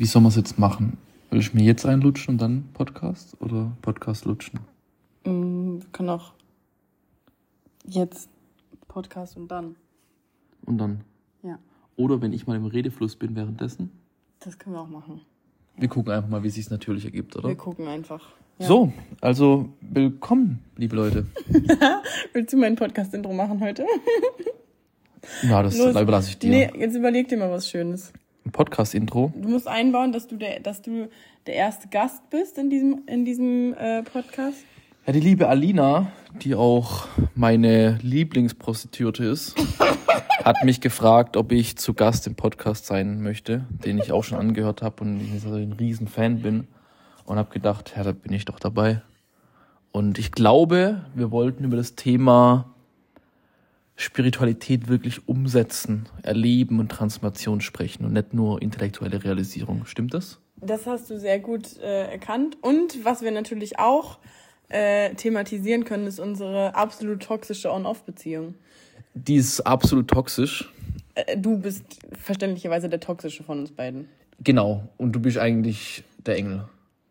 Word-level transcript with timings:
Wie 0.00 0.06
soll 0.06 0.22
man 0.22 0.30
es 0.30 0.36
jetzt 0.36 0.58
machen? 0.58 0.96
Will 1.28 1.40
ich 1.40 1.52
mir 1.52 1.62
jetzt 1.62 1.84
einlutschen 1.84 2.32
und 2.32 2.40
dann 2.40 2.70
Podcast 2.72 3.36
oder 3.38 3.70
Podcast 3.82 4.24
lutschen? 4.24 4.60
Mm, 5.26 5.74
wir 5.74 5.86
können 5.92 6.08
auch 6.08 6.32
jetzt 7.84 8.30
Podcast 8.88 9.36
und 9.36 9.48
dann. 9.48 9.76
Und 10.64 10.78
dann? 10.78 11.02
Ja. 11.42 11.58
Oder 11.96 12.22
wenn 12.22 12.32
ich 12.32 12.46
mal 12.46 12.56
im 12.56 12.64
Redefluss 12.64 13.14
bin 13.14 13.36
währenddessen? 13.36 13.90
Das 14.38 14.58
können 14.58 14.74
wir 14.74 14.80
auch 14.80 14.88
machen. 14.88 15.20
Wir 15.76 15.88
gucken 15.88 16.14
einfach 16.14 16.30
mal, 16.30 16.42
wie 16.42 16.48
es 16.48 16.54
sich 16.54 16.70
natürlich 16.70 17.04
ergibt, 17.04 17.36
oder? 17.36 17.48
Wir 17.48 17.56
gucken 17.56 17.86
einfach. 17.86 18.26
Ja. 18.58 18.68
So, 18.68 18.94
also 19.20 19.68
willkommen, 19.82 20.60
liebe 20.78 20.96
Leute. 20.96 21.26
Willst 22.32 22.54
du 22.54 22.56
mein 22.56 22.74
Podcast-Intro 22.74 23.34
machen 23.34 23.60
heute? 23.60 23.84
Ja, 25.42 25.62
das 25.62 25.76
Los. 25.76 25.90
überlasse 25.90 26.30
ich 26.30 26.38
dir. 26.38 26.48
Nee, 26.48 26.70
jetzt 26.78 26.96
überleg 26.96 27.28
dir 27.28 27.36
mal 27.36 27.50
was 27.50 27.68
Schönes. 27.68 28.14
Ein 28.44 28.52
Podcast-Intro. 28.52 29.32
Du 29.36 29.48
musst 29.48 29.68
einbauen, 29.68 30.12
dass 30.12 30.26
du 30.26 30.36
der, 30.36 30.60
dass 30.60 30.80
du 30.80 31.08
der 31.46 31.54
erste 31.54 31.88
Gast 31.88 32.28
bist 32.30 32.56
in 32.56 32.70
diesem, 32.70 33.02
in 33.06 33.24
diesem 33.24 33.74
äh, 33.74 34.02
Podcast. 34.02 34.64
Ja, 35.06 35.12
die 35.12 35.20
liebe 35.20 35.48
Alina, 35.48 36.10
die 36.42 36.54
auch 36.54 37.08
meine 37.34 37.98
Lieblingsprostituierte 38.02 39.24
ist, 39.24 39.54
hat 40.44 40.64
mich 40.64 40.80
gefragt, 40.80 41.36
ob 41.36 41.52
ich 41.52 41.76
zu 41.76 41.94
Gast 41.94 42.26
im 42.26 42.34
Podcast 42.34 42.86
sein 42.86 43.20
möchte, 43.22 43.66
den 43.84 43.98
ich 43.98 44.12
auch 44.12 44.24
schon 44.24 44.38
angehört 44.38 44.82
habe 44.82 45.04
und 45.04 45.20
ich 45.20 45.44
ein 45.44 45.72
riesen 45.72 46.08
Fan 46.08 46.40
bin. 46.40 46.68
Und 47.24 47.36
habe 47.36 47.52
gedacht, 47.52 47.92
ja, 47.96 48.02
da 48.02 48.12
bin 48.12 48.32
ich 48.32 48.46
doch 48.46 48.58
dabei. 48.58 49.02
Und 49.92 50.18
ich 50.18 50.32
glaube, 50.32 51.04
wir 51.14 51.30
wollten 51.30 51.64
über 51.64 51.76
das 51.76 51.94
Thema 51.94 52.74
Spiritualität 54.00 54.88
wirklich 54.88 55.28
umsetzen, 55.28 56.08
erleben 56.22 56.80
und 56.80 56.90
Transformation 56.90 57.60
sprechen 57.60 58.06
und 58.06 58.14
nicht 58.14 58.32
nur 58.32 58.62
intellektuelle 58.62 59.22
Realisierung. 59.22 59.84
Stimmt 59.84 60.14
das? 60.14 60.38
Das 60.56 60.86
hast 60.86 61.10
du 61.10 61.18
sehr 61.18 61.38
gut 61.38 61.78
äh, 61.78 62.10
erkannt. 62.10 62.56
Und 62.62 63.04
was 63.04 63.20
wir 63.20 63.30
natürlich 63.30 63.78
auch 63.78 64.18
äh, 64.70 65.14
thematisieren 65.14 65.84
können, 65.84 66.06
ist 66.06 66.18
unsere 66.18 66.74
absolut 66.74 67.22
toxische 67.22 67.70
On-Off-Beziehung. 67.70 68.54
Die 69.12 69.36
ist 69.36 69.60
absolut 69.60 70.08
toxisch. 70.08 70.72
Äh, 71.14 71.36
du 71.36 71.58
bist 71.58 71.84
verständlicherweise 72.18 72.88
der 72.88 73.00
toxische 73.00 73.42
von 73.42 73.58
uns 73.58 73.70
beiden. 73.70 74.08
Genau. 74.42 74.88
Und 74.96 75.12
du 75.12 75.20
bist 75.20 75.36
eigentlich 75.36 76.04
der 76.24 76.38
Engel. 76.38 76.64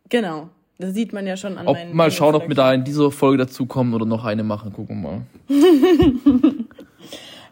Genau. 0.10 0.50
Das 0.80 0.96
sieht 0.96 1.14
man 1.14 1.28
ja 1.28 1.38
schon 1.38 1.58
an 1.60 1.68
Ob, 1.68 1.76
meinen 1.76 1.96
mal 1.96 2.10
schauen, 2.10 2.34
ob 2.34 2.48
wir 2.48 2.56
da 2.56 2.74
in 2.74 2.84
dieser 2.84 3.12
Folge 3.12 3.38
dazukommen 3.38 3.94
oder 3.94 4.06
noch 4.06 4.26
eine 4.26 4.44
machen. 4.44 4.74
Gucken 4.74 5.04
wir 5.04 5.12
mal. 5.12 5.26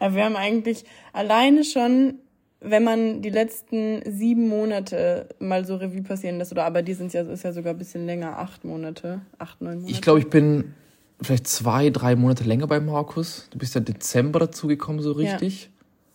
Aber 0.00 0.14
wir 0.14 0.24
haben 0.24 0.36
eigentlich 0.36 0.84
alleine 1.12 1.64
schon, 1.64 2.14
wenn 2.60 2.84
man 2.84 3.22
die 3.22 3.30
letzten 3.30 4.02
sieben 4.10 4.48
Monate 4.48 5.28
mal 5.38 5.64
so 5.64 5.76
Revue 5.76 6.02
passieren 6.02 6.38
lässt, 6.38 6.52
oder 6.52 6.64
aber 6.64 6.82
die 6.82 6.94
sind 6.94 7.12
ja, 7.12 7.22
ist 7.22 7.44
ja 7.44 7.52
sogar 7.52 7.74
ein 7.74 7.78
bisschen 7.78 8.06
länger, 8.06 8.38
acht 8.38 8.64
Monate, 8.64 9.20
acht, 9.38 9.60
neun 9.60 9.76
Monate. 9.76 9.92
Ich 9.92 10.02
glaube, 10.02 10.18
ich 10.20 10.28
bin 10.28 10.74
vielleicht 11.20 11.46
zwei, 11.46 11.90
drei 11.90 12.16
Monate 12.16 12.44
länger 12.44 12.66
bei 12.66 12.80
Markus. 12.80 13.48
Du 13.50 13.58
bist 13.58 13.74
ja 13.74 13.80
Dezember 13.80 14.38
dazugekommen, 14.40 15.00
so 15.02 15.12
richtig. 15.12 15.70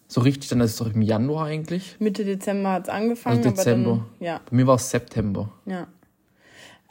So 0.07 0.21
richtig, 0.21 0.49
dann 0.49 0.59
ist 0.61 0.71
es 0.71 0.77
doch 0.77 0.93
im 0.93 1.01
Januar 1.01 1.47
eigentlich. 1.47 1.95
Mitte 1.99 2.23
Dezember 2.23 2.71
hat's 2.73 2.89
angefangen, 2.89 3.37
Also 3.37 3.49
Dezember. 3.49 4.05
dann, 4.19 4.25
ja, 4.25 4.41
Bei 4.49 4.55
mir 4.55 4.67
war 4.67 4.75
es 4.75 4.89
September. 4.89 5.51
ja. 5.65 5.87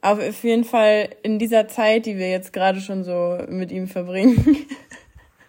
Aber 0.05 0.29
auf 0.29 0.43
jeden 0.43 0.65
Fall 0.65 1.11
in 1.23 1.39
dieser 1.39 1.69
Zeit, 1.69 2.07
die 2.07 2.17
wir 2.19 2.29
jetzt 2.29 2.53
gerade 2.53 2.81
schon 2.81 3.05
so 3.05 3.39
mit 3.48 3.70
ihm 3.70 3.87
verbringen, 3.87 4.57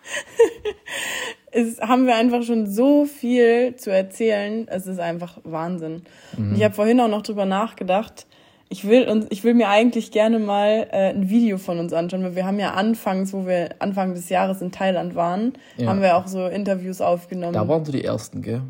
ist, 1.52 1.82
haben 1.82 2.06
wir 2.08 2.16
einfach 2.16 2.44
schon 2.44 2.68
so 2.68 3.06
viel 3.06 3.76
zu 3.76 3.92
erzählen. 3.92 4.68
Es 4.68 4.88
ist 4.88 5.00
einfach 5.00 5.38
Wahnsinn. 5.44 6.04
Und 6.38 6.56
ich 6.56 6.64
habe 6.64 6.74
vorhin 6.74 7.00
auch 7.00 7.08
noch 7.08 7.22
drüber 7.22 7.46
nachgedacht. 7.46 8.26
Ich 8.70 8.88
will 8.88 9.08
uns, 9.08 9.28
ich 9.30 9.44
will 9.44 9.54
mir 9.54 9.70
eigentlich 9.70 10.10
gerne 10.12 10.40
mal 10.40 10.88
äh, 10.92 11.10
ein 11.10 11.30
Video 11.30 11.60
von 11.60 11.78
uns 11.78 11.94
anschauen, 11.94 12.24
weil 12.24 12.36
wir 12.36 12.46
haben 12.48 12.60
ja 12.60 12.72
anfangs, 12.74 13.32
wo 13.32 13.46
wir 13.46 13.70
Anfang 13.80 14.16
des 14.16 14.30
Jahres 14.30 14.62
in 14.64 14.72
Thailand 14.72 15.14
waren, 15.14 15.54
Ja. 15.78 15.90
haben 15.90 16.02
wir 16.02 16.18
auch 16.18 16.26
so 16.26 16.48
Interviews 16.48 17.00
aufgenommen. 17.00 17.54
Da 17.54 17.68
waren 17.68 17.86
so 17.86 17.92
die 17.92 18.04
ersten, 18.04 18.42
gell? 18.42 18.62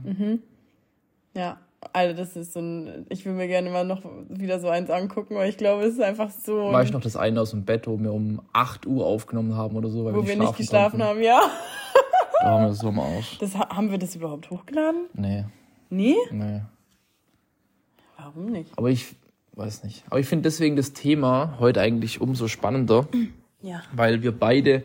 Ja, 1.35 1.57
Alter, 1.91 2.13
das 2.13 2.35
ist 2.35 2.53
so 2.53 2.59
ein, 2.59 3.05
ich 3.09 3.25
will 3.25 3.33
mir 3.33 3.47
gerne 3.47 3.69
mal 3.69 3.83
noch 3.85 4.01
wieder 4.29 4.59
so 4.59 4.69
eins 4.69 4.89
angucken, 4.89 5.35
weil 5.35 5.49
ich 5.49 5.57
glaube, 5.57 5.83
es 5.83 5.93
ist 5.95 6.01
einfach 6.01 6.29
so, 6.31 6.71
War 6.71 6.83
ich 6.83 6.91
noch 6.93 7.01
das 7.01 7.15
eine 7.17 7.41
aus 7.41 7.51
dem 7.51 7.65
Bett, 7.65 7.87
wo 7.87 7.99
wir 7.99 8.13
um 8.13 8.41
8 8.53 8.85
Uhr 8.85 9.05
aufgenommen 9.05 9.55
haben 9.55 9.75
oder 9.75 9.89
so, 9.89 10.05
weil 10.05 10.15
wo 10.15 10.25
wir 10.25 10.35
nicht 10.37 10.55
geschlafen 10.57 10.99
konnten. 10.99 11.03
haben, 11.03 11.21
ja. 11.21 11.41
Da 12.41 12.49
haben 12.51 12.65
wir 12.65 12.73
so 12.73 12.87
am 12.89 12.99
Arsch. 12.99 13.37
Das, 13.39 13.55
ha- 13.57 13.69
haben 13.75 13.89
wir 13.91 13.97
das 13.97 14.15
überhaupt 14.15 14.49
hochgeladen? 14.49 15.05
Nee, 15.13 15.45
Nee? 15.89 16.15
nee. 16.31 16.61
Warum 18.17 18.47
nicht? 18.51 18.71
Aber 18.77 18.89
ich 18.89 19.15
weiß 19.55 19.83
nicht. 19.83 20.03
Aber 20.09 20.19
ich 20.19 20.25
finde 20.27 20.43
deswegen 20.43 20.75
das 20.75 20.93
Thema 20.93 21.57
heute 21.59 21.81
eigentlich 21.81 22.21
umso 22.21 22.47
spannender. 22.47 23.07
Ja. 23.61 23.81
weil 23.93 24.23
wir 24.23 24.37
beide 24.37 24.83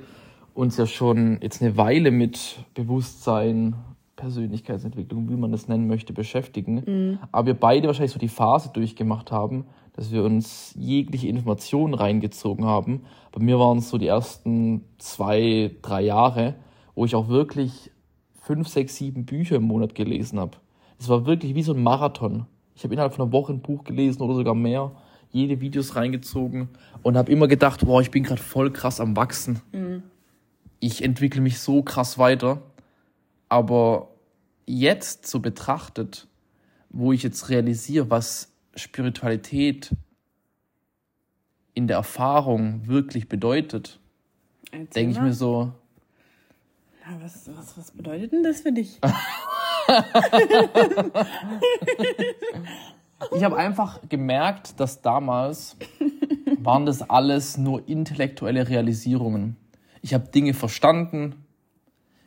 uns 0.54 0.76
ja 0.76 0.86
schon 0.86 1.40
jetzt 1.42 1.60
eine 1.60 1.76
Weile 1.76 2.12
mit 2.12 2.60
Bewusstsein, 2.74 3.74
Persönlichkeitsentwicklung, 4.18 5.30
wie 5.30 5.36
man 5.36 5.52
das 5.52 5.68
nennen 5.68 5.86
möchte, 5.86 6.12
beschäftigen. 6.12 7.18
Aber 7.32 7.46
wir 7.46 7.54
beide 7.54 7.86
wahrscheinlich 7.86 8.12
so 8.12 8.18
die 8.18 8.28
Phase 8.28 8.70
durchgemacht 8.72 9.32
haben, 9.32 9.64
dass 9.94 10.12
wir 10.12 10.22
uns 10.24 10.74
jegliche 10.76 11.28
Informationen 11.28 11.94
reingezogen 11.94 12.66
haben. 12.66 13.04
Bei 13.32 13.42
mir 13.42 13.58
waren 13.58 13.78
es 13.78 13.88
so 13.88 13.96
die 13.96 14.08
ersten 14.08 14.82
zwei, 14.98 15.70
drei 15.82 16.02
Jahre, 16.02 16.56
wo 16.94 17.04
ich 17.04 17.14
auch 17.14 17.28
wirklich 17.28 17.90
fünf, 18.42 18.68
sechs, 18.68 18.96
sieben 18.96 19.24
Bücher 19.24 19.56
im 19.56 19.64
Monat 19.64 19.94
gelesen 19.94 20.38
habe. 20.38 20.58
Es 20.98 21.08
war 21.08 21.24
wirklich 21.24 21.54
wie 21.54 21.62
so 21.62 21.72
ein 21.72 21.82
Marathon. 21.82 22.46
Ich 22.74 22.84
habe 22.84 22.94
innerhalb 22.94 23.14
von 23.14 23.24
einer 23.24 23.32
Woche 23.32 23.52
ein 23.52 23.60
Buch 23.60 23.84
gelesen 23.84 24.20
oder 24.22 24.34
sogar 24.34 24.54
mehr, 24.54 24.92
jede 25.30 25.60
Videos 25.60 25.94
reingezogen 25.96 26.68
und 27.02 27.16
habe 27.16 27.30
immer 27.30 27.46
gedacht, 27.46 27.84
boah, 27.86 28.00
ich 28.00 28.10
bin 28.10 28.22
gerade 28.24 28.42
voll 28.42 28.72
krass 28.72 29.00
am 29.00 29.16
wachsen. 29.16 29.60
Ich 30.80 31.04
entwickle 31.04 31.40
mich 31.40 31.60
so 31.60 31.82
krass 31.82 32.18
weiter. 32.18 32.62
Aber 33.48 34.07
jetzt 34.68 35.26
so 35.26 35.40
betrachtet, 35.40 36.28
wo 36.90 37.12
ich 37.12 37.22
jetzt 37.22 37.48
realisiere, 37.48 38.10
was 38.10 38.52
Spiritualität 38.74 39.90
in 41.74 41.86
der 41.86 41.96
Erfahrung 41.96 42.86
wirklich 42.86 43.28
bedeutet, 43.28 43.98
denke 44.72 45.12
ich 45.12 45.20
mir 45.20 45.32
so, 45.32 45.72
Na, 47.06 47.20
was, 47.22 47.48
was, 47.56 47.78
was 47.78 47.90
bedeutet 47.92 48.32
denn 48.32 48.42
das 48.42 48.60
für 48.60 48.72
dich? 48.72 49.00
Ich 53.34 53.42
habe 53.42 53.56
einfach 53.56 54.00
gemerkt, 54.08 54.78
dass 54.78 55.02
damals 55.02 55.76
waren 56.58 56.86
das 56.86 57.02
alles 57.02 57.58
nur 57.58 57.88
intellektuelle 57.88 58.68
Realisierungen. 58.68 59.56
Ich 60.02 60.14
habe 60.14 60.28
Dinge 60.28 60.54
verstanden, 60.54 61.44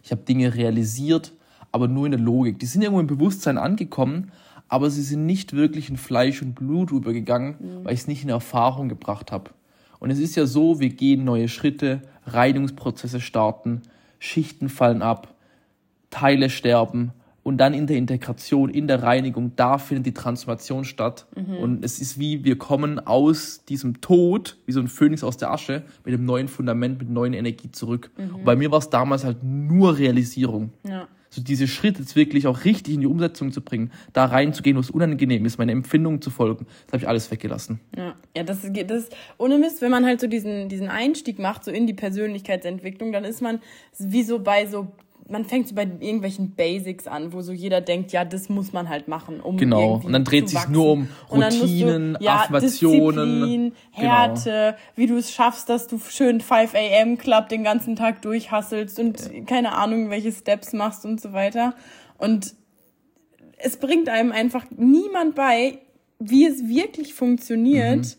ich 0.03 0.11
habe 0.11 0.23
Dinge 0.23 0.53
realisiert, 0.53 1.33
aber 1.71 1.87
nur 1.87 2.05
in 2.05 2.11
der 2.11 2.19
Logik. 2.19 2.59
Die 2.59 2.65
sind 2.65 2.81
irgendwo 2.81 2.99
im 2.99 3.07
Bewusstsein 3.07 3.57
angekommen, 3.57 4.31
aber 4.67 4.89
sie 4.89 5.01
sind 5.01 5.25
nicht 5.25 5.53
wirklich 5.53 5.89
in 5.89 5.97
Fleisch 5.97 6.41
und 6.41 6.55
Blut 6.55 6.91
übergegangen, 6.91 7.55
weil 7.83 7.93
ich 7.93 8.01
es 8.01 8.07
nicht 8.07 8.23
in 8.23 8.29
Erfahrung 8.29 8.89
gebracht 8.89 9.31
habe. 9.31 9.51
Und 9.99 10.09
es 10.09 10.19
ist 10.19 10.35
ja 10.35 10.45
so, 10.45 10.79
wir 10.79 10.89
gehen 10.89 11.23
neue 11.25 11.47
Schritte, 11.47 12.01
Reinigungsprozesse 12.25 13.19
starten, 13.19 13.81
Schichten 14.19 14.69
fallen 14.69 15.01
ab, 15.01 15.33
Teile 16.09 16.49
sterben 16.49 17.11
und 17.43 17.57
dann 17.57 17.73
in 17.73 17.87
der 17.87 17.97
Integration, 17.97 18.69
in 18.69 18.87
der 18.87 19.01
Reinigung, 19.01 19.53
da 19.55 19.77
findet 19.77 20.05
die 20.05 20.13
Transformation 20.13 20.85
statt. 20.85 21.25
Und 21.59 21.83
es 21.83 21.99
ist 21.99 22.19
wie, 22.19 22.43
wir 22.43 22.57
kommen 22.57 22.99
aus 22.99 23.65
diesem 23.65 23.99
Tod, 23.99 24.57
wie 24.65 24.71
so 24.71 24.79
ein 24.79 24.87
Phönix 24.87 25.23
aus 25.23 25.37
der 25.37 25.51
Asche, 25.51 25.83
mit 26.05 26.13
einem 26.13 26.25
neuen 26.25 26.47
Fundament, 26.47 26.99
mit 26.99 27.09
neuer 27.09 27.33
Energie 27.33 27.71
zurück. 27.71 28.11
Und 28.35 28.45
bei 28.45 28.55
mir 28.55 28.71
war 28.71 28.79
es 28.79 28.89
damals 28.89 29.23
halt 29.23 29.43
nur 29.43 29.97
Realisierung. 29.97 30.71
Ja. 30.87 31.07
So 31.33 31.41
diese 31.41 31.65
Schritte 31.65 32.01
jetzt 32.01 32.17
wirklich 32.17 32.45
auch 32.45 32.65
richtig 32.65 32.93
in 32.93 32.99
die 32.99 33.07
Umsetzung 33.07 33.53
zu 33.53 33.61
bringen, 33.61 33.91
da 34.11 34.25
reinzugehen, 34.25 34.75
wo 34.75 34.81
es 34.81 34.89
unangenehm 34.91 35.45
ist, 35.45 35.57
meine 35.57 35.71
Empfindungen 35.71 36.21
zu 36.21 36.29
folgen, 36.29 36.65
das 36.87 36.91
habe 36.93 36.97
ich 37.03 37.07
alles 37.07 37.31
weggelassen. 37.31 37.79
Ja, 37.97 38.15
ja 38.35 38.43
das, 38.43 38.61
geht- 38.73 38.89
das 38.91 39.07
ohne 39.37 39.57
Mist, 39.57 39.81
wenn 39.81 39.91
man 39.91 40.05
halt 40.05 40.19
so 40.19 40.27
diesen, 40.27 40.67
diesen 40.67 40.89
Einstieg 40.89 41.39
macht, 41.39 41.63
so 41.63 41.71
in 41.71 41.87
die 41.87 41.93
Persönlichkeitsentwicklung, 41.93 43.13
dann 43.13 43.23
ist 43.23 43.41
man 43.41 43.61
wie 43.97 44.23
so 44.23 44.39
bei 44.39 44.65
so, 44.65 44.91
man 45.31 45.45
fängt 45.45 45.67
so 45.67 45.75
bei 45.75 45.83
irgendwelchen 45.83 46.51
Basics 46.51 47.07
an, 47.07 47.33
wo 47.33 47.41
so 47.41 47.51
jeder 47.51 47.81
denkt, 47.81 48.11
ja, 48.11 48.25
das 48.25 48.49
muss 48.49 48.73
man 48.73 48.89
halt 48.89 49.07
machen, 49.07 49.39
um 49.39 49.57
Genau. 49.57 50.01
Und 50.03 50.11
dann 50.11 50.23
dreht 50.23 50.53
wachsen. 50.53 50.71
nur 50.71 50.91
um 50.91 51.07
Routinen, 51.31 52.13
du, 52.15 52.23
ja, 52.23 52.41
Affirmationen. 52.41 53.29
Disziplin, 53.29 53.73
Genau. 53.95 54.09
Härte, 54.09 54.75
wie 54.95 55.07
du 55.07 55.17
es 55.17 55.31
schaffst, 55.31 55.69
dass 55.69 55.87
du 55.87 55.99
schön 55.99 56.41
5 56.41 56.73
am 57.01 57.17
Club 57.17 57.49
den 57.49 57.63
ganzen 57.63 57.95
Tag 57.95 58.21
durchhasselst 58.21 58.99
und 58.99 59.47
keine 59.47 59.73
Ahnung, 59.73 60.09
welche 60.09 60.31
Steps 60.31 60.73
machst 60.73 61.05
und 61.05 61.21
so 61.21 61.33
weiter. 61.33 61.73
Und 62.17 62.53
es 63.57 63.77
bringt 63.77 64.09
einem 64.09 64.31
einfach 64.31 64.65
niemand 64.75 65.35
bei, 65.35 65.79
wie 66.19 66.45
es 66.45 66.67
wirklich 66.67 67.13
funktioniert, 67.13 68.17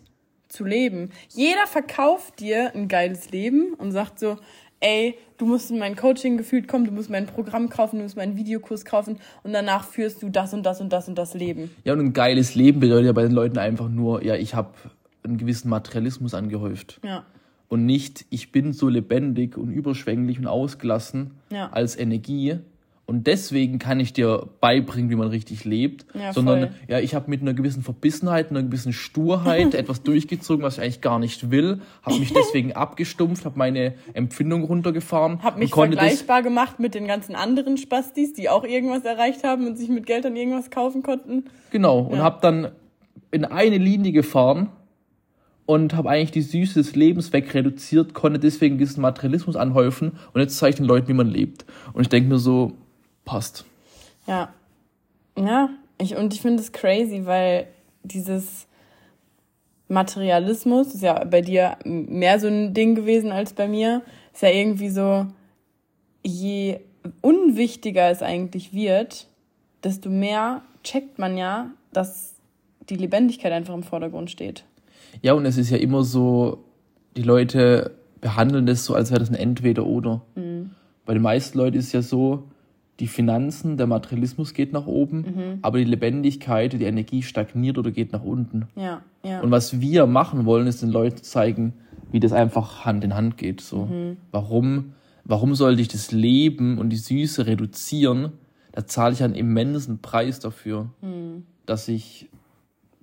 zu 0.48 0.64
leben. 0.64 1.10
Jeder 1.30 1.66
verkauft 1.66 2.40
dir 2.40 2.74
ein 2.74 2.88
geiles 2.88 3.30
Leben 3.30 3.74
und 3.74 3.92
sagt 3.92 4.18
so, 4.18 4.36
ey, 4.82 5.14
du 5.38 5.46
musst 5.46 5.70
in 5.70 5.78
mein 5.78 5.96
Coaching 5.96 6.36
gefühlt 6.36 6.68
kommen, 6.68 6.84
du 6.84 6.92
musst 6.92 7.08
mein 7.08 7.26
Programm 7.26 7.68
kaufen, 7.68 7.96
du 7.98 8.02
musst 8.02 8.16
meinen 8.16 8.36
Videokurs 8.36 8.84
kaufen 8.84 9.18
und 9.42 9.52
danach 9.52 9.84
führst 9.84 10.22
du 10.22 10.28
das 10.28 10.52
und 10.52 10.64
das 10.64 10.80
und 10.80 10.92
das 10.92 11.08
und 11.08 11.16
das 11.16 11.34
Leben. 11.34 11.70
Ja, 11.84 11.94
und 11.94 12.00
ein 12.00 12.12
geiles 12.12 12.54
Leben 12.54 12.80
bedeutet 12.80 13.06
ja 13.06 13.12
bei 13.12 13.22
den 13.22 13.32
Leuten 13.32 13.58
einfach 13.58 13.88
nur, 13.88 14.22
ja, 14.24 14.34
ich 14.34 14.54
habe 14.54 14.70
einen 15.22 15.38
gewissen 15.38 15.68
Materialismus 15.68 16.34
angehäuft. 16.34 17.00
Ja. 17.04 17.24
Und 17.68 17.86
nicht, 17.86 18.26
ich 18.28 18.52
bin 18.52 18.72
so 18.74 18.88
lebendig 18.88 19.56
und 19.56 19.70
überschwänglich 19.72 20.38
und 20.38 20.46
ausgelassen 20.46 21.30
Ja. 21.50 21.70
als 21.70 21.96
Energie. 21.96 22.56
Und 23.04 23.26
deswegen 23.26 23.78
kann 23.78 23.98
ich 24.00 24.12
dir 24.12 24.48
beibringen, 24.60 25.10
wie 25.10 25.16
man 25.16 25.28
richtig 25.28 25.64
lebt. 25.64 26.06
Ja, 26.14 26.32
sondern, 26.32 26.60
voll. 26.60 26.70
ja, 26.88 27.00
ich 27.00 27.14
habe 27.14 27.28
mit 27.28 27.42
einer 27.42 27.52
gewissen 27.52 27.82
Verbissenheit, 27.82 28.50
einer 28.50 28.62
gewissen 28.62 28.92
Sturheit 28.92 29.74
etwas 29.74 30.02
durchgezogen, 30.02 30.62
was 30.62 30.78
ich 30.78 30.82
eigentlich 30.84 31.00
gar 31.00 31.18
nicht 31.18 31.50
will. 31.50 31.80
Habe 32.02 32.18
mich 32.20 32.32
deswegen 32.32 32.72
abgestumpft, 32.74 33.44
habe 33.44 33.58
meine 33.58 33.94
Empfindung 34.14 34.62
runtergefahren. 34.64 35.42
Hab 35.42 35.58
mich 35.58 35.70
vergleichbar 35.74 36.42
gemacht 36.42 36.78
mit 36.78 36.94
den 36.94 37.06
ganzen 37.06 37.34
anderen 37.34 37.76
Spastis, 37.76 38.34
die 38.34 38.48
auch 38.48 38.64
irgendwas 38.64 39.04
erreicht 39.04 39.42
haben 39.44 39.66
und 39.66 39.76
sich 39.76 39.88
mit 39.88 40.06
Geld 40.06 40.24
dann 40.24 40.36
irgendwas 40.36 40.70
kaufen 40.70 41.02
konnten. 41.02 41.44
Genau, 41.70 41.98
und 42.00 42.18
Ja. 42.18 42.22
habe 42.22 42.38
dann 42.40 42.68
in 43.32 43.44
eine 43.44 43.78
Linie 43.78 44.12
gefahren 44.12 44.68
und 45.66 45.94
habe 45.94 46.08
eigentlich 46.10 46.30
die 46.32 46.42
Süße 46.42 46.74
des 46.74 46.94
Lebens 46.94 47.32
wegreduziert, 47.32 48.14
konnte 48.14 48.38
deswegen 48.38 48.78
diesen 48.78 49.00
Materialismus 49.02 49.56
anhäufen 49.56 50.12
und 50.32 50.40
jetzt 50.40 50.56
zeige 50.58 50.70
ich 50.70 50.76
den 50.76 50.86
Leuten, 50.86 51.08
wie 51.08 51.14
man 51.14 51.28
lebt. 51.28 51.64
Und 51.92 52.02
ich 52.02 52.08
denke 52.08 52.28
mir 52.28 52.38
so, 52.38 52.72
passt. 53.24 53.64
Ja. 54.26 54.52
Ja, 55.36 55.70
ich, 55.98 56.16
und 56.16 56.34
ich 56.34 56.42
finde 56.42 56.62
es 56.62 56.72
crazy, 56.72 57.22
weil 57.24 57.68
dieses 58.02 58.66
Materialismus 59.88 60.94
ist 60.94 61.02
ja 61.02 61.24
bei 61.24 61.40
dir 61.40 61.76
mehr 61.84 62.40
so 62.40 62.48
ein 62.48 62.74
Ding 62.74 62.94
gewesen 62.94 63.30
als 63.30 63.52
bei 63.52 63.68
mir. 63.68 64.02
Ist 64.32 64.42
ja 64.42 64.50
irgendwie 64.50 64.90
so, 64.90 65.26
je 66.22 66.80
unwichtiger 67.20 68.10
es 68.10 68.22
eigentlich 68.22 68.72
wird, 68.72 69.28
desto 69.84 70.08
mehr 70.08 70.62
checkt 70.82 71.18
man 71.18 71.36
ja, 71.36 71.70
dass 71.92 72.34
die 72.88 72.96
Lebendigkeit 72.96 73.52
einfach 73.52 73.74
im 73.74 73.82
Vordergrund 73.82 74.30
steht. 74.30 74.64
Ja, 75.20 75.34
und 75.34 75.44
es 75.44 75.58
ist 75.58 75.70
ja 75.70 75.76
immer 75.76 76.04
so, 76.04 76.64
die 77.16 77.22
Leute 77.22 77.92
behandeln 78.20 78.66
das 78.66 78.84
so, 78.84 78.94
als 78.94 79.10
wäre 79.10 79.20
das 79.20 79.28
ein 79.28 79.34
Entweder-Oder. 79.34 80.22
Bei 81.04 81.14
den 81.14 81.22
meisten 81.22 81.58
Leuten 81.58 81.76
ist 81.76 81.86
es 81.86 81.92
ja 81.92 82.02
so, 82.02 82.44
die 83.00 83.08
Finanzen, 83.08 83.76
der 83.76 83.86
Materialismus 83.86 84.54
geht 84.54 84.72
nach 84.72 84.86
oben, 84.86 85.58
aber 85.62 85.78
die 85.78 85.84
Lebendigkeit, 85.84 86.72
die 86.72 86.84
Energie 86.84 87.22
stagniert 87.22 87.78
oder 87.78 87.90
geht 87.90 88.12
nach 88.12 88.22
unten. 88.22 88.68
Ja, 88.76 89.02
ja. 89.24 89.40
Und 89.40 89.50
was 89.50 89.80
wir 89.80 90.06
machen 90.06 90.44
wollen, 90.44 90.66
ist 90.66 90.82
den 90.82 90.90
Leuten 90.90 91.22
zeigen, 91.22 91.72
wie 92.10 92.20
das 92.20 92.32
einfach 92.32 92.84
Hand 92.84 93.02
in 93.02 93.14
Hand 93.14 93.38
geht. 93.38 93.60
So. 93.60 93.88
Warum, 94.30 94.92
warum 95.24 95.54
sollte 95.54 95.80
ich 95.82 95.88
das 95.88 96.12
Leben 96.12 96.78
und 96.78 96.90
die 96.90 96.96
Süße 96.96 97.46
reduzieren? 97.46 98.32
Da 98.72 98.86
zahle 98.86 99.14
ich 99.14 99.22
einen 99.22 99.34
immensen 99.34 100.00
Preis 100.00 100.38
dafür, 100.38 100.90
dass 101.66 101.88
ich 101.88 102.28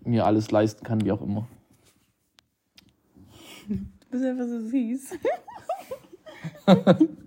mir 0.06 0.26
alles 0.26 0.52
leisten 0.52 0.86
kann, 0.86 1.04
wie 1.04 1.12
auch 1.12 1.22
immer. 1.22 1.48
Du 4.12 4.18
bist 4.18 4.26
einfach 4.26 4.48
so 4.48 4.60
süß. 4.60 5.20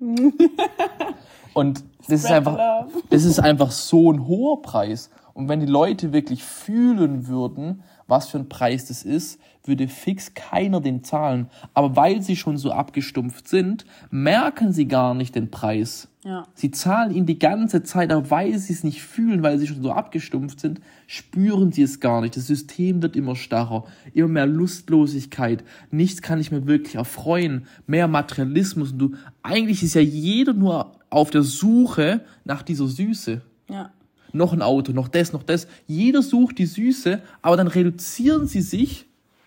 Und 1.56 1.84
das 2.06 2.24
ist 2.24 2.30
einfach, 2.30 2.84
das 3.08 3.24
ist 3.24 3.40
einfach 3.40 3.70
so 3.70 4.12
ein 4.12 4.26
hoher 4.26 4.60
Preis. 4.60 5.08
Und 5.32 5.48
wenn 5.48 5.58
die 5.58 5.64
Leute 5.64 6.12
wirklich 6.12 6.44
fühlen 6.44 7.28
würden, 7.28 7.82
was 8.06 8.28
für 8.28 8.38
ein 8.38 8.48
Preis 8.48 8.86
das 8.86 9.02
ist, 9.02 9.40
würde 9.64 9.88
fix 9.88 10.34
keiner 10.34 10.80
den 10.80 11.02
zahlen. 11.02 11.48
Aber 11.74 11.96
weil 11.96 12.22
sie 12.22 12.36
schon 12.36 12.56
so 12.56 12.72
abgestumpft 12.72 13.48
sind, 13.48 13.84
merken 14.10 14.72
sie 14.72 14.86
gar 14.86 15.14
nicht 15.14 15.34
den 15.34 15.50
Preis. 15.50 16.08
Ja. 16.24 16.44
Sie 16.54 16.72
zahlen 16.72 17.14
ihn 17.14 17.26
die 17.26 17.38
ganze 17.38 17.82
Zeit, 17.84 18.10
aber 18.12 18.30
weil 18.30 18.58
sie 18.58 18.72
es 18.72 18.82
nicht 18.82 19.02
fühlen, 19.02 19.42
weil 19.42 19.58
sie 19.58 19.66
schon 19.66 19.82
so 19.82 19.92
abgestumpft 19.92 20.60
sind, 20.60 20.80
spüren 21.06 21.72
sie 21.72 21.82
es 21.82 22.00
gar 22.00 22.20
nicht. 22.20 22.36
Das 22.36 22.46
System 22.46 23.02
wird 23.02 23.14
immer 23.14 23.36
starrer, 23.36 23.84
immer 24.12 24.28
mehr 24.28 24.46
Lustlosigkeit. 24.46 25.62
Nichts 25.90 26.22
kann 26.22 26.40
ich 26.40 26.50
mir 26.50 26.66
wirklich 26.66 26.96
erfreuen, 26.96 27.66
mehr 27.86 28.08
Materialismus. 28.08 28.92
Und 28.92 28.98
du, 28.98 29.12
eigentlich 29.42 29.82
ist 29.82 29.94
ja 29.94 30.00
jeder 30.00 30.52
nur 30.52 30.92
auf 31.10 31.30
der 31.30 31.42
Suche 31.42 32.22
nach 32.44 32.62
dieser 32.62 32.88
Süße. 32.88 33.42
Ja. 33.70 33.90
Noch 34.32 34.52
ein 34.52 34.62
Auto, 34.62 34.92
noch 34.92 35.08
das, 35.08 35.32
noch 35.32 35.42
das. 35.42 35.66
Jeder 35.86 36.22
sucht 36.22 36.58
die 36.58 36.66
Süße, 36.66 37.22
aber 37.42 37.56
dann 37.56 37.68
reduzieren 37.68 38.46
sie 38.46 38.60
sich, 38.60 39.06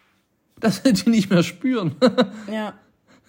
dass 0.59 0.81
sie 0.83 0.93
die 0.93 1.09
nicht 1.09 1.29
mehr 1.29 1.43
spüren. 1.43 1.95
Ja. 2.51 2.73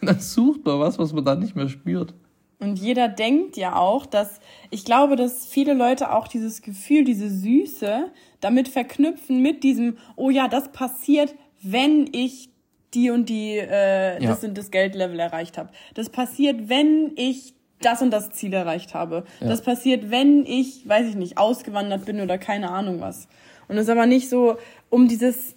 dann 0.00 0.20
sucht 0.20 0.64
man 0.64 0.81
was, 0.81 0.99
was 0.99 1.12
man 1.12 1.25
dann 1.25 1.41
nicht 1.41 1.55
mehr 1.56 1.69
spürt. 1.69 2.14
Und 2.58 2.79
jeder 2.79 3.08
denkt 3.08 3.56
ja 3.56 3.76
auch, 3.76 4.05
dass 4.06 4.38
ich 4.70 4.85
glaube, 4.85 5.17
dass 5.17 5.47
viele 5.47 5.73
Leute 5.75 6.12
auch 6.12 6.29
dieses 6.29 6.61
Gefühl, 6.62 7.05
diese 7.05 7.31
Süße 7.31 8.11
damit 8.41 8.69
verknüpfen 8.69 9.41
mit 9.41 9.62
diesem, 9.62 9.97
oh 10.17 10.29
ja, 10.31 10.47
das 10.49 10.70
passiert, 10.73 11.35
wenn 11.62 12.08
ich 12.12 12.50
die 12.93 13.11
und 13.11 13.29
die, 13.29 13.56
äh, 13.56 14.23
Ja. 14.23 14.29
das 14.31 14.44
und 14.44 14.58
das 14.58 14.70
Geldlevel 14.70 15.19
erreicht 15.20 15.56
habe. 15.56 15.70
Das 15.94 16.11
passiert, 16.11 16.69
wenn 16.69 17.12
ich 17.17 17.55
das 17.81 18.03
und 18.03 18.11
das 18.11 18.31
Ziel 18.31 18.53
erreicht 18.53 18.94
habe. 18.94 19.25
Ja. 19.41 19.49
Das 19.49 19.62
passiert, 19.62 20.11
wenn 20.11 20.44
ich, 20.47 20.88
weiß 20.88 21.09
ich 21.09 21.17
nicht, 21.17 21.38
ausgewandert 21.38 22.05
bin 22.05 22.21
oder 22.21 22.38
keine 22.38 22.71
Ahnung 22.71 23.00
was. 23.00 23.29
Und 23.69 23.77
es 23.77 23.85
ist 23.85 23.91
aber 23.91 24.06
nicht 24.06 24.29
so 24.29 24.59
um 24.88 25.09
dieses 25.09 25.55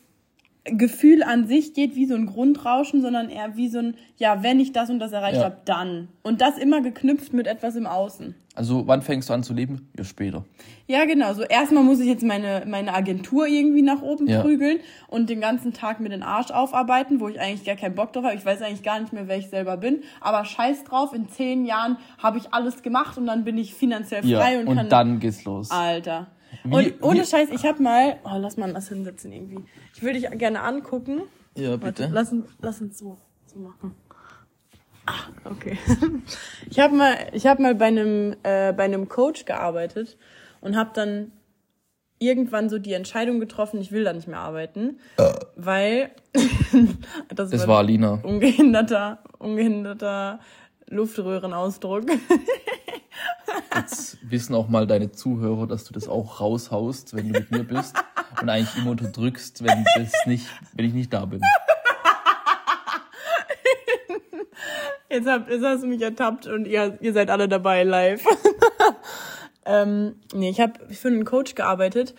Gefühl 0.66 1.24
an 1.24 1.46
sich 1.46 1.74
geht 1.74 1.96
wie 1.96 2.06
so 2.06 2.16
ein 2.16 2.26
Grundrauschen, 2.26 3.02
sondern 3.02 3.30
eher 3.30 3.58
wie 3.58 3.68
so 3.68 3.80
ein, 3.80 3.96
ja, 4.16 4.44
wenn 4.44 4.62
ich 4.62 4.72
das 4.72 4.90
und 4.90 5.00
das 5.00 5.12
erreicht 5.12 5.40
Ja. 5.40 5.44
habe, 5.46 5.58
dann. 5.66 6.08
Und 6.22 6.40
das 6.40 6.58
immer 6.58 6.80
geknüpft 6.82 7.34
mit 7.34 7.48
etwas 7.48 7.76
im 7.76 7.86
Außen. 7.86 8.34
Also, 8.56 8.88
wann 8.88 9.02
fängst 9.02 9.30
du 9.30 9.34
an 9.34 9.44
zu 9.44 9.54
leben? 9.54 9.90
Ja, 9.98 10.06
später. 10.06 10.46
Ja, 10.88 11.04
genau. 11.06 11.34
So 11.34 11.42
erstmal 11.42 11.84
muss 11.84 12.00
ich 12.00 12.06
jetzt 12.08 12.24
meine, 12.24 12.64
meine 12.68 12.94
Agentur 12.94 13.48
irgendwie 13.48 13.82
nach 13.82 14.02
oben 14.02 14.28
Ja. 14.28 14.42
prügeln 14.42 14.78
und 15.10 15.30
den 15.30 15.42
ganzen 15.42 15.74
Tag 15.74 16.00
mir 16.00 16.10
den 16.10 16.24
Arsch 16.24 16.52
aufarbeiten, 16.52 17.20
wo 17.20 17.28
ich 17.28 17.42
eigentlich 17.42 17.66
gar 17.66 17.76
keinen 17.76 17.96
Bock 17.96 18.14
drauf 18.14 18.24
habe. 18.24 18.36
Ich 18.36 18.46
weiß 18.46 18.62
eigentlich 18.62 18.84
gar 18.84 19.00
nicht 19.02 19.12
mehr, 19.12 19.28
wer 19.28 19.38
ich 19.38 19.50
selber 19.50 19.76
bin. 19.76 20.04
Aber 20.22 20.46
scheiß 20.46 20.86
drauf, 20.86 21.14
in 21.14 21.28
zehn 21.28 21.66
Jahren 21.66 21.98
habe 22.20 22.38
ich 22.38 22.54
alles 22.54 22.84
gemacht 22.84 23.18
und 23.18 23.26
dann 23.26 23.44
bin 23.44 23.58
ich 23.58 23.74
finanziell 23.74 24.24
Ja, 24.26 24.40
frei 24.40 24.60
und, 24.62 24.68
und 24.68 24.78
kann. 24.78 24.88
dann 24.90 25.20
geht's 25.20 25.44
los. 25.44 25.72
Alter. 25.72 26.28
Wie- 26.64 26.92
und 26.92 27.04
ohne 27.04 27.22
wie- 27.22 27.26
Scheiß, 27.26 27.50
ich 27.52 27.66
hab 27.66 27.80
mal. 27.80 28.18
Oh, 28.24 28.38
lass 28.38 28.58
mal 28.58 28.72
das 28.74 28.90
hinsetzen 28.90 29.32
irgendwie. 29.32 29.64
Ich 29.96 30.02
würde 30.02 30.20
dich 30.20 30.30
gerne 30.38 30.62
angucken. 30.62 31.22
Ja, 31.58 31.72
Warte, 31.72 31.86
bitte. 32.04 32.10
lass, 32.12 32.32
uns- 32.32 32.50
lass 32.62 32.82
uns 32.82 32.98
so, 32.98 33.18
so 33.46 33.60
machen. 33.60 33.96
Ah, 35.06 35.28
okay. 35.46 35.78
Ich 36.70 36.80
habe 36.80 36.96
mal, 36.96 37.16
ich 37.34 37.46
habe 37.46 37.62
mal 37.62 37.76
bei 37.76 37.86
einem, 37.88 38.36
äh, 38.44 38.72
bei 38.74 38.84
einem 38.86 39.10
Coach 39.10 39.46
gearbeitet 39.46 40.18
und 40.62 40.76
habe 40.78 40.92
dann 40.94 41.32
irgendwann 42.20 42.70
so 42.70 42.80
die 42.80 42.94
Entscheidung 42.94 43.40
getroffen, 43.42 43.82
ich 43.82 43.92
will 43.92 44.06
da 44.06 44.14
nicht 44.14 44.30
mehr 44.30 44.40
arbeiten, 44.40 44.98
weil 45.58 46.12
das, 47.36 47.50
Das 47.50 47.68
war 47.68 47.80
Alina. 47.80 48.22
ungehinderter, 48.24 49.20
ungehinderter 49.40 50.40
Luftröhrenausdruck. 50.88 52.06
Jetzt 53.76 54.18
wissen 54.22 54.56
auch 54.56 54.68
mal 54.68 54.88
deine 54.88 55.12
Zuhörer, 55.12 55.68
dass 55.68 55.86
du 55.86 55.94
das 55.94 56.08
auch 56.08 56.40
raushaust, 56.40 57.16
wenn 57.16 57.32
du 57.32 57.40
mit 57.40 57.52
mir 57.52 57.64
bist. 57.64 57.96
Und 58.42 58.50
eigentlich 58.50 58.76
immer 58.78 58.92
unterdrückst, 58.92 59.64
wenn, 59.64 59.86
das 59.96 60.14
nicht, 60.26 60.48
wenn 60.74 60.86
ich 60.86 60.94
nicht 60.94 61.14
da 61.14 61.26
bin. 61.26 61.42
Jetzt, 65.10 65.28
habt, 65.28 65.50
jetzt 65.50 65.64
hast 65.64 65.84
du 65.84 65.88
mich 65.88 66.02
ertappt 66.02 66.48
und 66.48 66.66
ihr, 66.66 66.98
ihr 67.00 67.14
seid 67.14 67.30
alle 67.30 67.48
dabei 67.48 67.84
live. 67.84 68.26
ähm, 69.66 70.16
nee, 70.34 70.50
ich 70.50 70.60
habe 70.60 70.74
für 70.92 71.10
einen 71.10 71.24
Coach 71.24 71.54
gearbeitet 71.54 72.16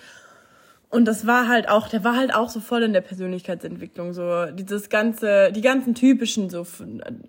und 0.95 1.05
das 1.07 1.27
war 1.27 1.49
halt 1.49 1.69
auch, 1.69 1.89
der 1.89 2.05
war 2.05 2.17
halt 2.17 2.35
auch 2.35 2.49
so 2.49 2.61
voll 2.61 2.83
in 2.83 2.93
der 2.93 3.01
Persönlichkeitsentwicklung, 3.01 4.13
so 4.13 4.47
dieses 4.53 4.89
ganze, 4.89 5.53
die 5.53 5.61
ganzen 5.61 5.95
typischen, 5.95 6.51
so 6.51 6.61
f- 6.63 6.83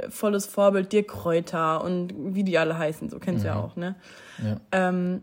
volles 0.10 0.46
Vorbild, 0.46 0.92
Dirk 0.94 1.08
Kräuter 1.10 1.84
und 1.84 2.14
wie 2.36 2.44
die 2.44 2.58
alle 2.58 2.78
heißen, 2.78 3.10
so 3.10 3.20
kennst 3.20 3.44
du 3.44 3.48
ja 3.48 3.56
auch, 3.56 3.76
ne? 3.76 3.96
Ja. 4.44 4.58
Ähm, 4.72 5.22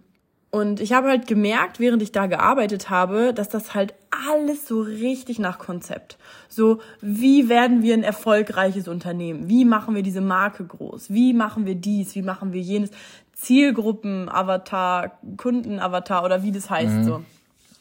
und 0.51 0.81
ich 0.81 0.93
habe 0.93 1.09
halt 1.09 1.27
gemerkt, 1.27 1.81
während 1.81 2.03
ich 2.03 2.13
da 2.13 2.27
gearbeitet 2.27 2.91
habe, 2.91 3.33
dass 3.33 3.49
das 3.49 3.75
halt 3.75 3.95
alles 4.29 4.69
so 4.69 4.83
richtig 4.83 5.39
nach 5.39 5.59
Konzept. 5.59 6.19
So, 6.51 6.81
wie 7.01 7.49
werden 7.49 7.83
wir 7.83 7.95
ein 7.95 8.03
erfolgreiches 8.03 8.87
Unternehmen? 8.87 9.49
Wie 9.49 9.65
machen 9.65 9.95
wir 9.95 10.03
diese 10.03 10.21
Marke 10.21 10.65
groß? 10.67 11.11
Wie 11.11 11.33
machen 11.33 11.65
wir 11.65 11.75
dies? 11.75 12.15
Wie 12.15 12.21
machen 12.21 12.53
wir 12.53 12.61
jenes? 12.61 12.91
Zielgruppen, 13.35 14.29
Avatar, 14.29 15.19
Kunden-Avatar 15.39 16.23
oder 16.23 16.43
wie 16.43 16.53
das 16.53 16.69
heißt 16.69 17.05
so. 17.05 17.25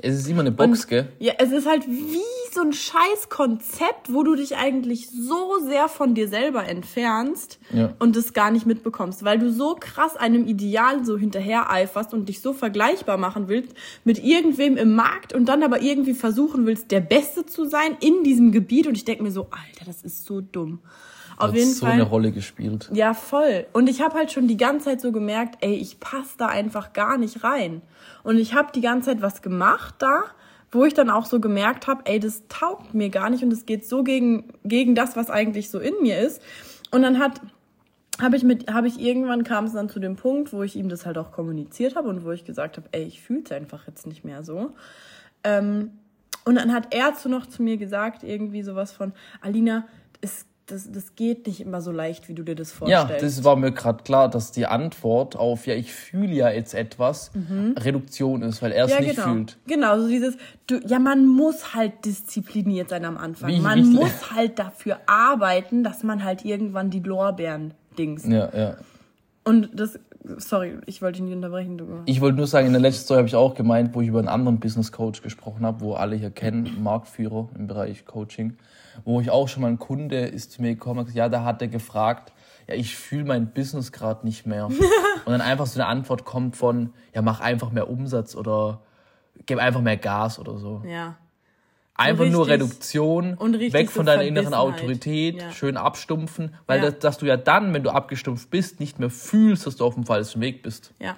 Es 0.03 0.15
ist 0.15 0.27
immer 0.27 0.41
eine 0.41 0.51
Box, 0.51 0.87
gell? 0.87 1.09
Ja, 1.19 1.33
es 1.37 1.51
ist 1.51 1.67
halt 1.67 1.87
wie 1.87 2.21
so 2.53 2.61
ein 2.61 2.73
scheiß 2.73 3.29
Konzept, 3.29 4.11
wo 4.11 4.23
du 4.23 4.35
dich 4.35 4.57
eigentlich 4.57 5.09
so 5.09 5.59
sehr 5.65 5.87
von 5.87 6.15
dir 6.15 6.27
selber 6.27 6.65
entfernst 6.67 7.59
Ja. 7.71 7.93
und 7.99 8.15
es 8.17 8.33
gar 8.33 8.51
nicht 8.51 8.65
mitbekommst, 8.65 9.23
weil 9.23 9.39
du 9.39 9.51
so 9.51 9.75
krass 9.79 10.17
einem 10.17 10.45
Ideal 10.47 11.05
so 11.05 11.17
hinterher 11.17 11.71
eiferst 11.71 12.13
und 12.13 12.27
dich 12.27 12.41
so 12.41 12.51
vergleichbar 12.53 13.17
machen 13.17 13.47
willst 13.47 13.73
mit 14.03 14.23
irgendwem 14.23 14.75
im 14.75 14.95
Markt 14.95 15.33
und 15.33 15.45
dann 15.45 15.63
aber 15.63 15.81
irgendwie 15.81 16.13
versuchen 16.13 16.65
willst, 16.65 16.91
der 16.91 16.99
Beste 17.01 17.45
zu 17.45 17.65
sein 17.65 17.95
in 18.01 18.23
diesem 18.23 18.51
Gebiet 18.51 18.87
und 18.87 18.95
ich 18.95 19.05
denke 19.05 19.23
mir 19.23 19.31
so, 19.31 19.43
Alter, 19.51 19.85
das 19.85 20.01
ist 20.01 20.25
so 20.25 20.41
dumm. 20.41 20.79
Auf 21.41 21.55
jeden 21.55 21.73
so 21.73 21.85
Fall. 21.85 21.93
eine 21.93 22.03
Rolle 22.03 22.31
gespielt. 22.31 22.89
Ja, 22.93 23.13
voll. 23.13 23.65
Und 23.73 23.89
ich 23.89 24.01
habe 24.01 24.15
halt 24.15 24.31
schon 24.31 24.47
die 24.47 24.57
ganze 24.57 24.85
Zeit 24.85 25.01
so 25.01 25.11
gemerkt, 25.11 25.57
ey, 25.61 25.73
ich 25.73 25.99
passe 25.99 26.37
da 26.37 26.47
einfach 26.47 26.93
gar 26.93 27.17
nicht 27.17 27.43
rein. 27.43 27.81
Und 28.23 28.37
ich 28.37 28.53
habe 28.53 28.71
die 28.73 28.81
ganze 28.81 29.09
Zeit 29.09 29.21
was 29.21 29.41
gemacht 29.41 29.95
da, 29.99 30.23
wo 30.71 30.85
ich 30.85 30.93
dann 30.93 31.09
auch 31.09 31.25
so 31.25 31.39
gemerkt 31.39 31.87
habe, 31.87 32.01
ey, 32.05 32.19
das 32.19 32.43
taugt 32.47 32.93
mir 32.93 33.09
gar 33.09 33.29
nicht 33.29 33.43
und 33.43 33.51
es 33.51 33.65
geht 33.65 33.85
so 33.85 34.03
gegen, 34.03 34.53
gegen 34.63 34.95
das, 34.95 35.15
was 35.15 35.29
eigentlich 35.29 35.69
so 35.69 35.79
in 35.79 35.93
mir 36.01 36.19
ist. 36.19 36.41
Und 36.91 37.01
dann 37.01 37.19
hat 37.19 37.41
habe 38.21 38.35
ich 38.35 38.43
mit 38.43 38.71
habe 38.71 38.87
ich 38.87 38.99
irgendwann 38.99 39.43
kam 39.43 39.65
es 39.65 39.73
dann 39.73 39.89
zu 39.89 39.99
dem 39.99 40.15
Punkt, 40.15 40.53
wo 40.53 40.61
ich 40.61 40.75
ihm 40.75 40.89
das 40.89 41.05
halt 41.05 41.17
auch 41.17 41.31
kommuniziert 41.31 41.95
habe 41.95 42.07
und 42.09 42.23
wo 42.23 42.31
ich 42.31 42.45
gesagt 42.45 42.77
habe, 42.77 42.87
ey, 42.91 43.03
ich 43.03 43.21
fühle 43.21 43.41
es 43.45 43.51
einfach 43.51 43.87
jetzt 43.87 44.05
nicht 44.05 44.23
mehr 44.23 44.43
so. 44.43 44.73
Ähm, 45.43 45.91
und 46.45 46.55
dann 46.55 46.73
hat 46.73 46.93
er 46.93 47.13
zu 47.13 47.29
noch 47.29 47.45
zu 47.45 47.61
mir 47.63 47.77
gesagt, 47.77 48.23
irgendwie 48.23 48.63
sowas 48.63 48.91
von, 48.91 49.13
Alina, 49.41 49.87
es, 50.21 50.45
das, 50.71 50.91
das 50.91 51.15
geht 51.15 51.47
nicht 51.47 51.61
immer 51.61 51.81
so 51.81 51.91
leicht, 51.91 52.29
wie 52.29 52.33
du 52.33 52.43
dir 52.43 52.55
das 52.55 52.71
Ja, 52.85 53.01
vorstellst. 53.01 53.23
das 53.39 53.43
war 53.43 53.55
mir 53.55 53.71
gerade 53.71 54.03
klar, 54.03 54.29
dass 54.29 54.51
die 54.51 54.65
Antwort 54.65 55.35
auf, 55.35 55.67
ja, 55.67 55.75
ich 55.75 55.93
fühle 55.93 56.33
ja 56.33 56.49
jetzt 56.49 56.73
etwas, 56.73 57.31
Reduktion 57.77 58.41
ist, 58.41 58.61
weil 58.61 58.71
er 58.71 58.85
es 58.85 58.91
Mhm. 58.91 58.95
ja, 58.95 59.01
nicht 59.01 59.15
genau. 59.15 59.33
fühlt. 59.33 59.57
Genau, 59.67 59.99
so 59.99 60.07
dieses, 60.07 60.35
du, 60.67 60.79
ja, 60.85 60.99
man 60.99 61.25
muss 61.25 61.73
halt 61.73 62.05
diszipliniert 62.05 62.89
sein 62.89 63.05
am 63.05 63.17
Anfang. 63.17 63.49
Wie- 63.49 63.59
man 63.59 63.79
wie- 63.79 63.93
muss 63.95 64.31
halt 64.33 64.59
dafür 64.59 64.97
arbeiten, 65.07 65.83
dass 65.83 66.03
man 66.03 66.23
halt 66.23 66.45
irgendwann 66.45 66.89
die 66.89 66.99
Lorbeeren 67.01 67.73
dings. 67.97 68.25
Ja, 68.25 68.49
ja. 68.55 68.77
Und 69.43 69.69
das, 69.73 69.99
sorry, 70.37 70.77
ich 70.85 71.01
wollte 71.01 71.17
dich 71.17 71.25
nicht 71.25 71.35
unterbrechen, 71.35 71.77
du. 71.77 72.01
Ich 72.05 72.21
wollte 72.21 72.37
nur 72.37 72.47
sagen, 72.47 72.67
in 72.67 72.73
der 72.73 72.81
letzten 72.81 73.05
Story 73.05 73.17
habe 73.19 73.27
ich 73.27 73.35
auch 73.35 73.55
gemeint, 73.55 73.95
wo 73.95 74.01
ich 74.01 74.07
über 74.07 74.19
einen 74.19 74.27
anderen 74.27 74.59
Business 74.59 74.91
Coach 74.91 75.21
gesprochen 75.21 75.65
habe, 75.65 75.81
wo 75.81 75.93
alle 75.93 76.15
hier 76.15 76.31
kennen, 76.31 76.81
Marktführer 76.83 77.49
im 77.55 77.67
Bereich 77.67 78.05
Coaching, 78.05 78.57
wo 79.03 79.21
ich 79.21 79.29
auch 79.29 79.47
schon 79.47 79.61
mal 79.61 79.69
ein 79.69 79.79
Kunde 79.79 80.19
ist 80.25 80.51
zu 80.51 80.61
mir 80.61 80.69
gekommen 80.69 80.99
und 80.99 81.05
gesagt, 81.05 81.17
ja, 81.17 81.29
da 81.29 81.43
hat 81.43 81.61
er 81.61 81.67
gefragt, 81.67 82.33
ja, 82.67 82.75
ich 82.75 82.95
fühle 82.95 83.25
mein 83.25 83.51
Business 83.51 83.91
gerade 83.91 84.25
nicht 84.25 84.45
mehr. 84.45 84.65
und 84.67 84.77
dann 85.25 85.41
einfach 85.41 85.65
so 85.65 85.79
eine 85.79 85.87
Antwort 85.87 86.25
kommt 86.25 86.55
von, 86.55 86.93
ja, 87.13 87.21
mach 87.21 87.39
einfach 87.39 87.71
mehr 87.71 87.89
Umsatz 87.89 88.35
oder 88.35 88.81
gib 89.45 89.59
einfach 89.59 89.81
mehr 89.81 89.97
Gas 89.97 90.39
oder 90.39 90.57
so. 90.57 90.81
Ja. 90.85 91.17
Einfach 91.95 92.25
nur 92.25 92.47
richtig- 92.47 92.53
Reduktion, 92.61 93.33
und 93.35 93.59
weg 93.59 93.87
so 93.87 93.93
von 93.97 94.05
deiner 94.05 94.23
inneren. 94.23 94.53
Autorität, 94.53 95.39
Ja. 95.41 95.51
schön 95.51 95.77
abstumpfen, 95.77 96.55
weil 96.65 96.79
Ja. 96.83 96.89
das, 96.89 96.99
dass 96.99 97.17
du 97.19 97.25
ja 97.27 97.37
dann, 97.37 97.73
wenn 97.73 97.83
du 97.83 97.91
abgestumpft 97.91 98.49
bist, 98.49 98.79
nicht 98.79 98.97
mehr 98.99 99.09
fühlst, 99.09 99.67
dass 99.67 99.75
du 99.75 99.85
auf 99.85 99.93
dem 99.95 100.05
falschen 100.05 100.41
Weg 100.41 100.63
bist. 100.63 100.93
Ja. 100.99 101.17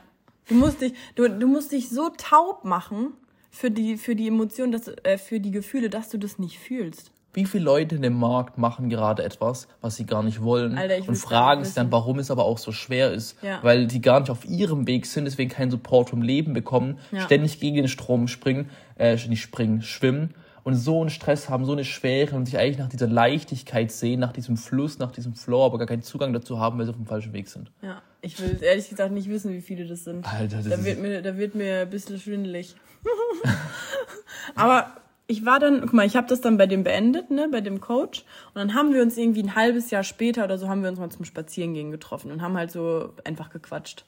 Du 0.50 0.56
musst 0.56 0.82
dich, 0.82 0.94
du, 1.15 1.30
du 1.30 1.48
musst 1.48 1.72
dich 1.72 1.89
so 1.89 2.10
taub 2.18 2.65
machen 2.65 3.13
für 3.50 3.72
die, 3.72 3.96
für 3.98 4.15
die 4.15 4.27
Emotionen, 4.27 4.72
dass, 4.74 4.89
äh, 5.03 5.18
für 5.18 5.39
die 5.39 5.51
Gefühle, 5.51 5.89
dass 5.89 6.10
du 6.10 6.18
das 6.18 6.38
nicht 6.38 6.60
fühlst. 6.60 7.12
Wie 7.36 7.46
viele 7.46 7.63
Leute 7.63 7.96
in 7.96 8.01
dem 8.03 8.20
Markt 8.20 8.58
machen 8.60 8.89
gerade 8.89 9.24
etwas, 9.24 9.68
was 9.82 9.96
sie 9.96 10.06
gar 10.06 10.22
nicht 10.22 10.44
wollen 10.44 10.77
Alter, 10.77 10.98
ich 11.00 11.08
und 11.08 11.15
fragen 11.15 11.63
sich 11.63 11.74
dann, 11.74 11.92
warum 11.92 12.20
es 12.20 12.30
aber 12.30 12.46
auch 12.46 12.60
so 12.60 12.72
schwer 12.72 13.12
ist, 13.12 13.38
Ja. 13.42 13.58
weil 13.63 13.88
die 13.88 14.01
gar 14.01 14.20
nicht 14.20 14.30
auf 14.30 14.46
ihrem 14.46 14.86
Weg 14.86 15.06
sind, 15.08 15.25
deswegen 15.25 15.50
keinen 15.50 15.72
Support 15.72 16.10
vom 16.12 16.22
Leben 16.22 16.53
bekommen, 16.53 17.00
Ja. 17.12 17.22
ständig 17.22 17.60
gegen 17.60 17.77
den 17.77 17.88
Strom 17.88 18.27
springen, 18.27 18.70
äh, 19.00 19.15
nicht 19.27 19.42
springen, 19.42 19.82
schwimmen 19.82 20.36
und 20.63 20.75
so 20.75 21.01
einen 21.01 21.10
Stress 21.10 21.50
haben, 21.50 21.65
so 21.65 21.74
eine 21.74 21.84
Schwere 21.84 22.36
und 22.36 22.46
sich 22.46 22.58
eigentlich 22.58 22.77
nach 22.77 22.89
dieser 22.89 23.08
Leichtigkeit 23.08 23.91
sehen, 23.91 24.20
nach 24.20 24.32
diesem 24.32 24.58
Fluss, 24.58 24.98
nach 24.98 25.12
diesem 25.12 25.36
Flow, 25.36 25.65
aber 25.65 25.77
gar 25.77 25.88
keinen 25.88 26.03
Zugang 26.03 26.34
dazu 26.34 26.60
haben, 26.60 26.77
weil 26.77 26.86
sie 26.86 26.91
auf 26.91 26.98
dem 26.98 27.05
falschen 27.05 27.34
Weg 27.34 27.50
sind. 27.50 27.72
Ja. 27.82 28.01
Ich 28.22 28.39
will 28.41 28.58
ehrlich 28.62 28.88
gesagt 28.88 29.12
nicht 29.12 29.29
wissen, 29.29 29.51
wie 29.51 29.60
viele 29.60 29.86
das 29.86 30.05
sind. 30.05 30.25
Alter, 30.25 30.58
das 30.58 30.70
Da 30.70 30.75
ist 30.75 30.86
wird 30.86 31.00
mir, 31.01 31.22
da 31.22 31.38
wird 31.38 31.55
mir 31.55 31.82
ein 31.82 31.89
bisschen 31.89 32.17
schwindelig. 32.17 32.75
Aber 34.55 34.96
ich 35.27 35.46
war 35.46 35.60
dann, 35.60 35.82
guck 35.82 35.93
mal, 35.93 36.05
ich 36.05 36.15
habe 36.15 36.27
das 36.27 36.39
dann 36.39 36.58
bei 36.58 36.65
dem 36.65 36.84
beendet, 36.84 37.32
ne, 37.32 37.50
bei 37.51 37.60
dem 37.60 37.82
Coach. 37.82 38.22
Und 38.53 38.55
dann 38.55 38.74
haben 38.75 38.93
wir 38.93 39.01
uns 39.01 39.17
irgendwie 39.17 39.43
ein 39.43 39.55
halbes 39.55 39.91
Jahr 39.91 40.03
später 40.03 40.46
oder 40.46 40.58
so 40.58 40.70
haben 40.70 40.84
wir 40.84 40.89
uns 40.89 41.00
mal 41.00 41.10
zum 41.10 41.25
Spazierengehen 41.25 41.91
getroffen 41.91 42.32
und 42.32 42.41
haben 42.41 42.55
halt 42.55 42.72
so 42.72 43.13
einfach 43.25 43.50
gequatscht. 43.50 44.05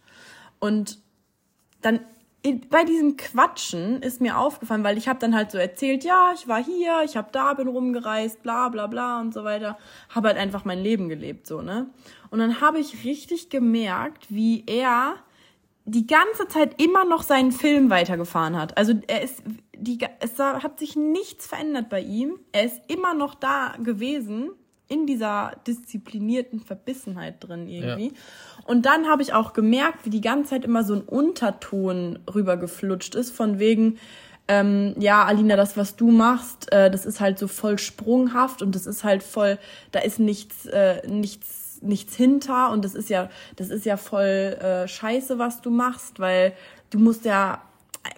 Und 0.60 1.00
dann 1.82 2.00
bei 2.70 2.84
diesem 2.84 3.18
Quatschen 3.18 4.02
ist 4.02 4.22
mir 4.22 4.38
aufgefallen, 4.38 4.84
weil 4.84 4.98
ich 4.98 5.08
habe 5.08 5.20
dann 5.20 5.36
halt 5.36 5.52
so 5.52 5.58
erzählt, 5.58 6.04
ja, 6.04 6.32
ich 6.34 6.48
war 6.48 6.64
hier, 6.64 7.02
ich 7.04 7.18
habe 7.18 7.30
da, 7.32 7.54
bin 7.54 7.68
rumgereist, 7.68 8.44
bla 8.44 8.70
bla 8.70 8.88
bla 8.88 9.20
und 9.20 9.34
so 9.34 9.44
weiter, 9.44 9.78
habe 10.10 10.30
halt 10.30 10.38
einfach 10.38 10.66
mein 10.66 10.80
Leben 10.80 11.10
gelebt 11.10 11.48
so, 11.48 11.62
ne? 11.62 11.88
Und 12.30 12.40
dann 12.40 12.62
habe 12.62 12.80
ich 12.80 13.04
richtig 13.06 13.50
gemerkt, 13.50 14.26
wie 14.30 14.64
er 14.68 15.16
die 15.86 16.08
ganze 16.08 16.48
Zeit 16.48 16.82
immer 16.82 17.06
noch 17.06 17.24
seinen 17.24 17.52
Film 17.52 17.90
weitergefahren 17.90 18.58
hat. 18.58 18.78
Also 18.78 18.94
er 19.08 19.22
ist 19.22 19.44
die 19.78 20.00
es 20.20 20.40
hat 20.40 20.80
sich 20.80 20.96
nichts 20.96 21.48
verändert 21.48 21.90
bei 21.90 22.02
ihm. 22.02 22.40
Er 22.52 22.66
ist 22.66 22.82
immer 22.88 23.14
noch 23.14 23.36
da 23.36 23.76
gewesen 23.84 24.52
in 24.88 25.08
dieser 25.08 25.54
disziplinierten 25.68 26.60
Verbissenheit 26.60 27.44
drin 27.44 27.68
irgendwie. 27.68 28.14
Und 28.66 28.86
dann 28.86 29.08
habe 29.08 29.22
ich 29.22 29.34
auch 29.34 29.54
gemerkt, 29.54 30.06
wie 30.06 30.10
die 30.10 30.22
ganze 30.22 30.50
Zeit 30.50 30.66
immer 30.66 30.84
so 30.84 30.96
ein 30.96 31.02
Unterton 31.02 32.20
rübergeflutscht 32.34 33.16
ist 33.16 33.32
von 33.32 33.60
wegen 33.60 33.98
ähm, 34.48 34.94
ja, 35.00 35.24
Alina, 35.24 35.56
das, 35.56 35.76
was 35.76 35.96
du 35.96 36.12
machst, 36.12 36.72
äh, 36.72 36.92
das 36.92 37.06
ist 37.06 37.20
halt 37.20 37.40
so 37.40 37.48
voll 37.48 37.80
sprunghaft 37.80 38.62
und 38.62 38.76
das 38.76 38.86
ist 38.86 39.04
halt 39.04 39.24
voll, 39.24 39.58
da 39.92 40.00
ist 40.00 40.20
nichts, 40.20 40.68
äh, 40.68 41.06
nichts, 41.08 41.80
nichts 41.82 42.16
hinter 42.16 42.72
und 42.72 42.86
das 42.86 42.94
ist 42.94 43.10
ja, 43.10 43.30
das 43.56 43.70
ist 43.70 43.86
ja 43.86 43.98
voll 43.98 44.24
äh, 44.24 44.88
scheiße, 44.88 45.40
was 45.40 45.62
du 45.62 45.72
machst, 45.72 46.20
weil 46.20 46.54
du 46.92 47.00
musst 47.00 47.26
ja 47.26 47.62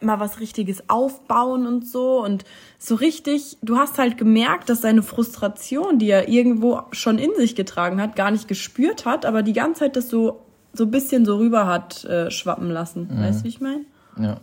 mal 0.02 0.20
was 0.20 0.40
Richtiges 0.40 0.90
aufbauen 0.90 1.66
und 1.68 1.88
so 1.88 2.24
und 2.24 2.46
so 2.78 2.96
richtig, 2.96 3.58
du 3.62 3.78
hast 3.78 3.98
halt 3.98 4.18
gemerkt, 4.18 4.70
dass 4.70 4.82
seine 4.82 5.04
Frustration, 5.04 6.00
die 6.00 6.10
er 6.10 6.28
irgendwo 6.30 6.82
schon 6.92 7.18
in 7.18 7.32
sich 7.36 7.56
getragen 7.56 8.02
hat, 8.02 8.16
gar 8.16 8.32
nicht 8.32 8.48
gespürt 8.48 9.06
hat, 9.06 9.26
aber 9.26 9.44
die 9.44 9.54
ganze 9.54 9.82
Zeit 9.82 9.96
das 9.96 10.10
so, 10.10 10.42
so 10.74 10.86
ein 10.86 10.92
bisschen 10.92 11.26
so 11.26 11.38
rüber 11.38 11.68
hat 11.68 12.06
äh, 12.06 12.30
schwappen 12.32 12.70
lassen. 12.70 13.10
Weißt 13.20 13.40
du, 13.40 13.44
wie 13.46 13.50
ich 13.50 13.62
meine? 13.62 13.86
Ja. 14.20 14.40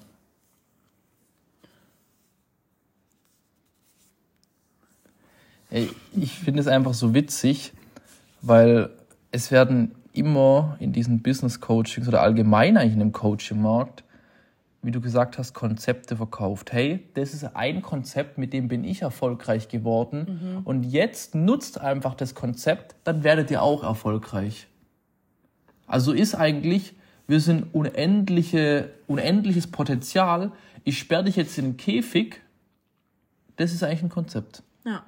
Ich 6.14 6.38
finde 6.38 6.60
es 6.60 6.68
einfach 6.68 6.94
so 6.94 7.14
witzig, 7.14 7.72
weil 8.42 8.90
es 9.32 9.50
werden 9.50 9.92
immer 10.12 10.76
in 10.78 10.92
diesen 10.92 11.20
Business 11.20 11.60
Coachings 11.60 12.06
oder 12.06 12.22
allgemein 12.22 12.76
eigentlich 12.76 12.92
in 12.92 13.00
dem 13.00 13.12
Coaching-Markt, 13.12 14.04
wie 14.84 14.90
du 14.90 15.00
gesagt 15.00 15.38
hast, 15.38 15.54
Konzepte 15.54 16.16
verkauft. 16.16 16.72
Hey, 16.72 17.08
das 17.14 17.32
ist 17.32 17.44
ein 17.56 17.82
Konzept, 17.82 18.38
mit 18.38 18.52
dem 18.52 18.68
bin 18.68 18.84
ich 18.84 19.02
erfolgreich 19.02 19.68
geworden 19.68 20.62
und 20.64 20.84
jetzt 20.84 21.34
nutzt 21.34 21.80
einfach 21.80 22.14
das 22.14 22.34
Konzept, 22.34 22.94
dann 23.04 23.24
werdet 23.24 23.50
ihr 23.50 23.62
auch 23.62 23.82
erfolgreich. 23.82 24.66
Also 25.86 26.12
ist 26.12 26.34
eigentlich, 26.34 26.94
wir 27.26 27.40
sind 27.40 27.74
unendliche, 27.74 28.90
unendliches 29.06 29.66
Potenzial. 29.66 30.52
Ich 30.84 30.98
sperre 30.98 31.24
dich 31.24 31.36
jetzt 31.36 31.56
in 31.58 31.64
den 31.64 31.76
Käfig. 31.76 32.40
Das 33.56 33.72
ist 33.72 33.82
eigentlich 33.82 34.02
ein 34.02 34.08
Konzept. 34.08 34.62
Ja. 34.84 35.02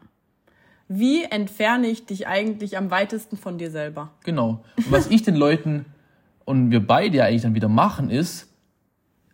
Wie 0.88 1.24
entferne 1.24 1.88
ich 1.88 2.06
dich 2.06 2.26
eigentlich 2.26 2.78
am 2.78 2.90
weitesten 2.90 3.36
von 3.36 3.58
dir 3.58 3.70
selber? 3.70 4.12
Genau. 4.24 4.64
Und 4.76 4.92
was 4.92 5.08
ich 5.08 5.22
den 5.22 5.34
Leuten 5.34 5.84
und 6.44 6.70
wir 6.70 6.86
beide 6.86 7.18
ja 7.18 7.24
eigentlich 7.24 7.42
dann 7.42 7.54
wieder 7.54 7.68
machen, 7.68 8.08
ist, 8.08 8.48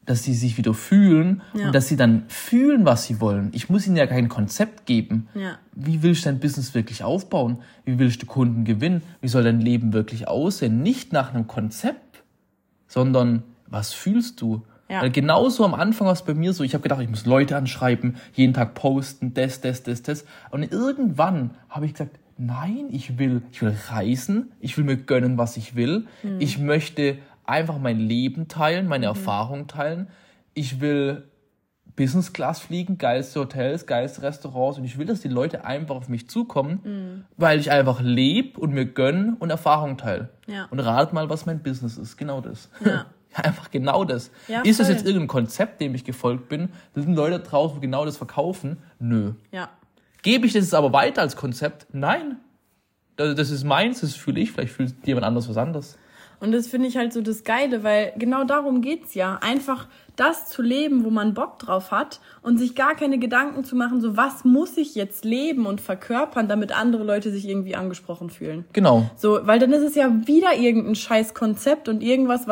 dass 0.04 0.24
sie 0.24 0.34
sich 0.34 0.58
wieder 0.58 0.74
fühlen 0.74 1.42
Ja. 1.54 1.66
und 1.66 1.74
dass 1.74 1.86
sie 1.88 1.96
dann 1.96 2.24
fühlen, 2.28 2.84
was 2.84 3.04
sie 3.04 3.20
wollen. 3.20 3.50
Ich 3.52 3.70
muss 3.70 3.86
ihnen 3.86 3.96
ja 3.96 4.06
kein 4.06 4.28
Konzept 4.28 4.84
geben. 4.86 5.28
Ja. 5.34 5.58
Wie 5.74 6.02
willst 6.02 6.24
du 6.24 6.28
dein 6.30 6.40
Business 6.40 6.74
wirklich 6.74 7.04
aufbauen? 7.04 7.58
Wie 7.84 7.98
willst 7.98 8.20
du 8.22 8.26
Kunden 8.26 8.64
gewinnen? 8.64 9.02
Wie 9.20 9.28
soll 9.28 9.44
dein 9.44 9.60
Leben 9.60 9.92
wirklich 9.92 10.26
aussehen? 10.26 10.82
Nicht 10.82 11.12
nach 11.12 11.32
einem 11.32 11.46
Konzept, 11.46 12.22
sondern 12.88 13.42
was 13.68 13.92
fühlst 13.92 14.40
du? 14.40 14.62
Ja. 14.88 15.02
Weil 15.02 15.10
genauso 15.10 15.64
am 15.64 15.72
Anfang 15.74 16.06
war 16.06 16.12
es 16.12 16.22
bei 16.22 16.34
mir 16.34 16.52
so, 16.52 16.64
ich 16.64 16.74
habe 16.74 16.82
gedacht, 16.82 17.00
ich 17.00 17.08
muss 17.08 17.24
Leute 17.24 17.56
anschreiben, 17.56 18.16
jeden 18.34 18.52
Tag 18.52 18.74
posten, 18.74 19.32
das, 19.32 19.60
das, 19.60 19.82
das, 19.82 20.02
das. 20.02 20.24
Und 20.50 20.70
irgendwann 20.70 21.50
habe 21.70 21.86
ich 21.86 21.92
gesagt, 21.92 22.18
nein, 22.36 22.86
ich 22.90 23.18
will, 23.18 23.42
ich 23.52 23.62
will 23.62 23.74
reisen, 23.88 24.50
ich 24.60 24.76
will 24.76 24.84
mir 24.84 24.96
gönnen, 24.96 25.38
was 25.38 25.56
ich 25.56 25.76
will. 25.76 26.06
Ich 26.40 26.58
möchte 26.58 27.16
einfach 27.52 27.78
mein 27.78 28.00
Leben 28.00 28.48
teilen, 28.48 28.88
meine 28.88 29.06
Erfahrungen 29.06 29.68
teilen. 29.68 30.08
Ich 30.54 30.80
will 30.80 31.24
Business 31.94 32.32
Class 32.32 32.60
fliegen, 32.60 32.96
geilste 32.96 33.40
Hotels, 33.40 33.86
geilste 33.86 34.22
Restaurants 34.22 34.78
und 34.78 34.84
ich 34.84 34.96
will, 34.96 35.06
dass 35.06 35.20
die 35.20 35.28
Leute 35.28 35.64
einfach 35.64 35.94
auf 35.94 36.08
mich 36.08 36.28
zukommen, 36.28 37.26
weil 37.36 37.60
ich 37.60 37.70
einfach 37.70 38.00
lebe 38.00 38.58
und 38.58 38.72
mir 38.72 38.86
gönn 38.86 39.34
und 39.34 39.50
Erfahrungen 39.50 39.98
teile. 39.98 40.30
Ja. 40.46 40.66
Und 40.70 40.80
rat 40.80 41.12
mal, 41.12 41.28
was 41.28 41.44
mein 41.44 41.62
Business 41.62 41.98
ist. 41.98 42.16
Genau 42.16 42.40
das. 42.40 42.70
Ja. 42.84 43.06
einfach 43.34 43.70
genau 43.70 44.04
das. 44.04 44.30
Ja, 44.48 44.62
ist 44.62 44.80
das 44.80 44.88
jetzt 44.88 45.06
irgendein 45.06 45.28
Konzept, 45.28 45.80
dem 45.80 45.94
ich 45.94 46.04
gefolgt 46.04 46.48
bin? 46.48 46.70
Sind 46.94 47.14
Leute 47.14 47.40
draußen, 47.40 47.76
die 47.76 47.80
genau 47.82 48.04
das 48.04 48.16
verkaufen? 48.16 48.78
Nö. 48.98 49.32
Ja. 49.50 49.70
Gebe 50.22 50.46
ich 50.46 50.52
das 50.52 50.64
jetzt 50.64 50.74
aber 50.74 50.92
weiter 50.92 51.22
als 51.22 51.36
Konzept? 51.36 51.86
Nein. 51.92 52.36
Das, 53.16 53.34
das 53.34 53.50
ist 53.50 53.64
meins, 53.64 54.00
das 54.00 54.14
fühle 54.14 54.40
ich, 54.40 54.52
vielleicht 54.52 54.72
fühlt 54.72 55.06
jemand 55.06 55.26
anders 55.26 55.48
was 55.48 55.56
anderes. 55.56 55.98
Und 56.42 56.50
das 56.50 56.66
finde 56.66 56.88
ich 56.88 56.96
halt 56.96 57.12
so 57.12 57.20
das 57.20 57.44
Geile, 57.44 57.84
weil 57.84 58.12
genau 58.18 58.42
darum 58.42 58.80
geht's 58.80 59.14
ja. 59.14 59.38
Einfach 59.42 59.86
das 60.16 60.48
zu 60.48 60.60
leben, 60.60 61.04
wo 61.04 61.10
man 61.10 61.34
Bock 61.34 61.60
drauf 61.60 61.92
hat 61.92 62.18
und 62.42 62.58
sich 62.58 62.74
gar 62.74 62.96
keine 62.96 63.20
Gedanken 63.20 63.62
zu 63.62 63.76
machen, 63.76 64.00
so 64.00 64.16
was 64.16 64.44
muss 64.44 64.76
ich 64.76 64.96
jetzt 64.96 65.24
leben 65.24 65.66
und 65.66 65.80
verkörpern, 65.80 66.48
damit 66.48 66.76
andere 66.76 67.04
Leute 67.04 67.30
sich 67.30 67.48
irgendwie 67.48 67.76
angesprochen 67.76 68.28
fühlen. 68.28 68.64
Genau. 68.72 69.08
So, 69.16 69.38
weil 69.46 69.60
dann 69.60 69.72
ist 69.72 69.84
es 69.84 69.94
ja 69.94 70.10
wieder 70.26 70.56
irgendein 70.56 70.96
scheiß 70.96 71.32
Konzept 71.32 71.88
und 71.88 72.02
irgendwas, 72.02 72.46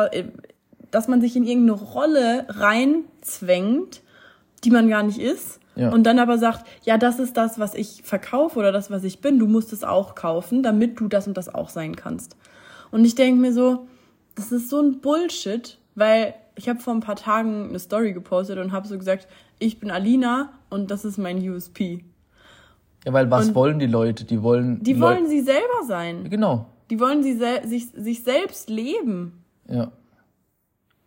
dass 0.89 1.09
man 1.09 1.19
sich 1.19 1.35
in 1.35 1.43
irgendeine 1.43 1.77
Rolle 1.81 2.45
reinzwängt, 2.47 4.01
die 4.63 4.71
man 4.71 4.87
gar 4.87 5.03
nicht 5.03 5.19
ist. 5.19 5.59
Ja. 5.75 5.89
Und 5.89 6.03
dann 6.03 6.17
aber 6.17 6.37
sagt, 6.37 6.65
ja, 6.83 6.97
das 6.97 7.19
ist 7.19 7.35
das, 7.35 7.59
was 7.59 7.75
ich 7.75 8.03
verkaufe 8.03 8.57
oder 8.57 8.71
das, 8.71 8.89
was 8.89 9.03
ich 9.03 9.19
bin. 9.19 9.37
Du 9.37 9.47
musst 9.47 9.73
es 9.73 9.83
auch 9.83 10.15
kaufen, 10.15 10.63
damit 10.63 10.97
du 11.01 11.09
das 11.09 11.27
und 11.27 11.35
das 11.35 11.53
auch 11.53 11.67
sein 11.67 11.97
kannst. 11.97 12.37
Und 12.91 13.05
ich 13.05 13.15
denke 13.15 13.39
mir 13.39 13.53
so, 13.53 13.87
das 14.35 14.51
ist 14.51 14.69
so 14.69 14.81
ein 14.81 14.99
Bullshit, 15.01 15.77
weil 15.95 16.33
ich 16.55 16.69
habe 16.69 16.79
vor 16.79 16.93
ein 16.93 16.99
paar 16.99 17.15
Tagen 17.15 17.69
eine 17.69 17.79
Story 17.79 18.13
gepostet 18.13 18.59
und 18.59 18.71
habe 18.71 18.87
so 18.87 18.97
gesagt, 18.97 19.27
ich 19.59 19.79
bin 19.79 19.91
Alina 19.91 20.51
und 20.69 20.91
das 20.91 21.05
ist 21.05 21.17
mein 21.17 21.37
USP. 21.37 22.03
Ja, 23.05 23.13
weil 23.13 23.31
was 23.31 23.49
und 23.49 23.55
wollen 23.55 23.79
die 23.79 23.87
Leute? 23.87 24.25
Die 24.25 24.43
wollen. 24.43 24.83
Die 24.83 24.99
wollen 24.99 25.27
sie 25.27 25.41
selber 25.41 25.85
sein. 25.87 26.29
Genau. 26.29 26.67
Die 26.89 26.99
wollen 26.99 27.23
sie 27.23 27.33
se 27.33 27.61
sich, 27.65 27.87
sich 27.87 28.23
selbst 28.23 28.69
leben. 28.69 29.43
Ja. 29.67 29.91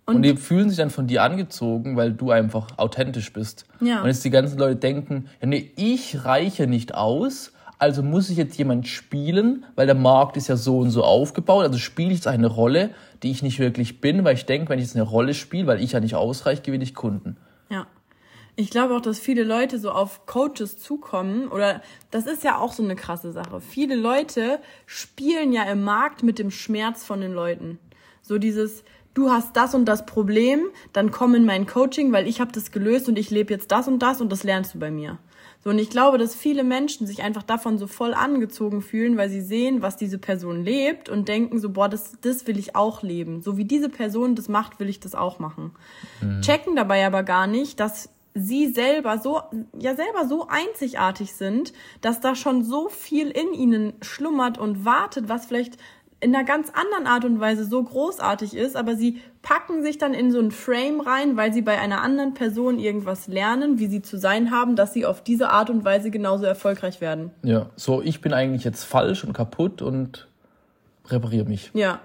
Und, 0.07 0.17
und, 0.17 0.23
die 0.23 0.37
fühlen 0.37 0.69
sich 0.69 0.79
dann 0.79 0.91
von 0.91 1.07
dir 1.07 1.23
angezogen, 1.23 1.97
weil 1.97 2.13
du 2.13 2.31
einfach 2.31 2.79
authentisch 2.79 3.33
bist. 3.33 3.65
Ja. 3.81 4.03
Und 4.03 4.09
jetzt 4.09 4.25
die 4.25 4.31
ganzen 4.31 4.59
Leute 4.59 4.77
denken, 4.77 5.29
ja, 5.41 5.47
nee, 5.47 5.73
ich 5.77 6.25
reiche 6.25 6.67
nicht 6.67 6.95
aus, 6.95 7.53
also 7.79 8.03
muss 8.03 8.31
ich 8.31 8.37
jetzt 8.37 8.57
jemand 8.57 8.89
spielen, 8.89 9.67
weil 9.75 9.87
der 9.87 9.95
Markt 9.95 10.37
ist 10.37 10.49
ja 10.49 10.57
so 10.57 10.79
und 10.79 10.91
so 10.91 11.03
aufgebaut. 11.03 11.65
Also 11.65 11.79
spiele 11.79 12.11
ich 12.11 12.19
jetzt 12.19 12.27
eine 12.27 12.47
Rolle, 12.47 12.91
die 13.23 13.31
ich 13.31 13.43
nicht 13.43 13.59
wirklich 13.59 14.01
bin, 14.01 14.25
weil 14.25 14.35
ich 14.35 14.47
denke, 14.47 14.69
wenn 14.69 14.79
ich 14.79 14.87
jetzt 14.87 14.97
eine 14.97 15.05
Rolle 15.05 15.35
spiele, 15.35 15.67
weil 15.67 15.83
ich 15.83 15.93
ja 15.93 16.01
nicht 16.01 16.15
ausreiche, 16.15 16.63
gewinne 16.63 16.85
ich 16.85 16.95
Kunden. 16.95 17.37
Ja. 17.71 17.87
Ich 18.57 18.71
glaube 18.71 18.95
auch, 18.95 19.01
dass 19.01 19.19
viele 19.19 19.43
Leute 19.43 19.81
so 19.81 19.91
auf 19.91 20.27
Coaches 20.27 20.79
zukommen 20.79 21.49
oder 21.49 21.83
das 22.13 22.27
ist 22.27 22.45
ja 22.45 22.59
auch 22.59 22.73
so 22.73 22.85
eine 22.85 22.95
krasse 22.95 23.33
Sache. 23.33 23.61
Viele 23.61 23.97
Leute 23.97 24.61
spielen 24.87 25.53
ja 25.53 25.65
im 25.65 25.83
Markt 25.83 26.23
mit 26.23 26.39
dem 26.39 26.53
Schmerz 26.53 27.05
von 27.05 27.21
den 27.21 27.33
Leuten. 27.33 27.81
So 28.23 28.39
dieses, 28.39 28.85
du 29.13 29.31
hast 29.31 29.57
das 29.57 29.75
und 29.75 29.87
das 29.87 30.07
Problem, 30.07 30.67
dann 30.93 31.11
komm 31.11 31.35
in 31.35 31.45
mein 31.45 31.67
Coaching, 31.67 32.13
weil 32.13 32.29
ich 32.29 32.41
habe 32.41 32.53
das 32.53 32.71
gelöst 32.71 33.09
und 33.09 33.19
ich 33.19 33.31
lebe 33.31 33.53
jetzt 33.53 33.73
das 33.73 33.89
und 33.89 33.99
das 33.99 34.21
und 34.21 34.31
das 34.31 34.45
lernst 34.45 34.75
du 34.75 34.79
bei 34.79 34.93
mir. 34.93 35.19
So, 35.65 35.71
und 35.71 35.79
ich 35.79 35.89
glaube, 35.89 36.19
dass 36.19 36.35
viele 36.35 36.63
Menschen 36.63 37.07
sich 37.07 37.23
einfach 37.23 37.43
davon 37.43 37.79
so 37.79 37.87
voll 37.87 38.13
angezogen 38.13 38.83
fühlen, 38.83 39.17
weil 39.17 39.31
sie 39.31 39.41
sehen, 39.41 39.81
was 39.81 39.97
diese 39.97 40.19
Person 40.19 40.63
lebt 40.63 41.09
und 41.09 41.27
denken 41.27 41.59
so, 41.59 41.71
boah, 41.71 41.89
das, 41.89 42.13
das 42.21 42.47
will 42.47 42.59
ich 42.59 42.77
auch 42.77 43.03
leben. 43.03 43.41
So 43.41 43.57
wie 43.57 43.65
diese 43.65 43.89
Person 43.89 44.35
das 44.35 44.49
macht, 44.49 44.79
will 44.79 44.91
ich 44.91 45.01
das 45.01 45.15
auch 45.15 45.39
machen. 45.39 45.73
Mhm. 46.21 46.43
Checken 46.43 46.77
dabei 46.77 47.07
aber 47.07 47.23
gar 47.23 47.47
nicht, 47.47 47.81
dass 47.81 48.11
sie 48.35 48.67
selber 48.67 49.19
so, 49.19 49.41
ja 49.79 49.95
selber 49.95 50.27
so 50.29 50.49
einzigartig 50.49 51.33
sind, 51.33 51.73
dass 52.03 52.21
da 52.21 52.35
schon 52.35 52.63
so 52.63 52.91
viel 52.91 53.31
in 53.31 53.55
ihnen 53.55 53.95
schlummert 54.03 54.59
und 54.59 54.85
wartet, 54.85 55.29
was 55.31 55.47
vielleicht 55.47 55.79
in 56.25 56.35
einer 56.35 56.45
ganz 56.45 56.71
anderen 56.71 57.07
Art 57.07 57.27
und 57.27 57.39
Weise 57.39 57.67
so 57.67 57.83
großartig 57.83 58.57
ist, 58.57 58.77
aber 58.77 58.97
sie 58.97 59.21
packen 59.43 59.83
sich 59.83 59.99
dann 59.99 60.15
in 60.15 60.33
so 60.33 60.41
ein 60.41 60.53
Frame 60.53 61.01
rein, 61.01 61.37
weil 61.37 61.53
sie 61.53 61.61
bei 61.61 61.79
einer 61.79 62.01
anderen 62.01 62.33
Person 62.33 62.79
irgendwas 62.79 63.27
lernen, 63.27 63.79
wie 63.79 63.89
sie 63.89 64.01
zu 64.01 64.17
sein 64.17 64.51
haben, 64.51 64.75
dass 64.75 64.95
sie 64.95 65.05
auf 65.05 65.23
diese 65.23 65.51
Art 65.51 65.69
und 65.69 65.85
Weise 65.85 66.11
genauso 66.11 66.47
erfolgreich 66.47 67.03
werden. 67.03 67.31
Ja, 67.43 67.69
so 67.77 68.01
ich 68.01 68.23
bin 68.23 68.33
eigentlich 68.33 68.65
jetzt 68.65 68.85
falsch 68.85 69.23
und 69.23 69.35
kaputt 69.35 69.83
und 69.83 70.27
repariere 71.09 71.45
mich. 71.45 71.71
Ja, 71.75 72.01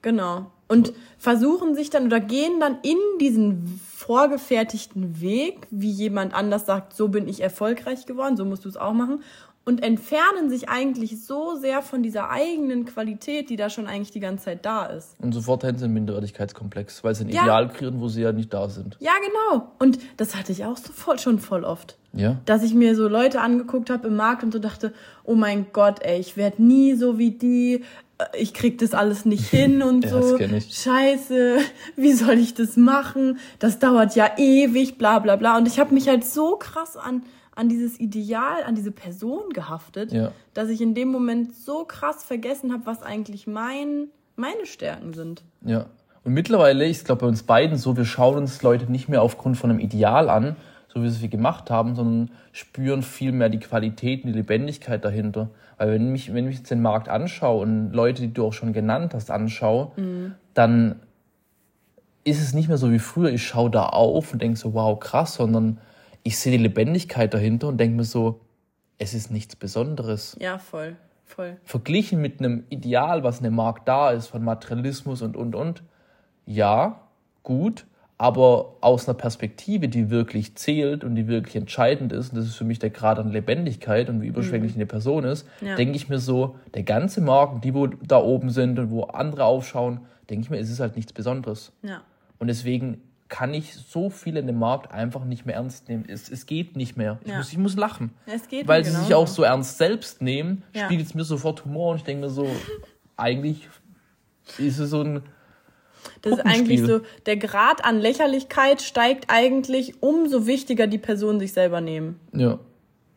genau. 0.00 0.50
Und 0.66 0.94
versuchen 1.18 1.74
sich 1.74 1.90
dann 1.90 2.06
oder 2.06 2.20
gehen 2.20 2.58
dann 2.58 2.78
in 2.82 2.96
diesen 3.20 3.80
vorgefertigten 3.94 5.20
Weg, 5.20 5.66
wie 5.70 5.90
jemand 5.90 6.32
anders 6.32 6.64
sagt, 6.64 6.94
so 6.94 7.08
bin 7.08 7.28
ich 7.28 7.42
erfolgreich 7.42 8.06
geworden, 8.06 8.38
so 8.38 8.46
musst 8.46 8.64
du 8.64 8.70
es 8.70 8.78
auch 8.78 8.94
machen 8.94 9.22
und 9.64 9.82
entfernen 9.82 10.48
sich 10.48 10.68
eigentlich 10.68 11.24
so 11.24 11.54
sehr 11.56 11.82
von 11.82 12.02
dieser 12.02 12.30
eigenen 12.30 12.86
Qualität, 12.86 13.50
die 13.50 13.56
da 13.56 13.68
schon 13.68 13.86
eigentlich 13.86 14.10
die 14.10 14.20
ganze 14.20 14.46
Zeit 14.46 14.64
da 14.64 14.86
ist. 14.86 15.16
Und 15.20 15.32
sofort 15.32 15.62
hätten 15.62 15.78
sie 15.78 15.84
einen 15.84 15.94
Minderwertigkeitskomplex, 15.94 17.04
weil 17.04 17.14
sie 17.14 17.24
ein 17.24 17.28
ja. 17.28 17.42
Ideal 17.42 17.68
kreieren, 17.68 18.00
wo 18.00 18.08
sie 18.08 18.22
ja 18.22 18.32
nicht 18.32 18.52
da 18.52 18.68
sind. 18.68 18.96
Ja, 19.00 19.12
genau. 19.20 19.70
Und 19.78 19.98
das 20.16 20.34
hatte 20.34 20.52
ich 20.52 20.64
auch 20.64 20.78
so 20.78 20.92
voll, 20.92 21.18
schon 21.18 21.38
voll 21.38 21.64
oft. 21.64 21.98
Ja. 22.12 22.38
Dass 22.46 22.62
ich 22.62 22.74
mir 22.74 22.96
so 22.96 23.06
Leute 23.06 23.40
angeguckt 23.40 23.90
habe 23.90 24.08
im 24.08 24.16
Markt 24.16 24.42
und 24.42 24.52
so 24.52 24.58
dachte, 24.58 24.92
oh 25.24 25.34
mein 25.34 25.66
Gott, 25.72 26.02
ey, 26.02 26.18
ich 26.18 26.36
werde 26.36 26.62
nie 26.62 26.94
so 26.94 27.18
wie 27.18 27.32
die, 27.32 27.84
ich 28.36 28.54
krieg 28.54 28.78
das 28.78 28.94
alles 28.94 29.26
nicht 29.26 29.46
hin 29.50 29.82
und 29.82 30.04
ja, 30.04 30.10
so. 30.10 30.38
Scheiße, 30.38 31.58
wie 31.96 32.12
soll 32.12 32.38
ich 32.38 32.54
das 32.54 32.76
machen? 32.76 33.38
Das 33.58 33.78
dauert 33.78 34.16
ja 34.16 34.30
ewig, 34.38 34.96
bla 34.96 35.18
bla 35.18 35.36
bla. 35.36 35.58
Und 35.58 35.68
ich 35.68 35.78
habe 35.78 35.94
mich 35.94 36.08
halt 36.08 36.24
so 36.24 36.56
krass 36.56 36.96
an 36.96 37.22
an 37.54 37.68
dieses 37.68 37.98
Ideal, 37.98 38.62
an 38.64 38.74
diese 38.74 38.92
Person 38.92 39.50
gehaftet, 39.52 40.12
ja. 40.12 40.32
dass 40.54 40.68
ich 40.68 40.80
in 40.80 40.94
dem 40.94 41.08
Moment 41.08 41.54
so 41.54 41.84
krass 41.84 42.22
vergessen 42.22 42.72
habe, 42.72 42.86
was 42.86 43.02
eigentlich 43.02 43.46
mein, 43.46 44.08
meine 44.36 44.66
Stärken 44.66 45.12
sind. 45.12 45.42
Ja. 45.64 45.86
Und 46.22 46.34
mittlerweile, 46.34 46.84
ich 46.84 47.04
glaube 47.04 47.22
bei 47.22 47.26
uns 47.26 47.42
beiden 47.42 47.78
so, 47.78 47.96
wir 47.96 48.04
schauen 48.04 48.36
uns 48.36 48.62
Leute 48.62 48.90
nicht 48.90 49.08
mehr 49.08 49.22
aufgrund 49.22 49.56
von 49.56 49.70
einem 49.70 49.80
Ideal 49.80 50.28
an, 50.28 50.56
so 50.88 51.00
wie 51.00 51.04
wir 51.04 51.10
es 51.10 51.30
gemacht 51.30 51.70
haben, 51.70 51.94
sondern 51.94 52.30
spüren 52.52 53.02
viel 53.02 53.32
mehr 53.32 53.48
die 53.48 53.58
Qualität 53.58 54.24
und 54.24 54.32
die 54.32 54.38
Lebendigkeit 54.38 55.04
dahinter. 55.04 55.50
Weil 55.78 55.92
wenn 55.92 56.14
ich, 56.14 56.34
wenn 56.34 56.48
ich 56.48 56.58
jetzt 56.58 56.70
den 56.70 56.82
Markt 56.82 57.08
anschaue 57.08 57.62
und 57.62 57.92
Leute, 57.92 58.22
die 58.22 58.34
du 58.34 58.44
auch 58.44 58.52
schon 58.52 58.72
genannt 58.72 59.14
hast, 59.14 59.30
anschaue, 59.30 59.92
mhm. 59.96 60.34
dann 60.52 60.96
ist 62.24 62.42
es 62.42 62.52
nicht 62.52 62.68
mehr 62.68 62.76
so 62.76 62.90
wie 62.90 62.98
früher, 62.98 63.30
ich 63.30 63.46
schaue 63.46 63.70
da 63.70 63.86
auf 63.86 64.32
und 64.32 64.42
denke 64.42 64.58
so, 64.58 64.74
wow, 64.74 64.98
krass, 65.00 65.34
sondern 65.34 65.78
ich 66.22 66.38
sehe 66.38 66.52
die 66.52 66.62
Lebendigkeit 66.62 67.32
dahinter 67.32 67.68
und 67.68 67.78
denke 67.78 67.96
mir 67.96 68.04
so, 68.04 68.40
es 68.98 69.14
ist 69.14 69.30
nichts 69.30 69.56
Besonderes. 69.56 70.36
Ja, 70.40 70.58
voll, 70.58 70.96
voll. 71.24 71.56
Verglichen 71.64 72.20
mit 72.20 72.40
einem 72.40 72.64
Ideal, 72.68 73.24
was 73.24 73.38
in 73.38 73.44
dem 73.44 73.54
Markt 73.54 73.88
da 73.88 74.10
ist, 74.10 74.28
von 74.28 74.44
Materialismus 74.44 75.22
und, 75.22 75.36
und, 75.36 75.54
und. 75.54 75.82
Ja, 76.44 77.00
gut, 77.42 77.86
aber 78.18 78.76
aus 78.82 79.08
einer 79.08 79.16
Perspektive, 79.16 79.88
die 79.88 80.10
wirklich 80.10 80.54
zählt 80.54 81.04
und 81.04 81.14
die 81.14 81.26
wirklich 81.26 81.56
entscheidend 81.56 82.12
ist, 82.12 82.30
und 82.30 82.38
das 82.38 82.44
ist 82.44 82.56
für 82.56 82.64
mich 82.64 82.78
der 82.78 82.90
Grad 82.90 83.18
an 83.18 83.30
Lebendigkeit 83.30 84.10
und 84.10 84.20
wie 84.20 84.26
überschwänglich 84.26 84.72
mhm. 84.72 84.80
eine 84.80 84.86
Person 84.86 85.24
ist, 85.24 85.48
ja. 85.62 85.74
denke 85.74 85.96
ich 85.96 86.10
mir 86.10 86.18
so, 86.18 86.56
der 86.74 86.82
ganze 86.82 87.22
Markt, 87.22 87.64
die 87.64 87.72
wo 87.72 87.86
da 87.86 88.18
oben 88.18 88.50
sind 88.50 88.78
und 88.78 88.90
wo 88.90 89.04
andere 89.04 89.44
aufschauen, 89.44 90.00
denke 90.28 90.44
ich 90.44 90.50
mir, 90.50 90.58
es 90.58 90.68
ist 90.68 90.80
halt 90.80 90.96
nichts 90.96 91.14
Besonderes. 91.14 91.72
Ja. 91.82 92.02
Und 92.38 92.48
deswegen 92.48 93.00
kann 93.30 93.54
ich 93.54 93.74
so 93.74 94.10
viel 94.10 94.36
in 94.36 94.46
dem 94.46 94.58
Markt 94.58 94.90
einfach 94.92 95.24
nicht 95.24 95.46
mehr 95.46 95.54
ernst 95.54 95.88
nehmen. 95.88 96.04
Es, 96.06 96.28
es 96.28 96.44
geht 96.44 96.76
nicht 96.76 96.96
mehr. 96.96 97.18
Ich, 97.22 97.30
ja. 97.30 97.38
muss, 97.38 97.52
ich 97.52 97.58
muss 97.58 97.76
lachen. 97.76 98.10
Es 98.26 98.48
geht 98.48 98.68
Weil 98.68 98.84
sie 98.84 98.90
sich 98.90 99.14
auch 99.14 99.28
so 99.28 99.44
ernst 99.44 99.78
selbst 99.78 100.20
nehmen, 100.20 100.64
ja. 100.74 100.84
spiegelt 100.84 101.06
es 101.08 101.14
mir 101.14 101.24
sofort 101.24 101.64
Humor 101.64 101.92
und 101.92 101.98
ich 101.98 102.04
denke 102.04 102.26
mir 102.26 102.30
so, 102.30 102.46
eigentlich 103.16 103.68
ist 104.58 104.78
es 104.78 104.90
so 104.90 105.02
ein. 105.02 105.22
Das 106.22 106.34
ist 106.34 106.46
eigentlich 106.46 106.82
so, 106.82 107.00
der 107.26 107.36
Grad 107.36 107.84
an 107.84 108.00
Lächerlichkeit 108.00 108.82
steigt 108.82 109.26
eigentlich, 109.28 110.02
umso 110.02 110.46
wichtiger 110.46 110.86
die 110.86 110.98
Personen 110.98 111.38
sich 111.40 111.52
selber 111.52 111.80
nehmen. 111.80 112.18
Ja. 112.32 112.58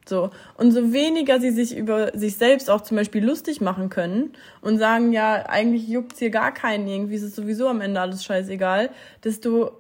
So. 0.06 0.32
Und 0.58 0.74
so 0.74 0.92
weniger 0.94 1.40
sie 1.40 1.52
sich 1.52 1.76
über 1.76 2.12
sich 2.18 2.36
selbst 2.36 2.70
auch 2.70 2.82
zum 2.82 2.98
Beispiel 2.98 3.24
lustig 3.24 3.62
machen 3.62 3.90
können 3.90 4.34
und 4.62 4.78
sagen, 4.78 5.14
ja, 5.14 5.46
eigentlich 5.48 5.88
juckt's 5.88 6.20
hier 6.20 6.30
gar 6.30 6.54
keinen, 6.54 6.88
irgendwie 6.88 7.16
ist 7.16 7.24
es 7.24 7.36
sowieso 7.36 7.70
am 7.70 7.80
Ende 7.80 8.02
alles 8.02 8.24
scheißegal, 8.24 8.90
desto 9.24 9.72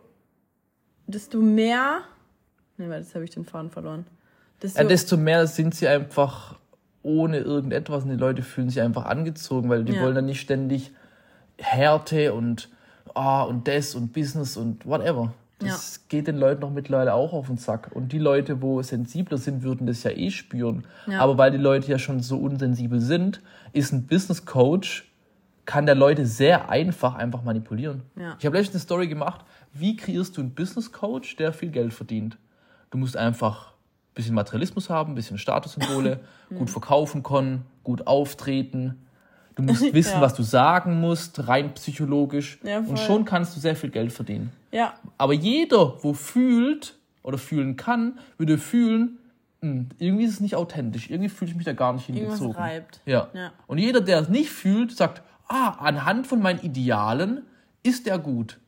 desto 1.08 1.39
mehr. 1.39 2.02
Nee, 2.78 2.89
weil 2.89 3.02
das 3.02 3.13
habe 3.16 3.24
ich 3.26 3.32
den 3.32 3.46
Faden 3.46 3.70
verloren. 3.70 4.06
Desto, 4.62 4.82
ja, 4.82 4.88
desto 4.88 5.18
mehr 5.18 5.48
sind 5.48 5.76
sie 5.76 5.88
einfach 5.88 6.58
ohne 7.04 7.39
irgendetwas 7.39 8.04
und 8.04 8.10
die 8.10 8.16
Leute 8.16 8.42
fühlen 8.42 8.70
sich 8.70 8.82
einfach 8.82 9.06
angezogen, 9.06 9.70
weil 9.70 9.84
die 9.84 9.94
ja. 9.94 10.02
wollen 10.02 10.16
dann 10.16 10.26
nicht 10.26 10.39
ständig 10.39 10.92
Härte 11.58 12.34
und 12.34 12.70
ah 13.13 13.44
und 13.44 13.68
das 13.68 13.96
und 13.96 14.13
Business 14.13 14.58
und 14.58 14.86
whatever. 14.86 15.34
Das 15.60 15.96
ja. 15.96 16.02
geht 16.10 16.28
den 16.28 16.38
Leuten 16.38 16.62
noch 16.62 16.72
mittlerweile 16.72 17.13
auch 17.13 17.34
auf 17.34 17.48
den 17.48 17.58
Sack. 17.58 17.92
Und 17.94 18.12
die 18.12 18.20
Leute, 18.20 18.62
wo 18.62 18.82
sensibler 18.82 19.38
sind, 19.38 19.63
würden 19.63 19.88
das 19.88 20.04
ja 20.04 20.12
eh 20.12 20.32
spüren. 20.32 20.86
Ja. 21.08 21.20
Aber 21.20 21.38
weil 21.38 21.52
die 21.52 21.58
Leute 21.58 21.89
ja 21.89 22.00
schon 22.00 22.22
so 22.22 22.38
unsensibel 22.38 23.00
sind, 23.00 23.42
ist 23.72 23.94
ein 23.94 24.06
Business 24.08 24.46
Coach, 24.46 25.10
kann 25.65 25.86
der 25.86 25.95
Leute 25.95 26.26
sehr 26.26 26.69
einfach 26.69 27.15
einfach 27.15 27.43
manipulieren. 27.43 28.04
Ja. 28.15 28.36
Ich 28.39 28.45
habe 28.45 28.58
letztens 28.58 28.76
eine 28.76 28.82
Story 28.82 29.08
gemacht, 29.08 29.45
wie 29.71 29.95
kreierst 29.95 30.38
du 30.38 30.41
einen 30.41 30.52
Business 30.52 30.91
Coach, 30.91 31.36
der 31.38 31.54
viel 31.54 31.69
Geld 31.69 31.93
verdient? 31.93 32.38
Du 32.91 32.97
musst 32.97 33.17
einfach 33.17 33.71
ein 33.71 34.13
bisschen 34.15 34.36
Materialismus 34.36 34.89
haben, 34.89 35.13
ein 35.13 35.15
bisschen 35.15 35.38
Statussymbole, 35.38 36.19
gut 36.56 36.69
verkaufen 36.69 37.23
können, 37.23 37.65
gut 37.84 38.06
auftreten. 38.08 39.06
Du 39.56 39.63
musst 39.63 39.93
wissen, 39.93 40.15
ja. 40.15 40.21
was 40.21 40.34
du 40.34 40.43
sagen 40.43 40.99
musst, 40.99 41.47
rein 41.47 41.73
psychologisch. 41.73 42.60
Ja, 42.63 42.80
und 42.80 42.99
schon 42.99 43.26
kannst 43.26 43.56
du 43.56 43.60
sehr 43.60 43.76
viel 43.76 43.89
Geld 43.89 44.12
verdienen. 44.12 44.52
Ja. 44.71 44.93
Aber 45.17 45.34
jeder, 45.34 46.04
wo 46.04 46.13
fühlt 46.13 46.95
oder 47.23 47.38
fühlen 47.38 47.78
kann, 47.78 48.19
würde 48.38 48.58
fühlen, 48.58 49.17
hm, 49.62 49.89
irgendwie 49.97 50.26
ist 50.26 50.34
es 50.34 50.39
nicht 50.41 50.56
authentisch. 50.56 51.10
Irgendwie 51.10 51.30
fühle 51.30 51.52
ich 51.52 51.56
mich 51.56 51.65
da 51.65 51.73
gar 51.73 51.93
nicht 51.93 52.06
hingezogen. 52.06 52.47
Irgendwas 52.47 52.58
reibt. 52.58 53.02
Ja. 53.06 53.30
ja. 53.34 53.52
Und 53.65 53.78
jeder, 53.78 54.02
der 54.02 54.19
es 54.19 54.30
nicht 54.30 54.49
fühlt, 54.49 54.91
sagt, 54.95 55.21
ah, 55.48 55.70
anhand 55.80 56.28
von 56.28 56.42
meinen 56.42 56.60
Idealen 56.62 57.46
ist 57.84 58.08
er 58.08 58.20
gut. 58.20 58.60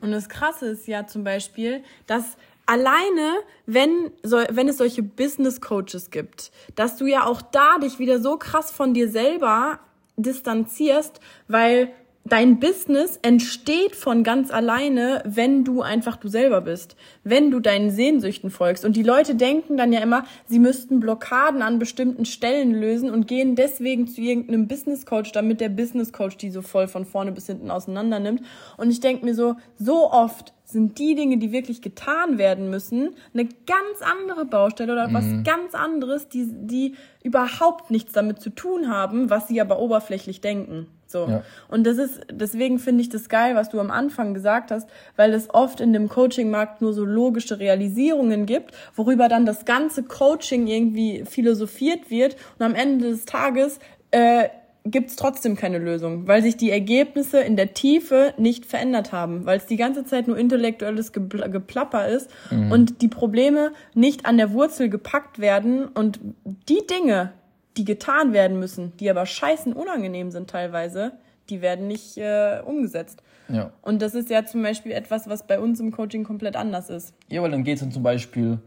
Und 0.00 0.10
das 0.12 0.28
Krasse 0.28 0.66
ist 0.66 0.86
ja 0.86 1.06
zum 1.06 1.24
Beispiel, 1.24 1.82
dass 2.06 2.36
alleine, 2.66 3.38
wenn, 3.66 4.12
wenn 4.22 4.68
es 4.68 4.78
solche 4.78 5.02
Business 5.02 5.60
Coaches 5.60 6.10
gibt, 6.10 6.52
dass 6.74 6.96
du 6.96 7.06
ja 7.06 7.24
auch 7.24 7.40
da 7.40 7.78
dich 7.78 7.98
wieder 7.98 8.20
so 8.20 8.36
krass 8.36 8.70
von 8.70 8.92
dir 8.94 9.08
selber 9.08 9.80
distanzierst, 10.16 11.20
weil 11.46 11.92
dein 12.28 12.60
Business 12.60 13.18
entsteht 13.22 13.96
von 13.96 14.22
ganz 14.22 14.50
alleine, 14.50 15.22
wenn 15.24 15.64
du 15.64 15.82
einfach 15.82 16.16
du 16.16 16.28
selber 16.28 16.60
bist, 16.60 16.96
wenn 17.24 17.50
du 17.50 17.60
deinen 17.60 17.90
Sehnsüchten 17.90 18.50
folgst. 18.50 18.84
Und 18.84 18.96
die 18.96 19.02
Leute 19.02 19.34
denken 19.34 19.76
dann 19.76 19.92
ja 19.92 20.00
immer, 20.00 20.24
sie 20.46 20.58
müssten 20.58 21.00
Blockaden 21.00 21.62
an 21.62 21.78
bestimmten 21.78 22.24
Stellen 22.24 22.72
lösen 22.72 23.10
und 23.10 23.26
gehen 23.26 23.56
deswegen 23.56 24.06
zu 24.06 24.20
irgendeinem 24.20 24.68
Business 24.68 25.06
Coach, 25.06 25.32
damit 25.32 25.60
der 25.60 25.68
Business 25.68 26.12
Coach 26.12 26.36
die 26.36 26.50
so 26.50 26.62
voll 26.62 26.88
von 26.88 27.04
vorne 27.04 27.32
bis 27.32 27.46
hinten 27.46 27.70
auseinander 27.70 28.20
nimmt. 28.20 28.42
Und 28.76 28.90
ich 28.90 29.00
denke 29.00 29.24
mir 29.24 29.34
so, 29.34 29.56
so 29.76 30.10
oft 30.10 30.52
sind 30.64 30.98
die 30.98 31.14
Dinge, 31.14 31.38
die 31.38 31.50
wirklich 31.50 31.80
getan 31.80 32.36
werden 32.36 32.68
müssen, 32.68 33.14
eine 33.32 33.46
ganz 33.46 34.02
andere 34.02 34.44
Baustelle 34.44 34.92
oder 34.92 35.12
was 35.14 35.24
ganz 35.42 35.74
anderes, 35.74 36.28
die, 36.28 36.46
die 36.46 36.94
überhaupt 37.22 37.90
nichts 37.90 38.12
damit 38.12 38.42
zu 38.42 38.50
tun 38.50 38.90
haben, 38.90 39.30
was 39.30 39.48
sie 39.48 39.62
aber 39.62 39.78
oberflächlich 39.78 40.42
denken. 40.42 40.86
So. 41.08 41.26
Ja. 41.26 41.42
Und 41.68 41.86
das 41.86 41.96
ist, 41.96 42.20
deswegen 42.30 42.78
finde 42.78 43.00
ich 43.00 43.08
das 43.08 43.28
geil, 43.28 43.54
was 43.54 43.70
du 43.70 43.80
am 43.80 43.90
Anfang 43.90 44.34
gesagt 44.34 44.70
hast, 44.70 44.88
weil 45.16 45.32
es 45.32 45.52
oft 45.52 45.80
in 45.80 45.92
dem 45.94 46.08
Coaching-Markt 46.08 46.82
nur 46.82 46.92
so 46.92 47.04
logische 47.04 47.58
Realisierungen 47.58 48.44
gibt, 48.44 48.74
worüber 48.94 49.28
dann 49.28 49.46
das 49.46 49.64
ganze 49.64 50.02
Coaching 50.02 50.66
irgendwie 50.66 51.24
philosophiert 51.24 52.10
wird 52.10 52.36
und 52.58 52.66
am 52.66 52.74
Ende 52.74 53.08
des 53.08 53.24
Tages 53.24 53.78
äh, 54.10 54.48
gibt 54.84 55.10
es 55.10 55.16
trotzdem 55.16 55.56
keine 55.56 55.78
Lösung, 55.78 56.26
weil 56.28 56.42
sich 56.42 56.56
die 56.56 56.70
Ergebnisse 56.70 57.40
in 57.40 57.56
der 57.56 57.74
Tiefe 57.74 58.34
nicht 58.36 58.66
verändert 58.66 59.12
haben, 59.12 59.44
weil 59.46 59.58
es 59.58 59.66
die 59.66 59.76
ganze 59.76 60.04
Zeit 60.04 60.28
nur 60.28 60.38
intellektuelles 60.38 61.12
Gebl- 61.12 61.48
Geplapper 61.50 62.08
ist 62.08 62.30
und 62.70 63.02
die 63.02 63.08
Probleme 63.08 63.72
nicht 63.94 64.26
an 64.26 64.36
der 64.38 64.52
Wurzel 64.52 64.88
gepackt 64.88 65.40
werden 65.40 65.86
und 65.86 66.20
die 66.68 66.86
Dinge, 66.86 67.32
die 67.78 67.84
getan 67.84 68.32
werden 68.32 68.58
müssen, 68.58 68.92
die 68.98 69.08
aber 69.08 69.24
scheißen 69.24 69.72
unangenehm 69.72 70.30
sind 70.30 70.50
teilweise, 70.50 71.12
die 71.48 71.62
werden 71.62 71.86
nicht 71.88 72.18
äh, 72.18 72.60
umgesetzt. 72.64 73.22
Ja. 73.48 73.70
Und 73.80 74.02
das 74.02 74.14
ist 74.14 74.28
ja 74.28 74.44
zum 74.44 74.62
Beispiel 74.62 74.92
etwas, 74.92 75.28
was 75.28 75.46
bei 75.46 75.58
uns 75.58 75.80
im 75.80 75.90
Coaching 75.92 76.24
komplett 76.24 76.56
anders 76.56 76.90
ist. 76.90 77.14
Ja, 77.28 77.40
weil 77.42 77.50
dann 77.50 77.64
geht 77.64 77.76
es 77.76 77.80
dann 77.80 77.92
zum 77.92 78.02
Beispiel, 78.02 78.58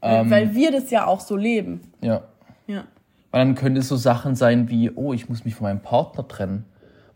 Weil- 0.00 0.30
weil 0.30 0.54
wir 0.54 0.70
das 0.70 0.90
ja 0.90 1.06
auch 1.06 1.20
so 1.20 1.36
leben. 1.36 1.80
ja, 2.00 2.22
Ja. 2.68 2.84
Weil 3.32 3.44
dann 3.46 3.54
könnte 3.56 3.80
es 3.80 3.88
so 3.88 3.96
Sachen 3.96 4.36
sein 4.36 4.68
wie, 4.68 4.90
oh, 4.94 5.12
ich 5.12 5.28
muss 5.28 5.44
mich 5.44 5.56
von 5.56 5.64
meinem 5.64 5.80
Partner 5.80 6.28
trennen, 6.28 6.64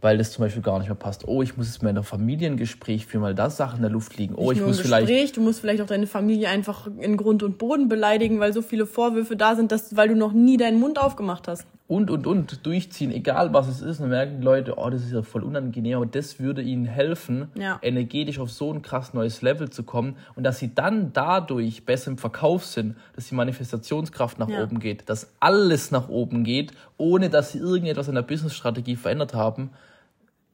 weil 0.00 0.16
das 0.18 0.30
zum 0.32 0.44
Beispiel 0.44 0.62
gar 0.62 0.78
nicht 0.78 0.88
mehr 0.88 0.94
passt. 0.94 1.26
Oh, 1.26 1.42
ich 1.42 1.56
muss 1.56 1.66
jetzt 1.66 1.82
mal 1.82 1.90
in 1.90 1.96
einem 1.96 2.04
Familiengespräch 2.04 3.06
führen, 3.06 3.22
weil 3.22 3.34
da 3.34 3.50
Sachen 3.50 3.76
in 3.76 3.82
der 3.82 3.90
Luft 3.90 4.16
liegen. 4.16 4.34
Oh, 4.36 4.50
Nicht 4.50 4.60
ich 4.60 4.66
muss 4.66 4.78
im 4.78 4.84
vielleicht. 4.84 5.08
Gespräch, 5.08 5.32
du 5.32 5.40
musst 5.40 5.60
vielleicht 5.60 5.82
auch 5.82 5.86
deine 5.86 6.06
Familie 6.06 6.48
einfach 6.48 6.88
in 7.00 7.16
Grund 7.16 7.42
und 7.42 7.58
Boden 7.58 7.88
beleidigen, 7.88 8.38
weil 8.40 8.52
so 8.52 8.62
viele 8.62 8.86
Vorwürfe 8.86 9.36
da 9.36 9.56
sind, 9.56 9.72
dass, 9.72 9.96
weil 9.96 10.08
du 10.08 10.14
noch 10.16 10.32
nie 10.32 10.56
deinen 10.56 10.78
Mund 10.78 11.00
aufgemacht 11.00 11.48
hast. 11.48 11.66
Und, 11.88 12.10
und, 12.10 12.26
und 12.26 12.66
durchziehen, 12.66 13.10
egal 13.10 13.54
was 13.54 13.66
es 13.66 13.80
ist. 13.80 14.00
Dann 14.00 14.10
merken 14.10 14.40
die 14.40 14.44
Leute, 14.44 14.74
oh, 14.76 14.90
das 14.90 15.02
ist 15.04 15.12
ja 15.12 15.22
voll 15.22 15.42
unangenehm, 15.42 15.96
aber 15.96 16.06
das 16.06 16.38
würde 16.38 16.60
ihnen 16.60 16.84
helfen, 16.84 17.48
Ja. 17.54 17.78
energetisch 17.80 18.38
auf 18.38 18.50
so 18.50 18.70
ein 18.72 18.82
krass 18.82 19.14
neues 19.14 19.40
Level 19.40 19.70
zu 19.70 19.84
kommen 19.84 20.16
und 20.36 20.44
dass 20.44 20.58
sie 20.58 20.74
dann 20.74 21.14
dadurch 21.14 21.86
besser 21.86 22.10
im 22.10 22.18
Verkauf 22.18 22.66
sind, 22.66 22.94
dass 23.16 23.28
die 23.28 23.34
Manifestationskraft 23.34 24.38
nach 24.38 24.50
Ja. 24.50 24.62
oben 24.62 24.80
geht, 24.80 25.08
dass 25.08 25.32
alles 25.40 25.90
nach 25.90 26.10
oben 26.10 26.44
geht, 26.44 26.72
ohne 26.98 27.30
dass 27.30 27.52
sie 27.52 27.58
irgendetwas 27.58 28.08
an 28.10 28.16
der 28.16 28.22
Businessstrategie 28.22 28.96
verändert 28.96 29.32
haben, 29.34 29.70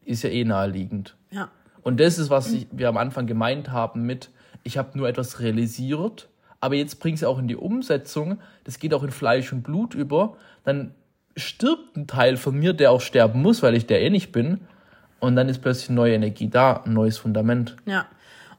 ist 0.04 0.22
ja 0.22 0.30
eh 0.30 0.44
naheliegend. 0.44 1.16
Ja. 1.30 1.50
Und 1.82 2.00
das 2.00 2.18
ist, 2.18 2.30
was 2.30 2.52
ich, 2.52 2.66
wir 2.72 2.88
am 2.88 2.96
Anfang 2.96 3.26
gemeint 3.26 3.70
haben 3.70 4.04
mit, 4.04 4.30
ich 4.62 4.78
habe 4.78 4.96
nur 4.96 5.08
etwas 5.08 5.40
realisiert, 5.40 6.28
aber 6.60 6.76
jetzt 6.76 6.98
bring 6.98 7.14
es 7.14 7.24
auch 7.24 7.38
in 7.38 7.46
die 7.46 7.56
Umsetzung, 7.56 8.38
das 8.64 8.78
geht 8.78 8.94
auch 8.94 9.02
in 9.02 9.10
Fleisch 9.10 9.52
und 9.52 9.62
Blut 9.62 9.94
über, 9.94 10.36
dann 10.64 10.94
stirbt 11.36 11.96
ein 11.96 12.06
Teil 12.06 12.36
von 12.36 12.56
mir, 12.58 12.72
der 12.72 12.90
auch 12.90 13.00
sterben 13.00 13.42
muss, 13.42 13.62
weil 13.62 13.74
ich 13.74 13.86
der 13.86 14.00
eh 14.00 14.10
nicht 14.10 14.32
bin, 14.32 14.60
und 15.20 15.36
dann 15.36 15.48
ist 15.48 15.62
plötzlich 15.62 15.90
neue 15.90 16.14
Energie 16.14 16.48
da, 16.48 16.82
ein 16.84 16.92
neues 16.92 17.18
Fundament. 17.18 17.76
Ja. 17.86 18.06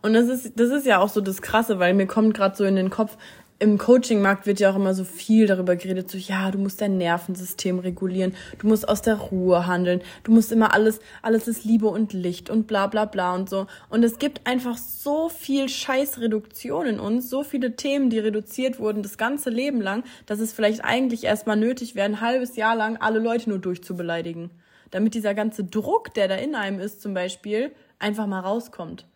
Und 0.01 0.13
das 0.13 0.27
ist, 0.27 0.59
das 0.59 0.69
ist 0.69 0.85
ja 0.85 0.99
auch 0.99 1.09
so 1.09 1.21
das 1.21 1.41
Krasse, 1.41 1.79
weil 1.79 1.93
mir 1.93 2.05
kommt 2.05 2.35
gerade 2.35 2.55
so 2.55 2.63
in 2.63 2.75
den 2.75 2.89
Kopf, 2.89 3.17
im 3.57 3.77
Coaching-Markt 3.77 4.45
wird 4.45 4.59
ja 4.59 4.71
auch 4.71 4.75
immer 4.75 4.93
so 4.93 5.05
viel 5.05 5.47
darüber 5.47 5.75
geredet, 5.75 6.11
so, 6.11 6.17
ja, 6.17 6.51
du 6.51 6.57
musst 6.57 6.81
dein 6.81 6.97
Nervensystem 6.97 7.79
regulieren, 7.79 8.33
du 8.59 8.67
musst 8.67 8.87
aus 8.87 9.01
der 9.01 9.15
Ruhe 9.15 9.65
handeln, 9.65 10.01
du 10.23 10.33
musst 10.33 10.51
immer 10.51 10.73
alles, 10.73 10.99
alles 11.21 11.47
ist 11.47 11.63
Liebe 11.63 11.87
und 11.87 12.11
Licht 12.11 12.49
und 12.49 12.67
bla, 12.67 12.87
bla, 12.87 13.05
bla 13.05 13.33
und 13.33 13.49
so. 13.49 13.67
Und 13.89 14.03
es 14.03 14.19
gibt 14.19 14.45
einfach 14.45 14.77
so 14.77 15.29
viel 15.29 15.69
Scheißreduktion 15.69 16.85
in 16.85 16.99
uns, 16.99 17.29
so 17.29 17.43
viele 17.43 17.77
Themen, 17.77 18.09
die 18.09 18.19
reduziert 18.19 18.79
wurden 18.79 19.03
das 19.03 19.17
ganze 19.17 19.49
Leben 19.49 19.79
lang, 19.79 20.03
dass 20.25 20.39
es 20.39 20.51
vielleicht 20.51 20.83
eigentlich 20.83 21.23
erstmal 21.23 21.57
nötig 21.57 21.95
wäre, 21.95 22.05
ein 22.05 22.21
halbes 22.21 22.57
Jahr 22.57 22.75
lang 22.75 22.97
alle 22.97 23.19
Leute 23.19 23.49
nur 23.49 23.59
durchzubeleidigen. 23.59 24.51
Damit 24.91 25.13
dieser 25.13 25.33
ganze 25.33 25.63
Druck, 25.63 26.13
der 26.13 26.27
da 26.27 26.35
in 26.35 26.55
einem 26.55 26.79
ist, 26.79 27.01
zum 27.01 27.13
Beispiel, 27.13 27.71
einfach 27.99 28.27
mal 28.27 28.41
rauskommt. 28.41 29.07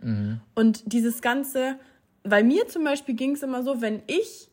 Und 0.55 0.91
dieses 0.91 1.21
ganze, 1.21 1.75
bei 2.23 2.43
mir 2.43 2.67
zum 2.67 2.83
Beispiel 2.83 3.15
ging 3.15 3.33
es 3.33 3.43
immer 3.43 3.63
so, 3.63 3.81
wenn 3.81 4.01
ich 4.07 4.49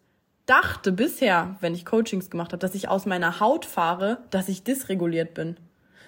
dachte 0.47 0.93
bisher, 0.93 1.57
wenn 1.61 1.75
ich 1.75 1.85
Coachings 1.85 2.31
gemacht 2.31 2.53
habe, 2.53 2.61
dass 2.61 2.75
ich 2.75 2.89
aus 2.89 3.05
meiner 3.07 3.41
Haut 3.41 3.65
fahre, 3.65 4.19
dass 4.31 4.49
ich 4.49 4.63
dysreguliert 4.63 5.35
bin. 5.35 5.57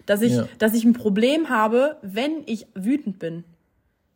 Dass 0.07 0.23
ich, 0.23 0.33
Ja. 0.35 0.49
dass 0.59 0.75
ich 0.75 0.85
ein 0.85 0.93
Problem 0.93 1.49
habe, 1.49 1.97
wenn 2.03 2.43
ich 2.47 2.67
wütend 2.75 3.19
bin. 3.19 3.45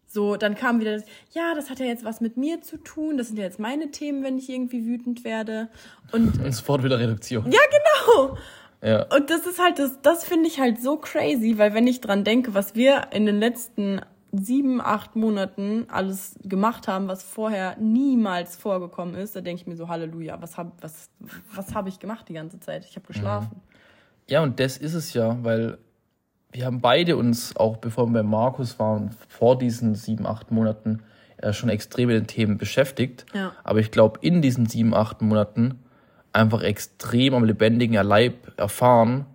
So, 0.06 0.36
dann 0.36 0.54
kam 0.54 0.78
wieder 0.80 0.92
das, 0.92 1.04
ja, 1.32 1.54
das 1.54 1.70
hat 1.70 1.80
ja 1.80 1.86
jetzt 1.86 2.04
was 2.04 2.20
mit 2.20 2.36
mir 2.36 2.60
zu 2.60 2.76
tun, 2.76 3.16
das 3.16 3.28
sind 3.28 3.38
ja 3.38 3.44
jetzt 3.44 3.58
meine 3.58 3.90
Themen, 3.90 4.22
wenn 4.22 4.36
ich 4.38 4.48
irgendwie 4.50 4.84
wütend 4.86 5.24
werde. 5.24 5.68
Und 6.12 6.38
Und 6.44 6.52
sofort 6.54 6.84
wieder 6.84 6.98
Reduktion. 6.98 7.50
ja, 7.50 7.60
genau. 7.70 8.36
Ja. 8.84 9.06
Und 9.14 9.30
das 9.30 9.46
ist 9.46 9.58
halt, 9.62 9.78
das, 9.78 10.00
das 10.02 10.24
finde 10.24 10.48
ich 10.48 10.60
halt 10.60 10.80
so 10.82 10.96
crazy, 10.98 11.56
weil 11.56 11.72
wenn 11.72 11.86
ich 11.86 12.00
dran 12.00 12.24
denke, 12.24 12.52
was 12.52 12.74
wir 12.74 13.08
in 13.12 13.26
den 13.26 13.38
letzten 13.38 14.00
sieben, 14.32 14.80
acht 14.80 15.14
Monaten 15.14 15.86
alles 15.88 16.36
gemacht 16.42 16.88
haben, 16.88 17.06
was 17.06 17.22
vorher 17.22 17.76
niemals 17.78 18.56
vorgekommen 18.56 19.14
ist, 19.14 19.36
da 19.36 19.42
denke 19.42 19.62
ich 19.62 19.66
mir 19.66 19.76
so, 19.76 19.88
Halleluja, 19.88 20.40
was 20.40 20.56
habe 20.56 20.72
was, 20.80 21.10
was 21.54 21.74
hab 21.74 21.86
ich 21.86 21.98
gemacht 21.98 22.28
die 22.28 22.32
ganze 22.32 22.58
Zeit? 22.58 22.86
Ich 22.86 22.96
habe 22.96 23.06
geschlafen. 23.06 23.60
Ja, 24.28 24.42
und 24.42 24.58
das 24.58 24.78
ist 24.78 24.94
es 24.94 25.12
ja, 25.12 25.36
weil 25.42 25.78
wir 26.50 26.64
haben 26.64 26.80
beide 26.80 27.16
uns, 27.16 27.56
auch 27.56 27.76
bevor 27.76 28.06
wir 28.06 28.22
bei 28.22 28.22
Markus 28.22 28.78
waren, 28.78 29.10
vor 29.28 29.58
diesen 29.58 29.94
sieben, 29.94 30.26
acht 30.26 30.50
Monaten 30.50 31.02
äh, 31.38 31.52
schon 31.52 31.68
extrem 31.68 32.08
mit 32.08 32.16
den 32.16 32.26
Themen 32.26 32.58
beschäftigt. 32.58 33.26
Ja. 33.34 33.52
Aber 33.64 33.80
ich 33.80 33.90
glaube, 33.90 34.18
in 34.22 34.40
diesen 34.42 34.66
sieben, 34.66 34.94
acht 34.94 35.20
Monaten 35.20 35.80
einfach 36.32 36.62
extrem 36.62 37.34
am 37.34 37.44
lebendigen 37.44 37.94
Leib 38.06 38.52
erfahren, 38.58 39.26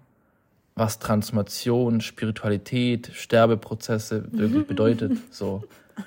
was 0.78 1.00
Transformation, 1.00 2.00
Spiritualität, 2.02 3.10
Sterbeprozesse 3.14 4.26
wirklich 4.32 4.68
bedeutet. 4.68 5.14
So. 5.32 5.64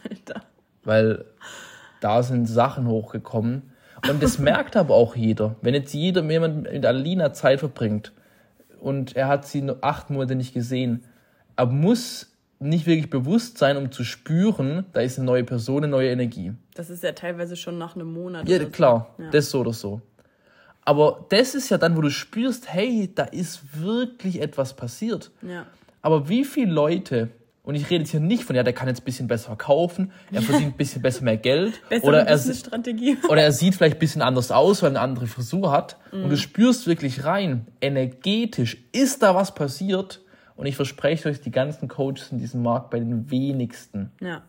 Alter. 0.09 0.43
Weil 0.85 1.25
da 2.01 2.23
sind 2.23 2.47
Sachen 2.47 2.87
hochgekommen. 2.87 3.63
Und 4.09 4.23
das 4.23 4.39
merkt 4.51 4.77
aber 4.77 4.95
auch 4.95 5.17
jeder. 5.17 5.57
Wenn 5.61 5.75
jetzt 5.75 5.93
jeder 5.93 6.23
jemand 6.23 6.73
mit 6.73 6.87
Alina 6.87 7.33
Zeit 7.33 7.59
verbringt 7.61 8.13
und 8.81 9.17
er 9.17 9.29
hat 9.29 9.47
sie 9.47 9.61
nur 9.61 9.79
acht 9.83 10.09
Monate 10.09 10.37
nicht 10.37 10.55
gesehen, 10.55 11.05
er 11.57 11.67
muss 11.67 12.29
nicht 12.61 12.87
wirklich 12.87 13.11
bewusst 13.11 13.59
sein, 13.59 13.77
um 13.77 13.91
zu 13.91 14.05
spüren, 14.05 14.85
da 14.93 15.01
ist 15.01 15.19
eine 15.19 15.27
neue 15.27 15.45
Person, 15.45 15.79
eine 15.79 15.89
neue 15.91 16.11
Energie. 16.11 16.53
Das 16.75 16.91
ist 16.91 17.03
ja 17.03 17.13
teilweise 17.13 17.57
schon 17.57 17.79
nach 17.79 17.95
einem 17.97 18.13
Monat. 18.13 18.49
Ja, 18.49 18.61
so. 18.61 18.69
klar, 18.69 19.15
Ja. 19.19 19.31
das 19.31 19.51
so 19.51 19.61
oder 19.61 19.73
so. 19.73 20.01
Aber 20.91 21.25
das 21.29 21.55
ist 21.55 21.69
ja 21.69 21.79
dann, 21.79 21.97
wo 21.97 22.01
du 22.01 22.11
spürst, 22.11 22.73
hey, 22.73 23.09
da 23.15 23.23
ist 23.23 23.81
wirklich 23.81 24.43
etwas 24.43 24.75
passiert. 24.75 25.31
Ja. 25.41 25.65
Aber 26.03 26.29
wie 26.29 26.45
viele 26.45 26.73
Leute, 26.73 27.29
und 27.63 27.77
ich 27.77 27.89
rede 27.91 28.01
jetzt 28.01 28.11
hier 28.11 28.19
nicht 28.19 28.43
von, 28.43 28.57
ja, 28.57 28.65
der 28.65 28.73
kann 28.73 28.89
jetzt 28.89 29.03
ein 29.03 29.05
bisschen 29.05 29.29
besser 29.29 29.47
verkaufen, 29.47 30.11
er 30.33 30.43
verdient 30.43 30.75
ein 30.75 30.77
bisschen 30.77 31.01
besser 31.01 31.23
mehr 31.23 31.37
Geld, 31.37 31.81
Bessere 31.89 32.09
oder 32.09 32.27
er, 32.27 32.35
Business-Strategie. 32.35 33.19
oder 33.29 33.41
er 33.41 33.53
sieht 33.53 33.77
vielleicht 33.77 33.99
ein 33.99 34.01
bisschen 34.01 34.21
anders 34.21 34.51
aus, 34.51 34.83
weil 34.83 34.89
er 34.89 35.01
eine 35.01 35.01
andere 35.01 35.29
Frisur 35.29 35.71
hat. 35.71 35.97
Und 36.11 36.29
du 36.29 36.37
spürst 36.37 36.89
wirklich 36.89 37.25
rein, 37.25 37.69
energetisch 37.81 38.77
ist 38.91 39.23
da 39.23 39.37
was 39.37 39.55
passiert. 39.55 40.21
Und 40.57 40.67
ich 40.67 40.75
verspreche 40.75 41.29
euch, 41.29 41.41
die 41.41 41.53
ganzen 41.53 41.87
Coaches 41.87 42.33
in 42.33 42.39
diesem 42.39 42.65
Markt 42.65 42.91
bei 42.91 42.99
den 42.99 43.31
wenigsten. 43.31 44.11
Ja. 44.21 44.43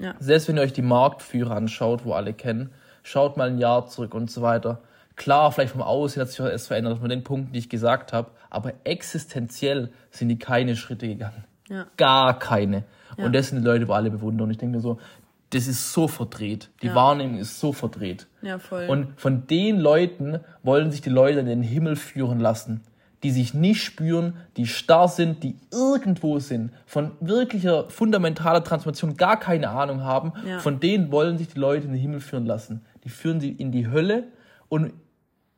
Ja. 0.00 0.14
Selbst 0.20 0.46
wenn 0.46 0.58
ihr 0.58 0.62
euch 0.62 0.72
die 0.72 0.80
Marktführer 0.80 1.56
anschaut, 1.56 2.04
wo 2.04 2.12
alle 2.12 2.34
kennen, 2.34 2.70
schaut 3.02 3.36
mal 3.36 3.48
ein 3.48 3.58
Jahr 3.58 3.88
zurück 3.88 4.14
und 4.14 4.30
so 4.30 4.42
weiter. 4.42 4.80
Klar, 5.16 5.52
vielleicht 5.52 5.72
vom 5.72 5.82
Aussehen 5.82 6.22
hat 6.22 6.28
sich 6.30 6.40
es 6.40 6.66
verändert, 6.66 6.98
von 6.98 7.08
den 7.08 7.22
Punkten, 7.24 7.52
die 7.52 7.58
ich 7.60 7.68
gesagt 7.68 8.12
habe, 8.12 8.30
aber 8.50 8.72
existenziell 8.84 9.90
sind 10.10 10.28
die 10.28 10.38
keine 10.38 10.76
Schritte 10.76 11.06
gegangen. 11.08 11.44
Ja. 11.68 11.86
Gar 11.96 12.38
keine. 12.38 12.84
Ja. 13.16 13.26
Und 13.26 13.34
das 13.34 13.48
sind 13.48 13.60
die 13.60 13.64
Leute, 13.66 13.88
wo 13.88 13.92
alle 13.92 14.10
bewundern. 14.10 14.46
Und 14.46 14.50
ich 14.52 14.58
denke 14.58 14.76
mir 14.76 14.82
so, 14.82 14.98
das 15.50 15.66
ist 15.68 15.92
so 15.92 16.08
verdreht. 16.08 16.70
Die 16.82 16.86
Ja. 16.86 16.94
Wahrnehmung 16.94 17.38
ist 17.38 17.60
so 17.60 17.72
verdreht. 17.72 18.26
Ja, 18.40 18.58
voll. 18.58 18.86
Und 18.88 19.20
von 19.20 19.46
den 19.46 19.78
Leuten 19.78 20.40
wollen 20.62 20.90
sich 20.90 21.02
die 21.02 21.10
Leute 21.10 21.40
in 21.40 21.46
den 21.46 21.62
Himmel 21.62 21.96
führen 21.96 22.40
lassen. 22.40 22.80
die 23.22 23.30
sich 23.30 23.54
nicht 23.54 23.80
spüren, 23.84 24.34
die 24.56 24.66
starr 24.66 25.06
sind, 25.06 25.44
die 25.44 25.54
irgendwo 25.70 26.40
sind, 26.40 26.72
von 26.86 27.12
wirklicher 27.20 27.88
fundamentaler 27.88 28.64
Transformation 28.64 29.16
gar 29.16 29.38
keine 29.38 29.68
Ahnung 29.68 30.02
haben, 30.02 30.32
Ja. 30.44 30.58
von 30.58 30.80
denen 30.80 31.12
wollen 31.12 31.38
sich 31.38 31.46
die 31.46 31.60
Leute 31.60 31.86
in 31.86 31.92
den 31.92 32.00
Himmel 32.00 32.18
führen 32.18 32.46
lassen. 32.46 32.80
Die 33.04 33.10
führen 33.10 33.38
sie 33.38 33.50
in 33.52 33.70
die 33.70 33.86
Hölle 33.88 34.24
und 34.68 34.92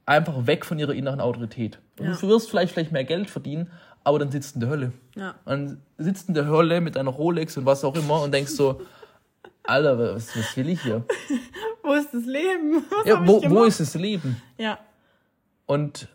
einfach 0.06 0.46
weg 0.46 0.64
von 0.64 0.78
ihrer 0.78 0.92
inneren 0.92 1.20
Autorität. 1.20 1.78
Ja. 2.00 2.14
Du 2.14 2.28
wirst 2.28 2.50
vielleicht, 2.50 2.72
vielleicht 2.72 2.92
mehr 2.92 3.04
Geld 3.04 3.30
verdienen, 3.30 3.70
aber 4.02 4.18
dann 4.18 4.30
sitzt 4.30 4.54
du 4.54 4.56
in 4.56 4.60
der 4.60 4.70
Hölle. 4.70 4.92
Ja. 5.16 5.34
Man 5.44 5.80
sitzt 5.98 6.28
in 6.28 6.34
der 6.34 6.46
Hölle 6.46 6.80
mit 6.80 6.96
einer 6.96 7.10
Rolex 7.10 7.56
und 7.56 7.66
was 7.66 7.84
auch 7.84 7.94
immer 7.96 8.22
und 8.22 8.32
denkst 8.32 8.52
so, 8.52 8.80
Alter, 9.62 9.98
was, 9.98 10.36
was 10.36 10.56
will 10.56 10.68
ich 10.68 10.82
hier? 10.82 11.04
Wo 11.82 11.92
ist 11.94 12.12
das 12.12 12.24
Leben? 12.24 12.84
Was 12.90 13.06
Ja, 13.06 13.26
wo, 13.26 13.42
wo 13.50 13.64
ist 13.64 13.78
das 13.78 13.94
Leben? 13.94 14.40
Ja. 14.56 14.78
Und 15.66 16.08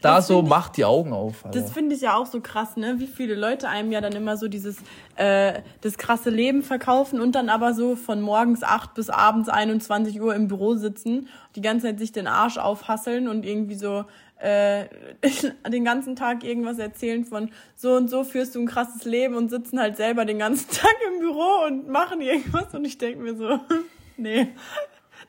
da 0.00 0.16
Das 0.16 0.26
so 0.26 0.42
macht 0.42 0.76
die 0.76 0.84
Augen 0.84 1.12
auf. 1.12 1.44
Alter. 1.44 1.60
Das 1.60 1.72
finde 1.72 1.94
ich 1.94 2.02
ja 2.02 2.16
auch 2.16 2.26
so 2.26 2.40
krass, 2.40 2.76
ne? 2.76 2.96
Wie 2.98 3.06
viele 3.06 3.34
Leute 3.34 3.68
einem 3.68 3.92
ja 3.92 4.00
dann 4.00 4.12
immer 4.12 4.36
so 4.36 4.48
dieses 4.48 4.76
äh, 5.16 5.60
das 5.80 5.98
krasse 5.98 6.30
Leben 6.30 6.62
verkaufen 6.62 7.20
und 7.20 7.34
dann 7.34 7.48
aber 7.48 7.74
so 7.74 7.96
von 7.96 8.20
morgens 8.20 8.62
8 8.62 8.94
bis 8.94 9.10
abends 9.10 9.48
21 9.48 10.20
Uhr 10.20 10.34
im 10.34 10.48
Büro 10.48 10.74
sitzen, 10.74 11.28
die 11.56 11.60
ganze 11.60 11.86
Zeit 11.86 11.98
sich 11.98 12.12
den 12.12 12.26
Arsch 12.26 12.58
aufhasseln 12.58 13.28
und 13.28 13.44
irgendwie 13.44 13.74
so 13.76 14.04
äh, 14.38 14.86
den 15.68 15.84
ganzen 15.84 16.16
Tag 16.16 16.42
irgendwas 16.42 16.78
erzählen 16.78 17.24
von 17.24 17.50
so 17.76 17.92
und 17.94 18.08
so 18.10 18.24
führst 18.24 18.54
du 18.56 18.60
ein 18.60 18.66
krasses 18.66 19.04
Leben 19.04 19.36
und 19.36 19.50
sitzen 19.50 19.78
halt 19.78 19.96
selber 19.96 20.24
den 20.24 20.38
ganzen 20.38 20.68
Tag 20.74 20.94
im 21.12 21.20
Büro 21.20 21.66
und 21.66 21.88
machen 21.88 22.20
irgendwas 22.20 22.74
und 22.74 22.84
ich 22.84 22.98
denke 22.98 23.20
mir 23.20 23.36
so, 23.36 23.60
nee, 24.16 24.48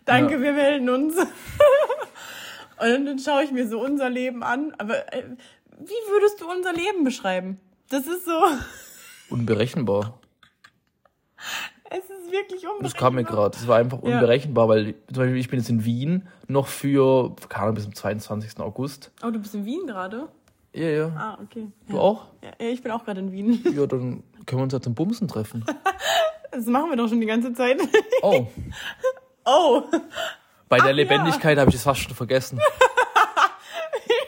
danke, 0.06 0.36
Ja. 0.36 0.42
wir 0.42 0.54
melden 0.54 0.90
uns. 0.90 1.16
Und 2.80 3.06
dann 3.06 3.20
schaue 3.20 3.44
ich 3.44 3.52
mir 3.52 3.68
so 3.68 3.80
unser 3.84 4.10
Leben 4.10 4.44
an. 4.44 4.74
Aber 4.78 5.14
äh, 5.14 5.24
wie 5.80 6.12
würdest 6.12 6.42
du 6.42 6.50
unser 6.50 6.74
Leben 6.74 7.04
beschreiben? 7.04 7.60
Das 7.90 8.08
ist 8.08 8.26
so, 8.26 8.32
Unberechenbar. 9.30 10.20
es 11.90 12.00
ist 12.00 12.32
wirklich 12.32 12.62
unberechenbar. 12.64 12.82
Das 12.84 12.94
kam 12.96 13.16
mir 13.16 13.24
gerade. 13.24 13.52
Das 13.58 13.68
war 13.68 13.78
einfach 13.78 14.00
Ja. 14.04 14.16
unberechenbar, 14.16 14.68
weil 14.70 14.96
zum 15.08 15.18
Beispiel 15.24 15.38
ich 15.38 15.50
bin 15.50 15.60
jetzt 15.60 15.70
in 15.70 15.86
Wien 15.86 16.28
noch 16.48 16.68
für, 16.68 17.36
keine 17.50 17.64
Ahnung, 17.64 17.76
bis 17.76 17.84
zum 17.86 17.96
22. 17.96 18.60
August. 18.60 19.12
Oh, 19.24 19.30
du 19.32 19.40
bist 19.40 19.54
in 19.56 19.66
Wien 19.66 19.86
gerade? 19.88 20.28
Ja, 20.74 20.88
ja. 20.88 21.08
Ah, 21.16 21.38
okay. 21.44 21.68
Du 21.88 21.96
ja. 21.96 22.00
auch? 22.02 22.26
Ja, 22.44 22.52
ja, 22.60 22.68
ich 22.74 22.82
bin 22.82 22.92
auch 22.92 23.06
gerade 23.06 23.20
in 23.20 23.32
Wien. 23.32 23.62
Ja, 23.76 23.86
dann 23.86 24.24
können 24.46 24.60
wir 24.60 24.64
uns 24.64 24.74
ja 24.74 24.82
zum 24.82 24.96
Bumsen 24.96 25.28
treffen. 25.28 25.64
Das 26.52 26.66
machen 26.66 26.90
wir 26.90 26.98
doch 26.98 27.08
schon 27.08 27.20
die 27.22 27.28
ganze 27.28 27.54
Zeit. 27.54 27.80
Oh, 28.22 28.48
Oh, 29.46 29.84
bei 30.74 30.80
der 30.80 30.88
ja. 30.88 30.96
Lebendigkeit 30.96 31.60
habe 31.60 31.70
ich 31.70 31.76
das 31.76 31.84
fast 31.84 32.02
schon 32.02 32.16
vergessen. 32.16 32.60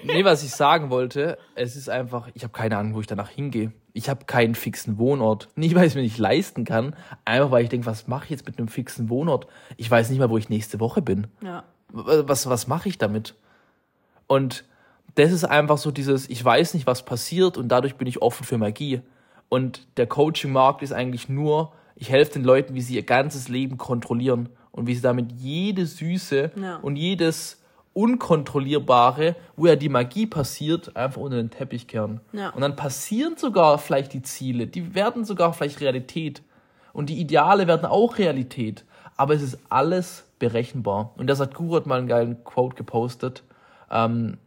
Nee, 0.07 0.23
was 0.23 0.43
ich 0.43 0.51
sagen 0.51 0.91
wollte, 0.91 1.39
es 1.55 1.75
ist 1.75 1.89
einfach, 1.89 2.29
ich 2.35 2.43
habe 2.43 2.53
keine 2.53 2.77
Ahnung, 2.77 2.93
wo 2.93 3.01
ich 3.01 3.07
danach 3.07 3.29
hingehe. 3.29 3.71
Ich 3.91 4.07
habe 4.07 4.25
keinen 4.25 4.53
fixen 4.53 4.99
Wohnort. 4.99 5.49
Nicht, 5.55 5.73
weil 5.73 5.85
ich 5.85 5.93
es 5.93 5.95
mir 5.95 6.03
nicht 6.03 6.19
leisten 6.19 6.63
kann, 6.63 6.95
einfach 7.25 7.49
weil 7.49 7.63
ich 7.63 7.69
denke, 7.69 7.87
was 7.87 8.07
mache 8.07 8.25
ich 8.25 8.29
jetzt 8.29 8.45
mit 8.45 8.59
einem 8.59 8.67
fixen 8.67 9.09
Wohnort? 9.09 9.47
Ich 9.77 9.89
weiß 9.89 10.11
nicht 10.11 10.19
mal, 10.19 10.29
wo 10.29 10.37
ich 10.37 10.47
nächste 10.47 10.79
Woche 10.79 11.01
bin. 11.01 11.25
ja. 11.41 11.63
was, 11.89 12.47
was 12.47 12.67
mache 12.67 12.87
ich 12.87 12.99
damit? 12.99 13.33
Und 14.27 14.63
das 15.15 15.31
ist 15.31 15.43
einfach 15.43 15.79
so 15.79 15.89
dieses, 15.89 16.29
ich 16.29 16.45
weiß 16.45 16.75
nicht, 16.75 16.85
was 16.85 17.03
passiert 17.03 17.57
und 17.57 17.69
dadurch 17.69 17.95
bin 17.95 18.07
ich 18.07 18.21
offen 18.21 18.45
für 18.45 18.59
Magie. 18.59 19.01
Und 19.49 19.87
der 19.97 20.05
Coaching-Markt 20.05 20.83
ist 20.83 20.93
eigentlich 20.93 21.29
nur, 21.29 21.73
ich 21.95 22.11
helfe 22.11 22.33
den 22.33 22.43
Leuten, 22.43 22.75
wie 22.75 22.81
sie 22.81 22.93
ihr 22.93 23.03
ganzes 23.03 23.47
Leben 23.47 23.77
kontrollieren 23.77 24.49
und 24.75 24.87
wie 24.87 24.95
sie 24.95 25.01
damit 25.01 25.31
jede 25.31 25.85
Süße 25.85 26.51
Ja. 26.55 26.75
und 26.77 26.95
jedes 26.97 27.61
Unkontrollierbare, 27.93 29.35
wo 29.55 29.67
ja 29.67 29.75
die 29.75 29.89
Magie 29.89 30.25
passiert, 30.27 30.95
einfach 30.97 31.21
unter 31.21 31.37
den 31.37 31.49
Teppich 31.49 31.87
kehren. 31.87 32.19
Ja. 32.33 32.49
Und 32.49 32.61
dann 32.61 32.75
passieren 32.75 33.37
sogar 33.37 33.77
vielleicht 33.77 34.13
die 34.13 34.21
Ziele, 34.21 34.67
die 34.67 34.95
werden 34.95 35.23
sogar 35.25 35.53
vielleicht 35.53 35.79
Realität. 35.79 36.41
Und 36.93 37.09
die 37.09 37.19
Ideale 37.19 37.67
werden 37.67 37.85
auch 37.85 38.17
Realität. 38.17 38.83
Aber 39.17 39.33
es 39.33 39.41
ist 39.41 39.59
alles 39.69 40.25
berechenbar. 40.39 41.13
Und 41.17 41.27
das 41.27 41.39
hat 41.39 41.55
Guru 41.55 41.77
hat 41.77 41.85
mal 41.85 41.99
einen 41.99 42.07
geilen 42.07 42.43
Quote 42.43 42.75
gepostet, 42.75 43.43
ähm, 43.89 44.37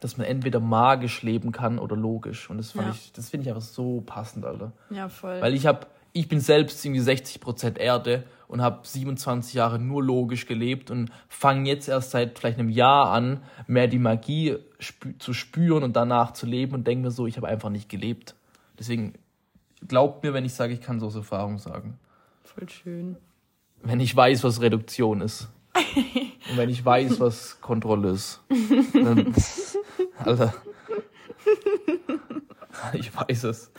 dass 0.00 0.16
man 0.16 0.26
entweder 0.28 0.60
magisch 0.60 1.22
leben 1.22 1.50
kann 1.50 1.80
oder 1.80 1.96
logisch. 1.96 2.48
Und 2.50 2.58
das 2.58 2.70
fand 2.72 2.86
Ja. 2.86 2.92
ich, 2.94 3.12
das 3.12 3.30
finde 3.30 3.44
ich 3.44 3.48
einfach 3.50 3.66
so 3.68 4.02
passend, 4.06 4.44
Alter. 4.44 4.70
Ja, 4.90 5.08
voll. 5.08 5.40
Weil 5.40 5.54
ich 5.54 5.66
habe, 5.66 5.86
ich 6.18 6.28
bin 6.28 6.40
selbst 6.40 6.84
irgendwie 6.84 7.02
60% 7.02 7.78
Erde 7.78 8.24
und 8.48 8.60
habe 8.60 8.80
27 8.86 9.54
Jahre 9.54 9.78
nur 9.78 10.02
logisch 10.02 10.46
gelebt 10.46 10.90
und 10.90 11.10
fange 11.28 11.68
jetzt 11.68 11.88
erst 11.88 12.10
seit 12.10 12.38
vielleicht 12.38 12.58
einem 12.58 12.70
Jahr 12.70 13.10
an, 13.10 13.42
mehr 13.68 13.86
die 13.86 14.00
Magie 14.00 14.56
spü 14.80 15.16
zu 15.18 15.32
spüren 15.32 15.84
und 15.84 15.94
danach 15.94 16.32
zu 16.32 16.46
leben 16.46 16.74
und 16.74 16.86
denke 16.86 17.04
mir 17.04 17.10
so, 17.12 17.26
ich 17.26 17.36
habe 17.36 17.46
einfach 17.46 17.70
nicht 17.70 17.88
gelebt. 17.88 18.34
Deswegen 18.78 19.14
glaubt 19.86 20.24
mir, 20.24 20.34
wenn 20.34 20.44
ich 20.44 20.54
sage, 20.54 20.72
ich 20.72 20.80
kann 20.80 20.98
so 20.98 21.06
aus 21.06 21.14
Erfahrung 21.14 21.58
sagen. 21.58 21.98
voll 22.42 22.68
schön. 22.68 23.16
Wenn 23.82 24.00
ich 24.00 24.16
weiß, 24.16 24.42
was 24.42 24.60
Reduktion 24.60 25.20
ist. 25.20 25.48
Und 25.76 26.56
wenn 26.56 26.68
ich 26.68 26.84
weiß, 26.84 27.20
was 27.20 27.60
Kontrolle 27.60 28.10
ist. 28.10 28.40
Dann, 28.92 29.32
Alter. 30.18 30.52
Ich 32.94 33.14
weiß 33.14 33.44
es. 33.44 33.70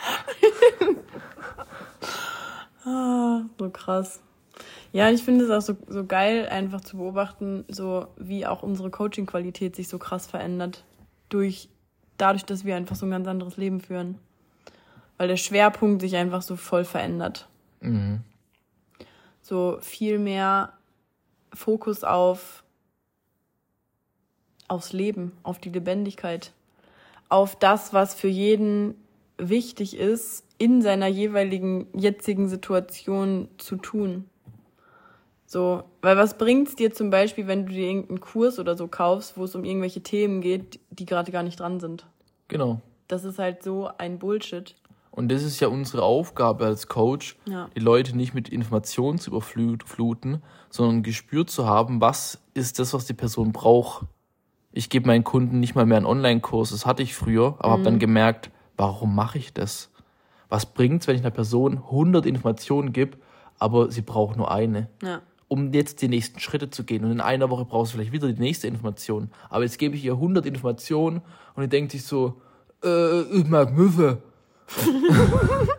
Ah, 2.85 3.43
so 3.57 3.69
krass. 3.69 4.21
Ja, 4.91 5.09
ich 5.09 5.23
finde 5.23 5.45
es 5.45 5.51
auch 5.51 5.61
so, 5.61 5.77
so 5.87 6.05
geil, 6.05 6.47
einfach 6.49 6.81
zu 6.81 6.97
beobachten, 6.97 7.65
so 7.67 8.07
wie 8.17 8.45
auch 8.45 8.63
unsere 8.63 8.89
Coaching-Qualität 8.89 9.75
sich 9.75 9.87
so 9.87 9.99
krass 9.99 10.27
verändert. 10.27 10.83
Durch, 11.29 11.69
dadurch, 12.17 12.45
dass 12.45 12.65
wir 12.65 12.75
einfach 12.75 12.95
so 12.95 13.05
ein 13.05 13.11
ganz 13.11 13.27
anderes 13.27 13.57
Leben 13.57 13.81
führen. 13.81 14.17
Weil 15.17 15.27
der 15.27 15.37
Schwerpunkt 15.37 16.01
sich 16.01 16.15
einfach 16.15 16.41
so 16.41 16.55
voll 16.55 16.85
verändert. 16.85 17.47
Mhm. 17.81 18.21
So 19.41 19.77
viel 19.81 20.17
mehr 20.17 20.73
Fokus 21.53 22.03
auf, 22.03 22.63
aufs 24.67 24.93
Leben, 24.93 25.33
auf 25.43 25.59
die 25.59 25.69
Lebendigkeit, 25.69 26.51
auf 27.27 27.55
das, 27.55 27.93
was 27.93 28.13
für 28.13 28.27
jeden 28.27 28.95
wichtig 29.37 29.95
ist, 29.95 30.43
in 30.59 30.81
seiner 30.83 31.07
jeweiligen 31.07 31.87
jetzigen 31.93 32.47
Situation 32.47 33.47
zu 33.57 33.77
tun. 33.77 34.25
So, 35.45 35.83
weil 36.03 36.15
was 36.15 36.37
bringt's 36.37 36.75
dir 36.75 36.93
zum 36.93 37.09
Beispiel, 37.09 37.47
wenn 37.47 37.65
du 37.65 37.71
dir 37.73 37.87
irgendeinen 37.87 38.19
Kurs 38.19 38.59
oder 38.59 38.77
so 38.77 38.87
kaufst, 38.87 39.35
wo 39.35 39.45
es 39.45 39.55
um 39.55 39.63
irgendwelche 39.65 40.01
Themen 40.01 40.41
geht, 40.41 40.79
die 40.91 41.05
gerade 41.05 41.31
gar 41.31 41.41
nicht 41.41 41.59
dran 41.59 41.79
sind? 41.79 42.05
Genau. 42.49 42.81
Das 43.07 43.23
ist 43.23 43.39
halt 43.39 43.63
so 43.63 43.89
ein 43.97 44.19
Bullshit. 44.19 44.75
Und 45.09 45.31
das 45.31 45.41
ist 45.41 45.59
ja 45.59 45.67
unsere 45.69 46.03
Aufgabe 46.03 46.65
als 46.65 46.87
Coach, 46.87 47.35
Ja. 47.45 47.67
die 47.75 47.79
Leute 47.79 48.15
nicht 48.15 48.35
mit 48.35 48.47
Informationen 48.49 49.17
zu 49.17 49.31
überfluten, 49.31 50.43
sondern 50.69 50.97
ein 50.97 51.03
Gespür 51.03 51.47
zu 51.47 51.65
haben, 51.65 51.99
was 51.99 52.39
ist 52.53 52.77
das, 52.77 52.93
was 52.93 53.05
die 53.05 53.13
Person 53.15 53.51
braucht. 53.51 54.05
Ich 54.71 54.91
gebe 54.91 55.07
meinen 55.07 55.23
Kunden 55.23 55.59
nicht 55.59 55.73
mal 55.73 55.87
mehr 55.87 55.97
einen 55.97 56.05
Online-Kurs, 56.05 56.69
das 56.69 56.85
hatte 56.85 57.01
ich 57.01 57.15
früher, 57.15 57.55
aber 57.57 57.71
habe 57.71 57.83
dann 57.83 57.97
gemerkt, 57.97 58.51
warum 58.77 59.15
mache 59.15 59.39
ich 59.39 59.51
das? 59.51 59.89
Was 60.49 60.65
bringt's, 60.65 61.07
wenn 61.07 61.15
ich 61.15 61.21
einer 61.21 61.31
Person 61.31 61.77
100 61.77 62.25
Informationen 62.25 62.91
gebe, 62.91 63.17
aber 63.59 63.91
sie 63.91 64.01
braucht 64.01 64.35
nur 64.37 64.51
eine? 64.51 64.89
Ja. 65.03 65.21
um 65.47 65.73
jetzt 65.73 66.01
die 66.03 66.07
nächsten 66.07 66.39
Schritte 66.39 66.69
zu 66.69 66.83
gehen. 66.83 67.03
Und 67.03 67.11
in 67.11 67.21
einer 67.21 67.49
Woche 67.49 67.65
brauchst 67.65 67.93
du 67.93 67.97
vielleicht 67.97 68.11
wieder 68.11 68.27
die 68.31 68.39
nächste 68.39 68.67
Information. 68.67 69.31
Aber 69.49 69.63
jetzt 69.63 69.79
gebe 69.79 69.95
ich 69.95 70.05
ihr 70.05 70.13
100 70.13 70.45
Informationen 70.45 71.21
und 71.55 71.63
die 71.63 71.69
denkt 71.69 71.91
sich 71.91 72.03
so, 72.03 72.39
äh, 72.83 73.21
ich 73.21 73.47
mag 73.47 73.75
Müffe. 73.75 74.19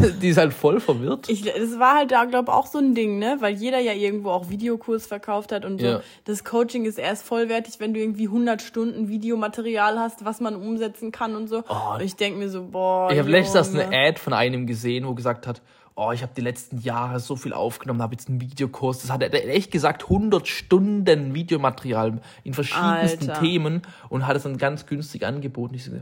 die 0.22 0.28
ist 0.28 0.38
halt 0.38 0.52
voll 0.52 0.80
verwirrt. 0.80 1.28
Ich, 1.28 1.42
das 1.42 1.78
war 1.78 1.96
halt 1.96 2.10
da, 2.10 2.24
glaube 2.24 2.52
auch 2.52 2.66
so 2.66 2.78
ein 2.78 2.94
Ding, 2.94 3.18
ne? 3.18 3.36
Weil 3.40 3.54
jeder 3.54 3.78
ja 3.78 3.92
irgendwo 3.92 4.30
auch 4.30 4.50
Videokurs 4.50 5.06
verkauft 5.06 5.52
hat 5.52 5.64
und 5.64 5.80
so. 5.80 5.86
Ja. 5.86 6.00
Das 6.24 6.44
Coaching 6.44 6.84
ist 6.84 6.98
erst 6.98 7.24
vollwertig, 7.24 7.80
wenn 7.80 7.94
du 7.94 8.00
irgendwie 8.00 8.26
100 8.26 8.62
Stunden 8.62 9.08
Videomaterial 9.08 9.98
hast, 9.98 10.24
was 10.24 10.40
man 10.40 10.56
umsetzen 10.56 11.12
kann 11.12 11.36
und 11.36 11.48
so. 11.48 11.62
Oh. 11.68 11.94
und 11.94 12.02
ich 12.02 12.16
denk 12.16 12.36
mir 12.36 12.48
so, 12.48 12.64
boah. 12.64 13.10
Ich 13.12 13.18
habe 13.18 13.30
letztens 13.30 13.74
eine 13.74 13.86
Ad 13.86 14.18
von 14.18 14.32
einem 14.32 14.66
gesehen, 14.66 15.06
wo 15.06 15.14
gesagt 15.14 15.46
hat, 15.46 15.62
oh, 16.00 16.12
ich 16.12 16.22
habe 16.22 16.32
die 16.34 16.40
letzten 16.40 16.78
Jahre 16.78 17.20
so 17.20 17.36
viel 17.36 17.52
aufgenommen, 17.52 18.00
habe 18.00 18.14
jetzt 18.14 18.28
einen 18.28 18.40
Videokurs. 18.40 19.02
Das 19.02 19.10
hat 19.10 19.22
er 19.22 19.48
echt 19.48 19.70
gesagt, 19.70 20.04
100 20.04 20.48
Stunden 20.48 21.34
Videomaterial 21.34 22.20
in 22.42 22.54
verschiedensten 22.54 23.30
Alter. 23.30 23.40
Themen 23.40 23.82
und 24.08 24.26
hat 24.26 24.36
es 24.36 24.44
dann 24.44 24.56
ganz 24.56 24.86
günstig 24.86 25.26
angeboten. 25.26 25.74
Ich 25.74 25.84
so, 25.84 25.92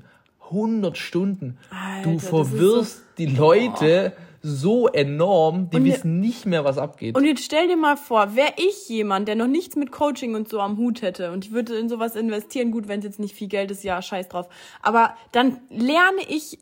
100 0.51 0.97
Stunden. 0.97 1.59
Alter, 1.71 2.11
du 2.11 2.19
verwirrst 2.19 3.05
die 3.19 3.27
Leute 3.27 4.13
so 4.43 4.89
enorm, 4.89 5.69
die 5.71 5.77
Und 5.77 5.85
wissen 5.85 6.21
nicht 6.21 6.47
mehr, 6.47 6.65
was 6.65 6.79
abgeht. 6.79 7.17
Und 7.17 7.25
jetzt 7.25 7.45
stell 7.45 7.67
dir 7.69 7.77
mal 7.77 7.97
vor, 7.97 8.37
wäre 8.37 8.53
ich 8.57 8.89
jemand, 8.89 9.29
der 9.29 9.35
noch 9.35 9.49
nichts 9.49 9.77
mit 9.77 9.91
Coaching 9.91 10.35
und 10.35 10.49
so 10.49 10.61
am 10.61 10.77
Hut 10.77 11.03
hätte 11.03 11.33
und 11.33 11.47
ich 11.47 11.53
würde 11.53 11.77
in 11.77 11.89
sowas 11.89 12.15
investieren, 12.17 12.71
gut, 12.71 12.89
wenn 12.89 13.01
es 13.01 13.05
jetzt 13.05 13.19
nicht 13.19 13.35
viel 13.35 13.49
Geld 13.49 13.71
ist, 13.71 13.83
ja, 13.83 14.01
scheiß 14.01 14.29
drauf. 14.29 14.49
Aber 14.81 15.15
dann 15.33 15.59
lerne 15.71 16.23
ich 16.29 16.59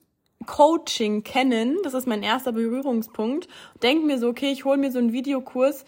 Coaching 0.46 1.22
kennen, 1.22 1.79
das 1.83 1.94
ist 1.94 2.07
mein 2.07 2.22
erster 2.22 2.53
Berührungspunkt, 2.53 3.49
denk 3.83 4.05
mir 4.05 4.18
so, 4.18 4.29
okay, 4.29 4.51
ich 4.53 4.64
hole 4.64 4.79
mir 4.79 4.92
so 4.92 4.99
einen 4.99 5.12
Videokurs 5.12 5.85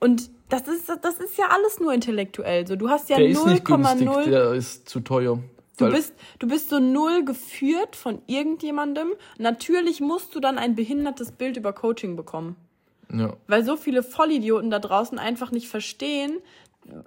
und 0.00 0.30
das 0.48 0.66
ist, 0.66 0.88
das 0.88 1.18
ist 1.18 1.36
ja 1.36 1.46
alles 1.50 1.78
nur 1.78 1.92
intellektuell. 1.92 2.66
So, 2.66 2.76
du 2.76 2.88
hast 2.88 3.10
ja 3.10 3.16
der 3.16 3.28
ist 3.28 3.44
nicht 3.44 3.64
günstig, 3.64 4.08
0,0. 4.08 4.30
der 4.30 4.52
ist 4.54 4.88
zu 4.88 5.00
teuer. 5.00 5.38
Du 5.78 5.90
bist, 5.90 6.14
du 6.38 6.48
bist 6.48 6.70
so 6.70 6.78
null 6.78 7.24
geführt 7.24 7.96
von 7.96 8.20
irgendjemandem. 8.26 9.08
Natürlich 9.38 10.00
musst 10.00 10.34
du 10.34 10.40
dann 10.40 10.58
ein 10.58 10.74
behindertes 10.74 11.32
Bild 11.32 11.56
über 11.56 11.72
Coaching 11.72 12.16
bekommen. 12.16 12.56
Ja. 13.12 13.34
Weil 13.46 13.64
so 13.64 13.76
viele 13.76 14.02
Vollidioten 14.02 14.70
da 14.70 14.78
draußen 14.78 15.18
einfach 15.18 15.50
nicht 15.50 15.68
verstehen, 15.68 16.38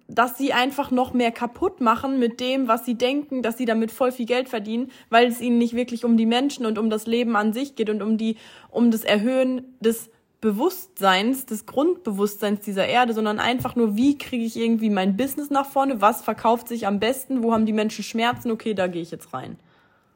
dass 0.08 0.38
sie 0.38 0.54
einfach 0.54 0.92
noch 0.92 1.14
mehr 1.14 1.32
kaputt 1.32 1.82
machen 1.82 2.20
mit 2.20 2.40
dem, 2.40 2.68
was 2.68 2.86
sie 2.86 2.96
denken, 2.96 3.42
dass 3.42 3.58
sie 3.58 3.66
damit 3.66 3.92
voll 3.92 4.12
viel 4.12 4.26
Geld 4.26 4.50
verdienen, 4.50 4.92
weil 5.10 5.28
es 5.28 5.42
ihnen 5.42 5.58
nicht 5.58 5.76
wirklich 5.76 6.06
um 6.06 6.18
die 6.18 6.26
Menschen 6.26 6.66
und 6.66 6.78
um 6.78 6.90
das 6.90 7.08
Leben 7.08 7.36
an 7.36 7.54
sich 7.54 7.76
geht 7.76 7.90
und 7.90 8.02
um 8.02 8.18
die, 8.18 8.38
um 8.70 8.92
das 8.92 9.04
Erhöhen 9.04 9.76
des 9.80 10.10
Bewusstseins, 10.42 11.46
des 11.46 11.68
Grundbewusstseins 11.68 12.62
dieser 12.62 12.88
Erde, 12.88 13.14
sondern 13.14 13.40
einfach 13.40 13.76
nur, 13.76 13.96
wie 13.96 14.18
kriege 14.18 14.44
ich 14.44 14.58
irgendwie 14.58 14.90
mein 14.90 15.16
Business 15.16 15.52
nach 15.52 15.68
vorne, 15.68 16.02
was 16.02 16.24
verkauft 16.24 16.68
sich 16.68 16.88
am 16.88 17.00
besten, 17.00 17.44
wo 17.44 17.54
haben 17.54 17.68
die 17.68 17.74
Menschen 17.74 18.04
Schmerzen, 18.04 18.50
okay, 18.52 18.74
da 18.74 18.88
gehe 18.88 19.04
ich 19.04 19.12
jetzt 19.12 19.34
rein. 19.34 19.58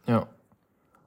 Ja. 0.08 0.28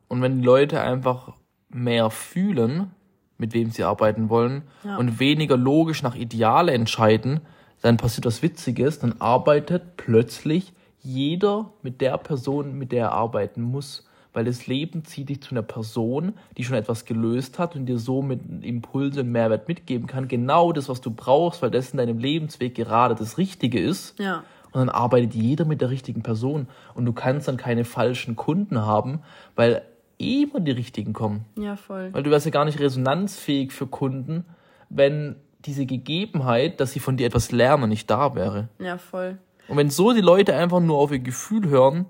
Und 0.07 0.23
wenn 0.23 0.39
die 0.39 0.45
Leute 0.45 0.81
einfach 0.81 1.33
mehr 1.69 2.11
fühlen, 2.11 2.93
mit 3.39 3.55
wem 3.55 3.71
sie 3.71 3.85
arbeiten 3.85 4.31
wollen 4.31 4.63
ja. 4.85 4.97
und 4.97 5.21
weniger 5.21 5.57
logisch 5.57 6.03
nach 6.03 6.15
Ideale 6.15 6.73
entscheiden, 6.73 7.41
dann 7.83 7.97
passiert 7.97 8.27
was 8.27 8.43
Witziges, 8.43 9.01
dann 9.01 9.17
arbeitet 9.21 9.97
plötzlich 9.97 10.73
jeder 11.01 11.73
mit 11.83 12.01
der 12.01 12.19
Person, 12.19 12.77
mit 12.79 12.93
der 12.93 13.07
er 13.07 13.13
arbeiten 13.13 13.63
muss. 13.63 14.08
Weil 14.33 14.45
das 14.45 14.67
Leben 14.67 15.05
zieht 15.05 15.31
dich 15.31 15.43
zu 15.43 15.53
einer 15.53 15.63
Person, 15.63 16.35
die 16.57 16.65
schon 16.65 16.77
etwas 16.77 17.05
gelöst 17.05 17.59
hat 17.59 17.75
und 17.77 17.87
dir 17.87 17.99
so 17.99 18.23
mit 18.23 18.41
Impulse 18.63 19.21
und 19.21 19.33
Mehrwert 19.33 19.69
mitgeben 19.69 20.07
kann. 20.07 20.29
Genau 20.29 20.73
das, 20.73 20.89
was 20.89 21.01
du 21.01 21.11
brauchst, 21.11 21.63
weil 21.63 21.71
das 21.71 21.91
in 21.91 21.99
deinem 21.99 22.19
Lebensweg 22.19 22.75
gerade 22.75 23.15
das 23.15 23.39
Richtige 23.39 23.81
ist. 23.81 24.19
Ja. 24.19 24.45
Und 24.71 24.81
dann 24.81 24.89
arbeitet 24.91 25.35
jeder 25.35 25.65
mit 25.65 25.81
der 25.81 25.91
richtigen 25.91 26.23
Person. 26.23 26.69
Und 26.95 27.07
du 27.07 27.13
kannst 27.13 27.49
dann 27.49 27.57
keine 27.57 27.85
falschen 27.85 28.37
Kunden 28.37 28.81
haben, 28.81 29.21
weil 29.57 29.83
immer 30.19 30.61
die 30.61 30.73
richtigen 30.73 31.15
kommen. 31.15 31.45
Ja, 31.57 31.77
voll. 31.77 32.13
Weil 32.13 32.23
du 32.23 32.31
wärst 32.31 32.45
ja 32.45 32.53
gar 32.53 32.65
nicht 32.65 32.81
resonanzfähig 32.81 33.73
für 33.73 33.87
Kunden, 33.87 34.45
wenn 34.91 35.37
diese 35.65 35.87
Gegebenheit, 35.87 36.81
dass 36.81 36.93
sie 36.93 37.01
von 37.01 37.17
dir 37.17 37.27
etwas 37.27 37.51
lernen, 37.51 37.89
nicht 37.89 38.11
da 38.11 38.35
wäre. 38.35 38.69
Ja, 38.79 38.99
voll. 38.99 39.39
Und 39.69 39.77
wenn 39.77 39.91
so 39.91 40.13
die 40.13 40.21
Leute 40.21 40.55
einfach 40.55 40.81
nur 40.81 40.99
auf 40.99 41.13
ihr 41.13 41.19
Gefühl 41.19 41.69
hören, 41.69 42.07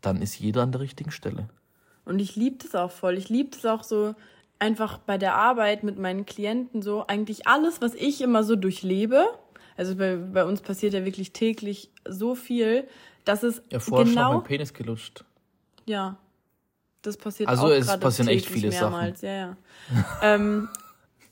dann 0.00 0.22
ist 0.22 0.38
jeder 0.38 0.62
an 0.62 0.72
der 0.72 0.80
richtigen 0.80 1.10
Stelle. 1.10 1.48
Und 2.04 2.20
ich 2.20 2.36
liebe 2.36 2.56
das 2.62 2.74
auch 2.74 2.90
voll. 2.90 3.18
Ich 3.18 3.28
liebe 3.28 3.50
das 3.50 3.64
auch 3.66 3.84
so 3.84 4.14
einfach 4.58 4.98
bei 4.98 5.18
der 5.18 5.34
Arbeit 5.34 5.82
mit 5.82 5.98
meinen 5.98 6.26
Klienten 6.26 6.82
so 6.82 7.06
eigentlich 7.06 7.46
alles, 7.46 7.80
was 7.80 7.94
ich 7.94 8.20
immer 8.20 8.44
so 8.44 8.56
durchlebe. 8.56 9.26
Also 9.76 9.96
bei, 9.96 10.16
bei 10.16 10.44
uns 10.44 10.60
passiert 10.60 10.94
ja 10.94 11.04
wirklich 11.04 11.32
täglich 11.32 11.90
so 12.06 12.34
viel, 12.34 12.88
dass 13.24 13.42
es 13.42 13.62
ja, 13.70 13.78
vorher 13.78 14.06
genau... 14.06 14.28
schon 14.28 14.36
mein 14.38 14.44
Penis 14.44 14.74
gelutscht. 14.74 15.24
Ja, 15.86 16.16
das 17.02 17.16
passiert 17.16 17.48
also 17.48 17.66
auch 17.66 17.70
es 17.70 17.86
passieren 18.00 18.28
echt 18.28 18.46
viele 18.46 18.70
mehrmals. 18.70 19.20
Sachen. 19.20 19.34
Ja, 19.34 19.36
ja. 19.36 19.56
ähm, 20.22 20.68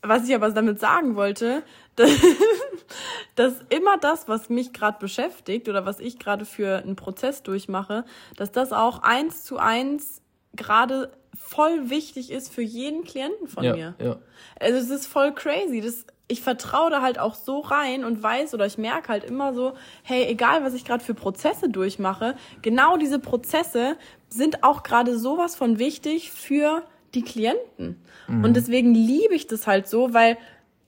was 0.01 0.27
ich 0.27 0.33
aber 0.33 0.49
damit 0.51 0.79
sagen 0.79 1.15
wollte, 1.15 1.63
dass, 3.35 3.53
immer 3.69 3.97
das, 3.97 4.27
was 4.27 4.49
mich 4.49 4.73
gerade 4.73 4.99
beschäftigt 4.99 5.69
oder 5.69 5.85
was 5.85 5.99
ich 5.99 6.19
gerade 6.19 6.45
für 6.45 6.77
einen 6.77 6.95
Prozess 6.95 7.43
durchmache, 7.43 8.05
dass 8.35 8.51
das 8.51 8.73
auch 8.73 9.03
eins 9.03 9.43
zu 9.43 9.57
eins 9.57 10.21
gerade 10.55 11.11
voll 11.37 11.89
wichtig 11.89 12.31
ist 12.31 12.53
für 12.53 12.61
jeden 12.61 13.03
Klienten 13.03 13.47
von 13.47 13.63
ja, 13.63 13.73
mir. 13.73 13.95
Ja. 13.99 14.17
Also 14.59 14.79
es 14.79 14.89
ist 14.89 15.07
voll 15.07 15.33
crazy. 15.33 15.81
Das, 15.81 16.05
ich 16.27 16.41
vertraue 16.41 16.89
da 16.89 17.01
halt 17.01 17.19
auch 17.19 17.35
so 17.35 17.59
rein 17.59 18.03
und 18.03 18.21
weiß 18.21 18.53
oder 18.53 18.65
ich 18.65 18.77
merke 18.77 19.09
halt 19.09 19.23
immer 19.23 19.53
so, 19.53 19.73
hey, 20.03 20.25
egal 20.25 20.63
was 20.63 20.73
ich 20.73 20.83
gerade 20.83 21.03
für 21.03 21.13
Prozesse 21.13 21.69
durchmache, 21.69 22.35
genau 22.61 22.97
diese 22.97 23.19
Prozesse 23.19 23.97
sind 24.29 24.63
auch 24.63 24.83
gerade 24.83 25.17
sowas 25.17 25.55
von 25.55 25.79
wichtig 25.79 26.31
für 26.31 26.83
die 27.13 27.21
Klienten. 27.21 28.01
Mhm. 28.27 28.43
Und 28.43 28.55
deswegen 28.55 28.93
liebe 28.93 29.35
ich 29.35 29.47
das 29.47 29.67
halt 29.67 29.87
so, 29.87 30.13
weil 30.13 30.37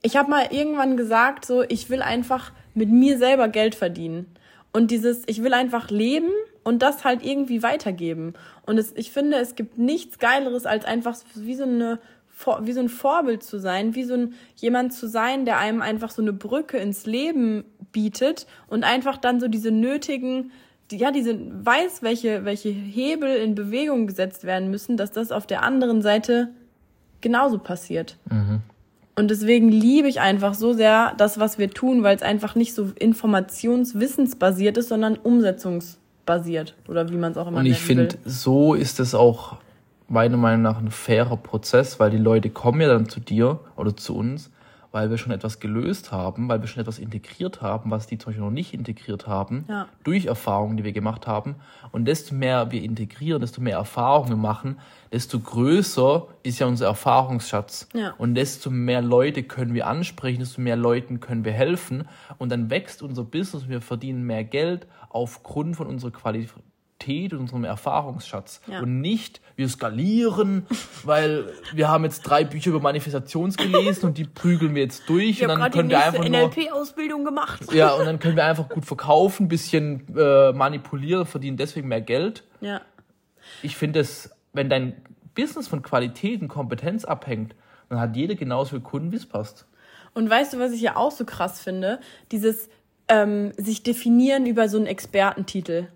ich 0.02 0.16
habe 0.16 0.30
mal 0.30 0.48
irgendwann 0.50 0.96
gesagt, 0.96 1.44
so, 1.44 1.62
ich 1.62 1.90
will 1.90 2.02
einfach 2.02 2.52
mit 2.74 2.88
mir 2.88 3.18
selber 3.18 3.48
Geld 3.48 3.74
verdienen. 3.74 4.26
Und 4.72 4.90
dieses, 4.90 5.22
ich 5.26 5.42
will 5.42 5.52
einfach 5.52 5.90
leben 5.90 6.30
und 6.62 6.80
das 6.80 7.04
halt 7.04 7.24
irgendwie 7.24 7.62
weitergeben. 7.62 8.34
Und 8.66 8.78
es, 8.78 8.92
ich 8.96 9.10
finde, 9.10 9.38
es 9.38 9.56
gibt 9.56 9.78
nichts 9.78 10.18
Geileres, 10.18 10.66
als 10.66 10.84
einfach 10.84 11.16
wie 11.34 11.54
so 11.54 11.64
eine 11.64 11.98
wie 12.62 12.72
so 12.72 12.80
ein 12.80 12.88
Vorbild 12.88 13.42
zu 13.42 13.58
sein, 13.58 13.94
wie 13.94 14.04
so 14.04 14.14
ein 14.14 14.34
jemand 14.56 14.94
zu 14.94 15.08
sein, 15.08 15.44
der 15.44 15.58
einem 15.58 15.82
einfach 15.82 16.10
so 16.10 16.22
eine 16.22 16.32
Brücke 16.32 16.78
ins 16.78 17.04
Leben 17.04 17.64
bietet 17.92 18.46
und 18.66 18.82
einfach 18.82 19.18
dann 19.18 19.40
so 19.40 19.48
diese 19.48 19.70
nötigen 19.70 20.50
ja, 20.90 21.10
diese 21.10 21.38
weiß, 21.38 22.02
welche, 22.02 22.44
welche 22.44 22.70
Hebel 22.70 23.36
in 23.36 23.54
Bewegung 23.54 24.06
gesetzt 24.06 24.44
werden 24.44 24.70
müssen, 24.70 24.96
dass 24.96 25.12
das 25.12 25.30
auf 25.30 25.46
der 25.46 25.62
anderen 25.62 26.02
Seite 26.02 26.48
genauso 27.20 27.58
passiert. 27.58 28.16
Mhm. 28.28 28.62
Und 29.20 29.30
deswegen 29.30 29.68
liebe 29.68 30.08
ich 30.08 30.18
einfach 30.18 30.54
so 30.54 30.72
sehr 30.72 31.12
das, 31.18 31.38
was 31.38 31.58
wir 31.58 31.68
tun, 31.68 32.02
weil 32.02 32.16
es 32.16 32.22
einfach 32.22 32.54
nicht 32.54 32.74
so 32.74 32.90
informationswissensbasiert 32.98 34.78
ist, 34.78 34.88
sondern 34.88 35.16
umsetzungsbasiert 35.16 36.74
oder 36.88 37.10
wie 37.10 37.18
man 37.18 37.32
es 37.32 37.36
auch 37.36 37.46
immer 37.46 37.62
nennt. 37.62 37.66
Und 37.68 37.72
ich 37.72 37.82
finde, 37.82 38.16
so 38.24 38.72
ist 38.72 38.98
es 38.98 39.14
auch 39.14 39.58
meiner 40.08 40.38
Meinung 40.38 40.62
nach 40.62 40.78
ein 40.78 40.90
fairer 40.90 41.36
Prozess, 41.36 42.00
weil 42.00 42.10
die 42.10 42.16
Leute 42.16 42.48
kommen 42.48 42.80
ja 42.80 42.88
dann 42.88 43.10
zu 43.10 43.20
dir 43.20 43.60
oder 43.76 43.94
zu 43.94 44.16
uns 44.16 44.50
weil 44.92 45.10
wir 45.10 45.18
schon 45.18 45.32
etwas 45.32 45.60
gelöst 45.60 46.12
haben, 46.12 46.48
weil 46.48 46.60
wir 46.60 46.68
schon 46.68 46.80
etwas 46.80 46.98
integriert 46.98 47.62
haben, 47.62 47.90
was 47.90 48.06
die 48.06 48.18
zum 48.18 48.30
Beispiel 48.30 48.44
noch 48.44 48.50
nicht 48.50 48.74
integriert 48.74 49.26
haben, 49.26 49.64
ja. 49.68 49.88
durch 50.04 50.26
Erfahrungen, 50.26 50.76
die 50.76 50.84
wir 50.84 50.92
gemacht 50.92 51.26
haben. 51.26 51.56
Und 51.92 52.06
desto 52.06 52.34
mehr 52.34 52.70
wir 52.70 52.82
integrieren, 52.82 53.40
desto 53.40 53.60
mehr 53.60 53.76
Erfahrungen 53.76 54.30
wir 54.30 54.36
machen, 54.36 54.78
desto 55.12 55.38
größer 55.38 56.26
ist 56.42 56.58
ja 56.58 56.66
unser 56.66 56.86
Erfahrungsschatz. 56.86 57.88
Ja. 57.94 58.14
Und 58.18 58.34
desto 58.34 58.70
mehr 58.70 59.02
Leute 59.02 59.42
können 59.42 59.74
wir 59.74 59.86
ansprechen, 59.86 60.40
desto 60.40 60.60
mehr 60.60 60.76
Leuten 60.76 61.20
können 61.20 61.44
wir 61.44 61.52
helfen. 61.52 62.08
Und 62.38 62.50
dann 62.50 62.70
wächst 62.70 63.02
unser 63.02 63.24
Business, 63.24 63.68
wir 63.68 63.80
verdienen 63.80 64.24
mehr 64.24 64.44
Geld 64.44 64.86
aufgrund 65.08 65.76
von 65.76 65.86
unserer 65.86 66.12
Qualität 66.12 66.50
Qualität 67.00 67.32
und 67.32 67.40
unserem 67.40 67.64
Erfahrungsschatz. 67.64 68.60
Ja. 68.66 68.80
Und 68.80 69.00
nicht, 69.00 69.40
wir 69.56 69.68
skalieren, 69.68 70.66
weil 71.04 71.46
wir 71.72 71.88
haben 71.88 72.04
jetzt 72.04 72.22
drei 72.22 72.44
Bücher 72.44 72.70
über 72.70 72.80
Manifestations 72.80 73.56
gelesen 73.56 74.06
und 74.06 74.18
die 74.18 74.24
prügeln 74.24 74.74
wir 74.74 74.82
jetzt 74.82 75.08
durch. 75.08 75.30
Ich 75.30 75.42
und 75.42 75.48
dann 75.48 75.70
können 75.70 75.90
wir 75.90 76.04
einfach 76.04 76.24
NLP-Ausbildung 76.24 77.24
gemacht. 77.24 77.72
Ja, 77.72 77.94
und 77.94 78.04
dann 78.04 78.18
können 78.18 78.36
wir 78.36 78.44
einfach 78.44 78.68
gut 78.68 78.84
verkaufen, 78.84 79.48
bisschen 79.48 80.16
äh, 80.16 80.52
manipulieren, 80.52 81.26
verdienen 81.26 81.56
deswegen 81.56 81.88
mehr 81.88 82.00
Geld. 82.00 82.44
Ja. 82.60 82.82
Ich 83.62 83.76
finde 83.76 84.00
es, 84.00 84.30
wenn 84.52 84.68
dein 84.68 85.02
Business 85.34 85.68
von 85.68 85.82
Qualität 85.82 86.40
und 86.42 86.48
Kompetenz 86.48 87.04
abhängt, 87.04 87.54
dann 87.88 87.98
hat 87.98 88.14
jeder 88.16 88.34
genauso 88.34 88.70
viele 88.70 88.82
Kunden, 88.82 89.12
wie 89.12 89.16
es 89.16 89.26
passt. 89.26 89.66
Und 90.12 90.28
weißt 90.28 90.54
du, 90.54 90.58
was 90.58 90.72
ich 90.72 90.80
ja 90.80 90.96
auch 90.96 91.12
so 91.12 91.24
krass 91.24 91.60
finde? 91.60 92.00
Dieses 92.30 92.68
ähm, 93.08 93.52
sich 93.56 93.82
definieren 93.82 94.46
über 94.46 94.68
so 94.68 94.76
einen 94.76 94.86
Expertentitel. 94.86 95.88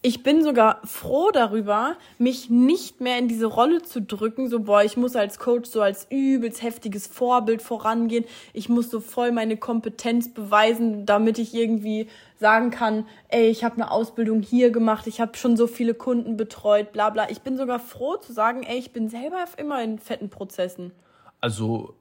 Ich 0.00 0.22
bin 0.22 0.42
sogar 0.42 0.80
froh 0.84 1.30
darüber, 1.32 1.96
mich 2.18 2.50
nicht 2.50 3.00
mehr 3.00 3.18
in 3.18 3.28
diese 3.28 3.46
Rolle 3.46 3.82
zu 3.82 4.02
drücken, 4.02 4.48
so 4.48 4.60
boah, 4.60 4.82
ich 4.82 4.96
muss 4.96 5.14
als 5.16 5.38
Coach 5.38 5.70
so 5.70 5.80
als 5.80 6.06
übelst 6.10 6.62
heftiges 6.62 7.06
Vorbild 7.06 7.62
vorangehen. 7.62 8.24
Ich 8.52 8.68
muss 8.68 8.90
so 8.90 9.00
voll 9.00 9.32
meine 9.32 9.56
Kompetenz 9.56 10.32
beweisen, 10.32 11.06
damit 11.06 11.38
ich 11.38 11.54
irgendwie 11.54 12.08
sagen 12.42 12.70
kann, 12.70 13.06
ey, 13.28 13.48
ich 13.48 13.64
habe 13.64 13.76
eine 13.76 13.90
Ausbildung 13.90 14.42
hier 14.42 14.70
gemacht, 14.70 15.06
ich 15.06 15.20
habe 15.20 15.36
schon 15.36 15.56
so 15.56 15.66
viele 15.66 15.94
Kunden 15.94 16.36
betreut, 16.36 16.92
bla 16.92 17.10
bla. 17.10 17.30
Ich 17.30 17.40
bin 17.40 17.56
sogar 17.56 17.78
froh 17.78 18.16
zu 18.16 18.32
sagen, 18.32 18.64
ey, 18.64 18.78
ich 18.78 18.92
bin 18.92 19.08
selber 19.08 19.44
immer 19.56 19.82
in 19.82 19.98
fetten 19.98 20.28
Prozessen. 20.28 20.92
Also, 21.40 21.94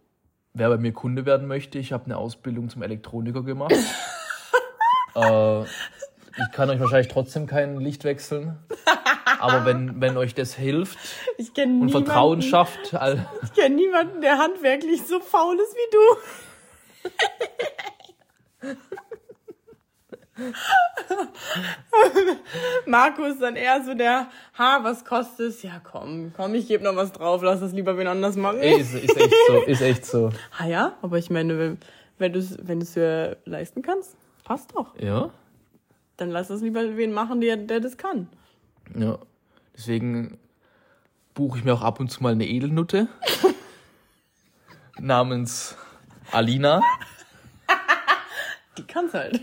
wer 0.54 0.70
bei 0.70 0.78
mir 0.78 0.92
Kunde 0.92 1.26
werden 1.26 1.48
möchte, 1.48 1.80
ich 1.80 1.94
habe 1.94 2.06
eine 2.06 2.18
Ausbildung 2.18 2.70
zum 2.70 2.82
Elektroniker 2.82 3.44
gemacht. 3.44 3.74
äh, 5.16 5.64
ich 6.38 6.52
kann 6.52 6.70
euch 6.70 6.80
wahrscheinlich 6.80 7.12
trotzdem 7.12 7.48
kein 7.48 7.80
Licht 7.80 8.04
wechseln. 8.04 8.58
Aber 9.40 9.66
wenn, 9.66 10.00
wenn 10.00 10.18
euch 10.18 10.36
das 10.36 10.54
hilft 10.54 10.98
und 11.38 11.58
niemanden, 11.58 11.90
Vertrauen 11.90 12.42
schafft. 12.42 12.94
ich 13.44 13.54
kenne 13.54 13.76
niemanden, 13.76 14.22
der 14.22 14.38
handwerklich 14.38 15.02
so 15.06 15.20
faul 15.20 15.58
ist 15.60 15.76
wie 15.76 15.90
du. 15.92 16.00
Marco 22.86 23.24
ist 23.24 23.42
dann 23.42 23.56
eher 23.56 23.84
so 23.84 23.94
der, 23.94 24.28
ha, 24.58 24.80
was 24.82 25.06
kostet 25.06 25.50
es? 25.50 25.64
Ja, 25.64 25.82
komm, 25.84 26.34
komm, 26.36 26.56
ich 26.56 26.68
gebe 26.68 26.84
noch 26.84 26.96
was 26.96 27.12
drauf, 27.12 27.42
lass 27.44 27.60
das 27.60 27.74
lieber 27.74 27.98
wen 27.98 28.08
anders 28.08 28.36
machen. 28.36 28.60
Ist, 28.62 28.94
ist 28.94 29.18
echt 29.18 29.36
so, 29.48 29.62
ist 29.62 29.82
echt 29.82 30.06
so. 30.06 30.30
Ha 30.60 30.66
ja, 30.68 30.98
aber 31.02 31.18
ich 31.18 31.30
meine, 31.30 31.58
wenn, 31.58 31.78
wenn 32.18 32.34
du 32.34 32.40
es 32.40 32.58
wenn 32.62 32.80
dir 32.80 33.38
leisten 33.46 33.82
kannst, 33.82 34.16
passt 34.44 34.76
doch. 34.76 34.96
Ja. 35.00 35.32
Dann 36.22 36.30
lass 36.30 36.50
das 36.50 36.62
lieber 36.62 36.98
wen 36.98 37.14
machen, 37.14 37.42
der, 37.42 37.58
der 37.58 37.80
das 37.80 37.98
kann. 37.98 38.30
Ja. 38.96 39.18
Deswegen 39.76 40.38
buche 41.34 41.58
ich 41.58 41.64
mir 41.64 41.74
auch 41.74 41.82
ab 41.82 42.00
und 42.00 42.10
zu 42.10 42.22
mal 42.22 42.34
eine 42.34 42.46
Edelnutte 42.48 43.08
namens 45.00 45.76
Alina. 46.32 46.84
Die 48.78 48.84
kann's 48.84 49.16
halt. 49.16 49.42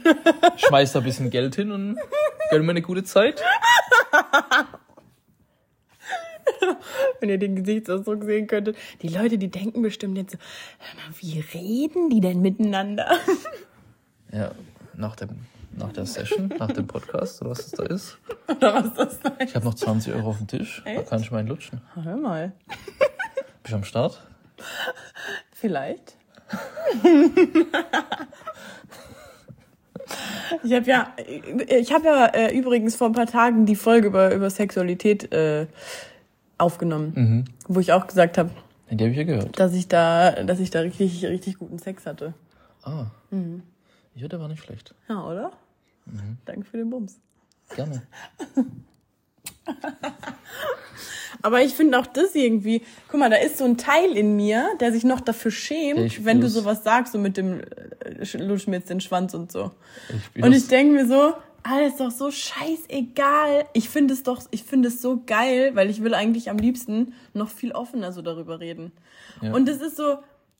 Schmeiß 0.56 0.92
da 0.92 1.00
ein 1.00 1.04
bisschen 1.04 1.30
Geld 1.30 1.56
hin 1.56 1.72
und 1.72 1.98
gönn 2.50 2.64
mir 2.64 2.70
eine 2.70 2.82
gute 2.82 3.02
Zeit. 3.02 3.42
Wenn 7.18 7.28
ihr 7.28 7.38
den 7.38 7.56
Gesichtsausdruck 7.56 8.22
sehen 8.22 8.46
könntet. 8.46 8.76
Die 9.02 9.08
Leute, 9.08 9.36
die 9.36 9.50
denken 9.50 9.82
bestimmt 9.82 10.16
jetzt 10.16 10.30
so, 10.30 10.38
hör 10.78 10.94
mal, 10.94 11.12
wie 11.18 11.40
reden 11.40 12.08
die 12.08 12.20
denn 12.20 12.40
miteinander? 12.40 13.18
Ja, 14.30 14.52
nach, 14.94 15.16
dem, 15.16 15.30
nach 15.78 15.92
der 15.92 16.06
Session, 16.06 16.52
nach 16.58 16.70
dem 16.72 16.86
Podcast, 16.86 17.40
oder 17.40 17.50
was 17.50 17.70
das 17.70 17.72
da 17.72 17.84
ist. 17.94 18.18
Oder 18.48 18.74
was 18.74 18.94
das 18.94 19.20
da 19.20 19.32
Ich 19.40 19.54
habe 19.54 19.64
noch 19.66 19.74
20 19.74 20.14
Euro 20.14 20.30
auf 20.30 20.38
dem 20.38 20.46
Tisch. 20.46 20.82
Da 20.84 20.90
Echt? 20.90 21.08
kann 21.08 21.20
ich 21.20 21.30
meinen 21.30 21.48
lutschen. 21.48 21.80
Hör 21.94 22.16
mal. 22.16 22.52
Bist 23.62 23.72
du 23.72 23.76
am 23.76 23.84
Start? 23.84 24.22
Vielleicht. 25.52 26.16
ich 30.64 30.72
habe 30.72 30.86
ja, 30.86 31.12
ich 31.68 31.92
habe 31.92 32.06
ja 32.06 32.26
äh, 32.26 32.56
übrigens 32.56 32.96
vor 32.96 33.08
ein 33.08 33.12
paar 33.12 33.26
Tagen 33.26 33.66
die 33.66 33.76
Folge 33.76 34.06
über, 34.08 34.34
über 34.34 34.48
Sexualität 34.48 35.30
äh, 35.32 35.66
aufgenommen, 36.56 37.44
wo 37.68 37.80
ich 37.80 37.92
auch 37.92 38.06
gesagt 38.06 38.38
habe, 38.38 38.50
Den 38.90 38.98
habe 38.98 39.10
ich 39.10 39.16
ja 39.18 39.24
gehört. 39.24 39.58
dass 39.60 39.74
ich 39.74 39.88
da, 39.88 40.42
dass 40.42 40.58
ich 40.58 40.70
da 40.70 40.80
richtig, 40.80 41.24
richtig 41.26 41.58
guten 41.58 41.78
Sex 41.78 42.06
hatte. 42.06 42.32
Ah. 42.82 43.06
Ja, 44.14 44.26
der 44.26 44.40
war 44.40 44.48
nicht 44.48 44.62
schlecht. 44.64 44.94
Ja, 45.08 45.24
oder? 45.24 45.52
Danke 46.44 46.64
für 46.64 46.76
den 46.78 46.90
Bums. 46.90 47.20
Gerne. 47.74 48.02
Aber 51.42 51.62
ich 51.62 51.74
finde 51.74 51.98
auch 51.98 52.06
das 52.06 52.34
irgendwie, 52.34 52.82
guck 53.08 53.20
mal, 53.20 53.30
da 53.30 53.36
ist 53.36 53.58
so 53.58 53.64
ein 53.64 53.76
Teil 53.76 54.16
in 54.16 54.34
mir, 54.34 54.70
der 54.80 54.92
sich 54.92 55.04
noch 55.04 55.20
dafür 55.20 55.50
schämt, 55.50 56.00
Ich 56.00 56.24
wenn 56.24 56.40
du 56.40 56.48
sowas 56.48 56.82
sagst, 56.82 57.12
so 57.12 57.18
mit 57.18 57.36
dem 57.36 57.60
äh, 57.60 58.38
lutsch 58.38 58.66
mir 58.66 58.76
jetzt 58.76 58.90
den 58.90 59.00
Schwanz 59.00 59.34
und 59.34 59.52
so. 59.52 59.70
Ich 60.34 60.42
Und 60.42 60.52
ich 60.52 60.66
denke 60.66 60.94
mir 60.94 61.06
so, 61.06 61.34
alles 61.62 61.96
doch 61.96 62.10
so 62.10 62.30
scheißegal. 62.30 63.66
Ich 63.72 63.88
finde 63.88 64.14
es 64.14 64.22
doch, 64.22 64.42
ich 64.50 64.64
finde 64.64 64.88
es 64.88 65.00
so 65.00 65.22
geil, 65.26 65.72
weil 65.74 65.90
ich 65.90 66.02
will 66.02 66.14
eigentlich 66.14 66.50
am 66.50 66.58
liebsten 66.58 67.14
noch 67.34 67.50
viel 67.50 67.72
offener 67.72 68.12
so 68.12 68.22
darüber 68.22 68.58
reden. 68.58 68.92
Ja. 69.40 69.52
Und 69.52 69.68
es 69.68 69.80
ist 69.80 69.96
so, 69.96 70.18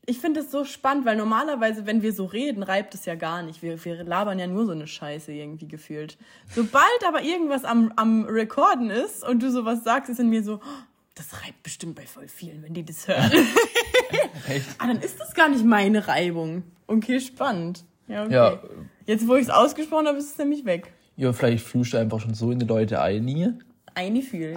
ich 0.09 0.19
finde 0.19 0.41
es 0.41 0.51
so 0.51 0.65
spannend, 0.65 1.05
weil 1.05 1.17
normalerweise, 1.17 1.85
wenn 1.87 2.01
wir 2.01 2.13
so 2.13 2.25
reden, 2.25 2.63
reibt 2.63 2.95
es 2.95 3.05
ja 3.05 3.15
gar 3.15 3.43
nicht. 3.43 3.63
Wir, 3.63 3.85
wir 3.85 4.05
labern 4.05 4.39
ja 4.39 4.47
nur 4.47 4.65
so 4.65 4.73
eine 4.73 4.87
Scheiße 4.87 5.33
irgendwie 5.33 5.69
gefühlt. 5.69 6.17
Sobald 6.55 6.83
aber 7.07 7.23
irgendwas 7.23 7.65
am, 7.65 7.93
am 7.97 8.25
Recorden 8.25 8.89
ist 8.89 9.27
und 9.27 9.43
du 9.43 9.51
sowas 9.51 9.85
sagst, 9.85 10.09
ist 10.11 10.19
in 10.19 10.31
mir 10.31 10.43
so, 10.43 10.55
oh, 10.55 10.83
das 11.15 11.45
reibt 11.45 11.63
bestimmt 11.63 11.95
bei 11.97 12.07
voll 12.07 12.27
vielen, 12.27 12.63
wenn 12.63 12.73
die 12.73 12.85
das 12.85 13.07
hören. 13.07 13.31
Echt? 14.49 14.67
ah, 14.79 14.87
dann 14.87 15.01
ist 15.01 15.21
das 15.21 15.35
gar 15.35 15.51
nicht 15.51 15.65
meine 15.65 16.09
Reibung. 16.09 16.63
Okay, 16.87 17.21
spannend. 17.21 17.85
Ja, 18.07 18.25
okay. 18.25 18.33
Ja. 18.33 18.59
Jetzt, 19.05 19.29
wo 19.29 19.35
ich 19.35 19.43
es 19.43 19.51
ausgesprochen 19.51 20.07
habe, 20.07 20.17
ist 20.17 20.33
es 20.33 20.39
nämlich 20.39 20.65
weg. 20.65 20.93
Ja, 21.17 21.33
vielleicht 21.33 21.67
fühlst 21.67 21.93
du 21.93 21.99
einfach 21.99 22.21
schon 22.21 22.33
so 22.33 22.51
in 22.51 22.61
die 22.61 22.67
Leute 22.67 23.03
ein, 23.03 23.27
einfühlen, 23.95 24.57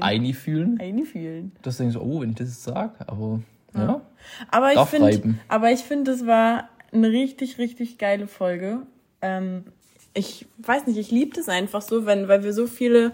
Eine 0.80 1.04
fühlen. 1.04 1.52
dass 1.62 1.78
du 1.78 1.84
denkst, 1.84 1.98
oh, 1.98 2.22
wenn 2.22 2.30
ich 2.30 2.36
das 2.36 2.48
jetzt 2.50 2.64
sag, 2.64 2.96
aber 3.08 3.42
ja. 3.74 4.02
Aber 4.50 4.74
ich 4.74 4.80
finde, 4.82 5.36
aber 5.48 5.72
ich 5.72 5.82
finde, 5.82 6.12
das 6.12 6.26
war 6.26 6.70
eine 6.92 7.10
richtig, 7.10 7.58
richtig 7.58 7.98
geile 7.98 8.28
Folge. 8.28 8.80
Ähm, 9.22 9.66
ich 10.14 10.48
weiß 10.58 10.88
nicht, 10.88 10.98
ich 10.98 11.12
liebe 11.12 11.36
das 11.36 11.50
einfach 11.50 11.82
so, 11.82 12.06
wenn, 12.06 12.28
weil 12.28 12.44
wir 12.44 12.54
so 12.54 12.68
viele, 12.68 13.14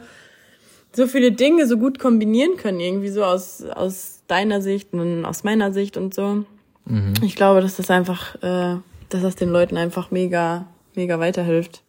so 0.94 1.08
viele 1.08 1.32
Dinge 1.32 1.68
so 1.68 1.78
gut 1.78 2.00
kombinieren 2.00 2.58
können, 2.58 2.80
irgendwie 2.80 3.10
so 3.10 3.24
aus, 3.24 3.64
aus 3.64 4.24
deiner 4.28 4.62
Sicht 4.62 4.94
und 4.94 5.26
aus 5.26 5.44
meiner 5.44 5.72
Sicht 5.72 5.98
und 5.98 6.14
so. 6.14 6.46
Mhm. 6.86 7.14
Ich 7.22 7.36
glaube, 7.36 7.62
dass 7.62 7.78
das 7.78 7.92
einfach, 7.92 8.36
äh, 8.42 8.80
dass 9.10 9.22
das 9.22 9.36
den 9.36 9.50
Leuten 9.50 9.78
einfach 9.78 10.12
mega, 10.12 10.68
mega 10.96 11.20
weiterhilft. 11.20 11.84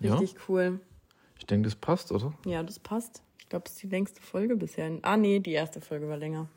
Ja. 0.00 0.16
Richtig 0.16 0.36
cool. 0.48 0.80
Ich 1.38 1.46
denke, 1.46 1.68
das 1.68 1.76
passt, 1.76 2.10
oder? 2.12 2.32
Ja, 2.44 2.62
das 2.62 2.78
passt. 2.78 3.22
Ich 3.38 3.48
glaube, 3.48 3.64
das 3.64 3.74
ist 3.74 3.82
die 3.82 3.88
längste 3.88 4.20
Folge 4.20 4.56
bisher. 4.56 4.90
Ah, 5.02 5.16
nee, 5.16 5.38
die 5.38 5.52
erste 5.52 5.80
Folge 5.80 6.08
war 6.08 6.16
länger. 6.16 6.48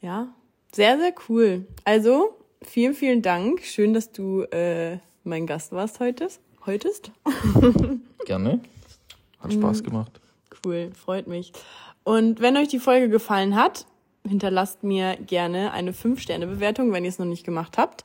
Ja, 0.00 0.28
sehr, 0.72 0.98
sehr 0.98 1.12
cool. 1.28 1.66
Also, 1.84 2.36
vielen, 2.62 2.94
vielen 2.94 3.22
Dank. 3.22 3.62
Schön, 3.62 3.92
dass 3.92 4.12
du 4.12 4.42
äh, 4.44 4.98
mein 5.24 5.46
Gast 5.46 5.72
warst 5.72 6.00
heute. 6.00 6.28
Heutest. 6.64 7.10
Gerne. 8.26 8.60
Hat 9.40 9.52
Spaß 9.52 9.82
gemacht. 9.82 10.20
Cool, 10.64 10.90
freut 10.94 11.26
mich. 11.26 11.52
Und 12.04 12.40
wenn 12.40 12.56
euch 12.56 12.68
die 12.68 12.78
Folge 12.78 13.08
gefallen 13.08 13.56
hat, 13.56 13.86
hinterlasst 14.26 14.82
mir 14.82 15.16
gerne 15.16 15.72
eine 15.72 15.92
5-Sterne-Bewertung, 15.92 16.92
wenn 16.92 17.04
ihr 17.04 17.10
es 17.10 17.18
noch 17.18 17.26
nicht 17.26 17.44
gemacht 17.44 17.78
habt. 17.78 18.04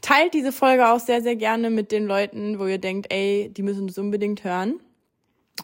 Teilt 0.00 0.34
diese 0.34 0.52
Folge 0.52 0.88
auch 0.88 1.00
sehr, 1.00 1.22
sehr 1.22 1.36
gerne 1.36 1.70
mit 1.70 1.92
den 1.92 2.06
Leuten, 2.06 2.58
wo 2.58 2.66
ihr 2.66 2.78
denkt, 2.78 3.12
ey, 3.12 3.50
die 3.50 3.62
müssen 3.62 3.88
es 3.88 3.96
unbedingt 3.98 4.44
hören. 4.44 4.80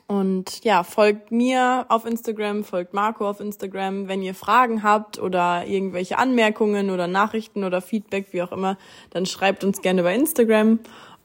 Und 0.06 0.64
ja, 0.64 0.82
folgt 0.82 1.32
mir 1.32 1.86
auf 1.88 2.04
Instagram, 2.04 2.64
folgt 2.64 2.94
Marco 2.94 3.28
auf 3.28 3.40
Instagram. 3.40 4.08
Wenn 4.08 4.22
ihr 4.22 4.34
Fragen 4.34 4.82
habt 4.82 5.18
oder 5.18 5.66
irgendwelche 5.66 6.18
Anmerkungen 6.18 6.90
oder 6.90 7.06
Nachrichten 7.06 7.64
oder 7.64 7.80
Feedback, 7.80 8.28
wie 8.32 8.42
auch 8.42 8.52
immer, 8.52 8.76
dann 9.10 9.26
schreibt 9.26 9.64
uns 9.64 9.82
gerne 9.82 10.02
bei 10.02 10.14
Instagram. 10.14 10.80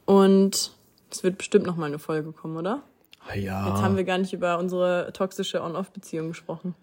Und 0.05 0.71
es 1.11 1.23
wird 1.23 1.37
bestimmt 1.37 1.65
noch 1.65 1.75
mal 1.75 1.87
eine 1.87 1.99
Folge 1.99 2.31
kommen, 2.31 2.57
oder? 2.57 2.81
Ah, 3.27 3.35
ja. 3.35 3.69
Jetzt 3.69 3.81
haben 3.81 3.97
wir 3.97 4.03
gar 4.03 4.17
nicht 4.17 4.33
über 4.33 4.59
unsere 4.59 5.11
toxische 5.13 5.63
On-Off-Beziehung 5.63 6.27
gesprochen. 6.29 6.75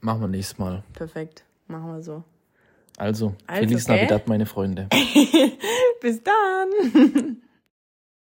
Machen 0.00 0.20
wir 0.20 0.28
nächstes 0.28 0.58
Mal. 0.58 0.82
Perfekt. 0.92 1.44
Machen 1.68 1.86
wir 1.94 2.02
so. 2.02 2.24
Also, 2.96 3.34
Also, 3.46 3.66
Feliz 3.66 3.86
gell? 3.86 3.96
Navidad, 3.96 4.28
meine 4.28 4.46
Freunde. 4.46 4.88
Bis 6.00 6.20
dann! 6.22 7.36